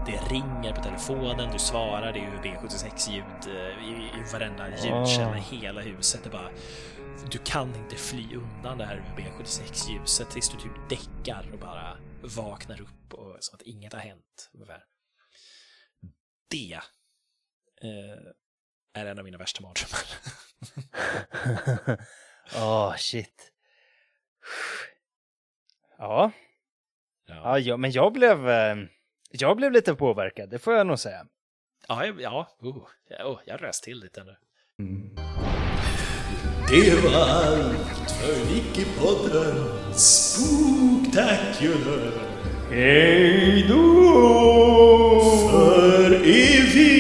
det 0.06 0.34
ringer 0.34 0.72
på 0.74 0.82
telefonen, 0.82 1.52
du 1.52 1.58
svarar, 1.58 2.12
det 2.12 2.18
är 2.18 2.30
UB76-ljud 2.30 3.56
eh, 3.56 3.88
i, 3.88 4.20
i 4.20 4.32
varenda 4.32 4.68
ljudkälla 4.68 5.38
i 5.38 5.40
hela 5.40 5.80
huset. 5.80 6.24
Det 6.24 6.30
bara, 6.30 6.50
du 7.30 7.38
kan 7.38 7.74
inte 7.74 7.96
fly 7.96 8.36
undan 8.36 8.78
det 8.78 8.84
här 8.84 9.14
UB76-ljuset 9.16 10.30
tills 10.30 10.48
du 10.48 10.58
typ 10.58 10.88
däckar 10.88 11.50
och 11.52 11.58
bara 11.58 11.96
vaknar 12.22 12.80
upp 12.80 13.14
och 13.14 13.36
som 13.40 13.54
att 13.54 13.62
inget 13.62 13.92
har 13.92 14.00
hänt. 14.00 14.50
Ungefär. 14.54 14.82
Det 16.50 16.80
eh, 17.82 19.02
är 19.02 19.06
en 19.06 19.18
av 19.18 19.24
mina 19.24 19.38
värsta 19.38 19.62
mardrömmar. 19.62 20.00
Åh, 22.56 22.94
shit. 22.98 23.52
Ja. 25.98 26.30
Ja, 27.28 27.58
ja, 27.58 27.76
men 27.76 27.90
jag 27.90 28.12
blev, 28.12 28.48
eh, 28.48 28.76
jag 29.30 29.56
blev 29.56 29.72
lite 29.72 29.94
påverkad, 29.94 30.50
det 30.50 30.58
får 30.58 30.74
jag 30.74 30.86
nog 30.86 30.98
säga. 30.98 31.26
Ja, 31.88 32.06
ja, 32.06 32.48
oh, 32.60 32.76
oh, 33.24 33.38
jag 33.46 33.62
röst 33.62 33.84
till 33.84 34.00
lite 34.00 34.24
nu. 34.24 34.36
Det 36.68 37.04
var 37.04 37.20
allt 37.20 38.10
för 38.10 38.54
Wikipodden 38.54 39.54
Spooktacular. 39.94 42.12
Hej 42.70 43.66
då! 43.68 43.80
För 45.50 46.14
evigt! 46.14 46.97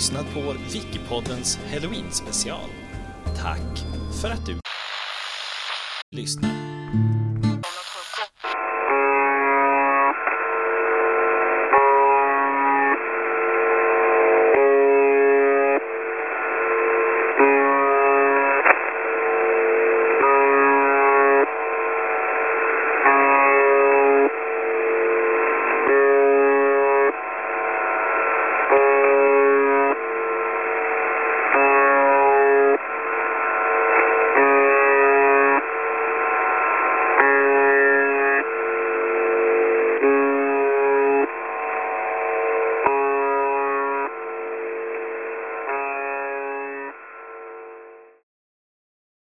Lyssnat 0.00 0.34
på 0.34 0.54
Wikipoddens 0.72 1.58
Halloween-special. 1.72 2.70
Tack 3.36 3.84
för 4.22 4.30
att 4.30 4.46
du 4.46 4.60
lyssnar. 6.10 6.50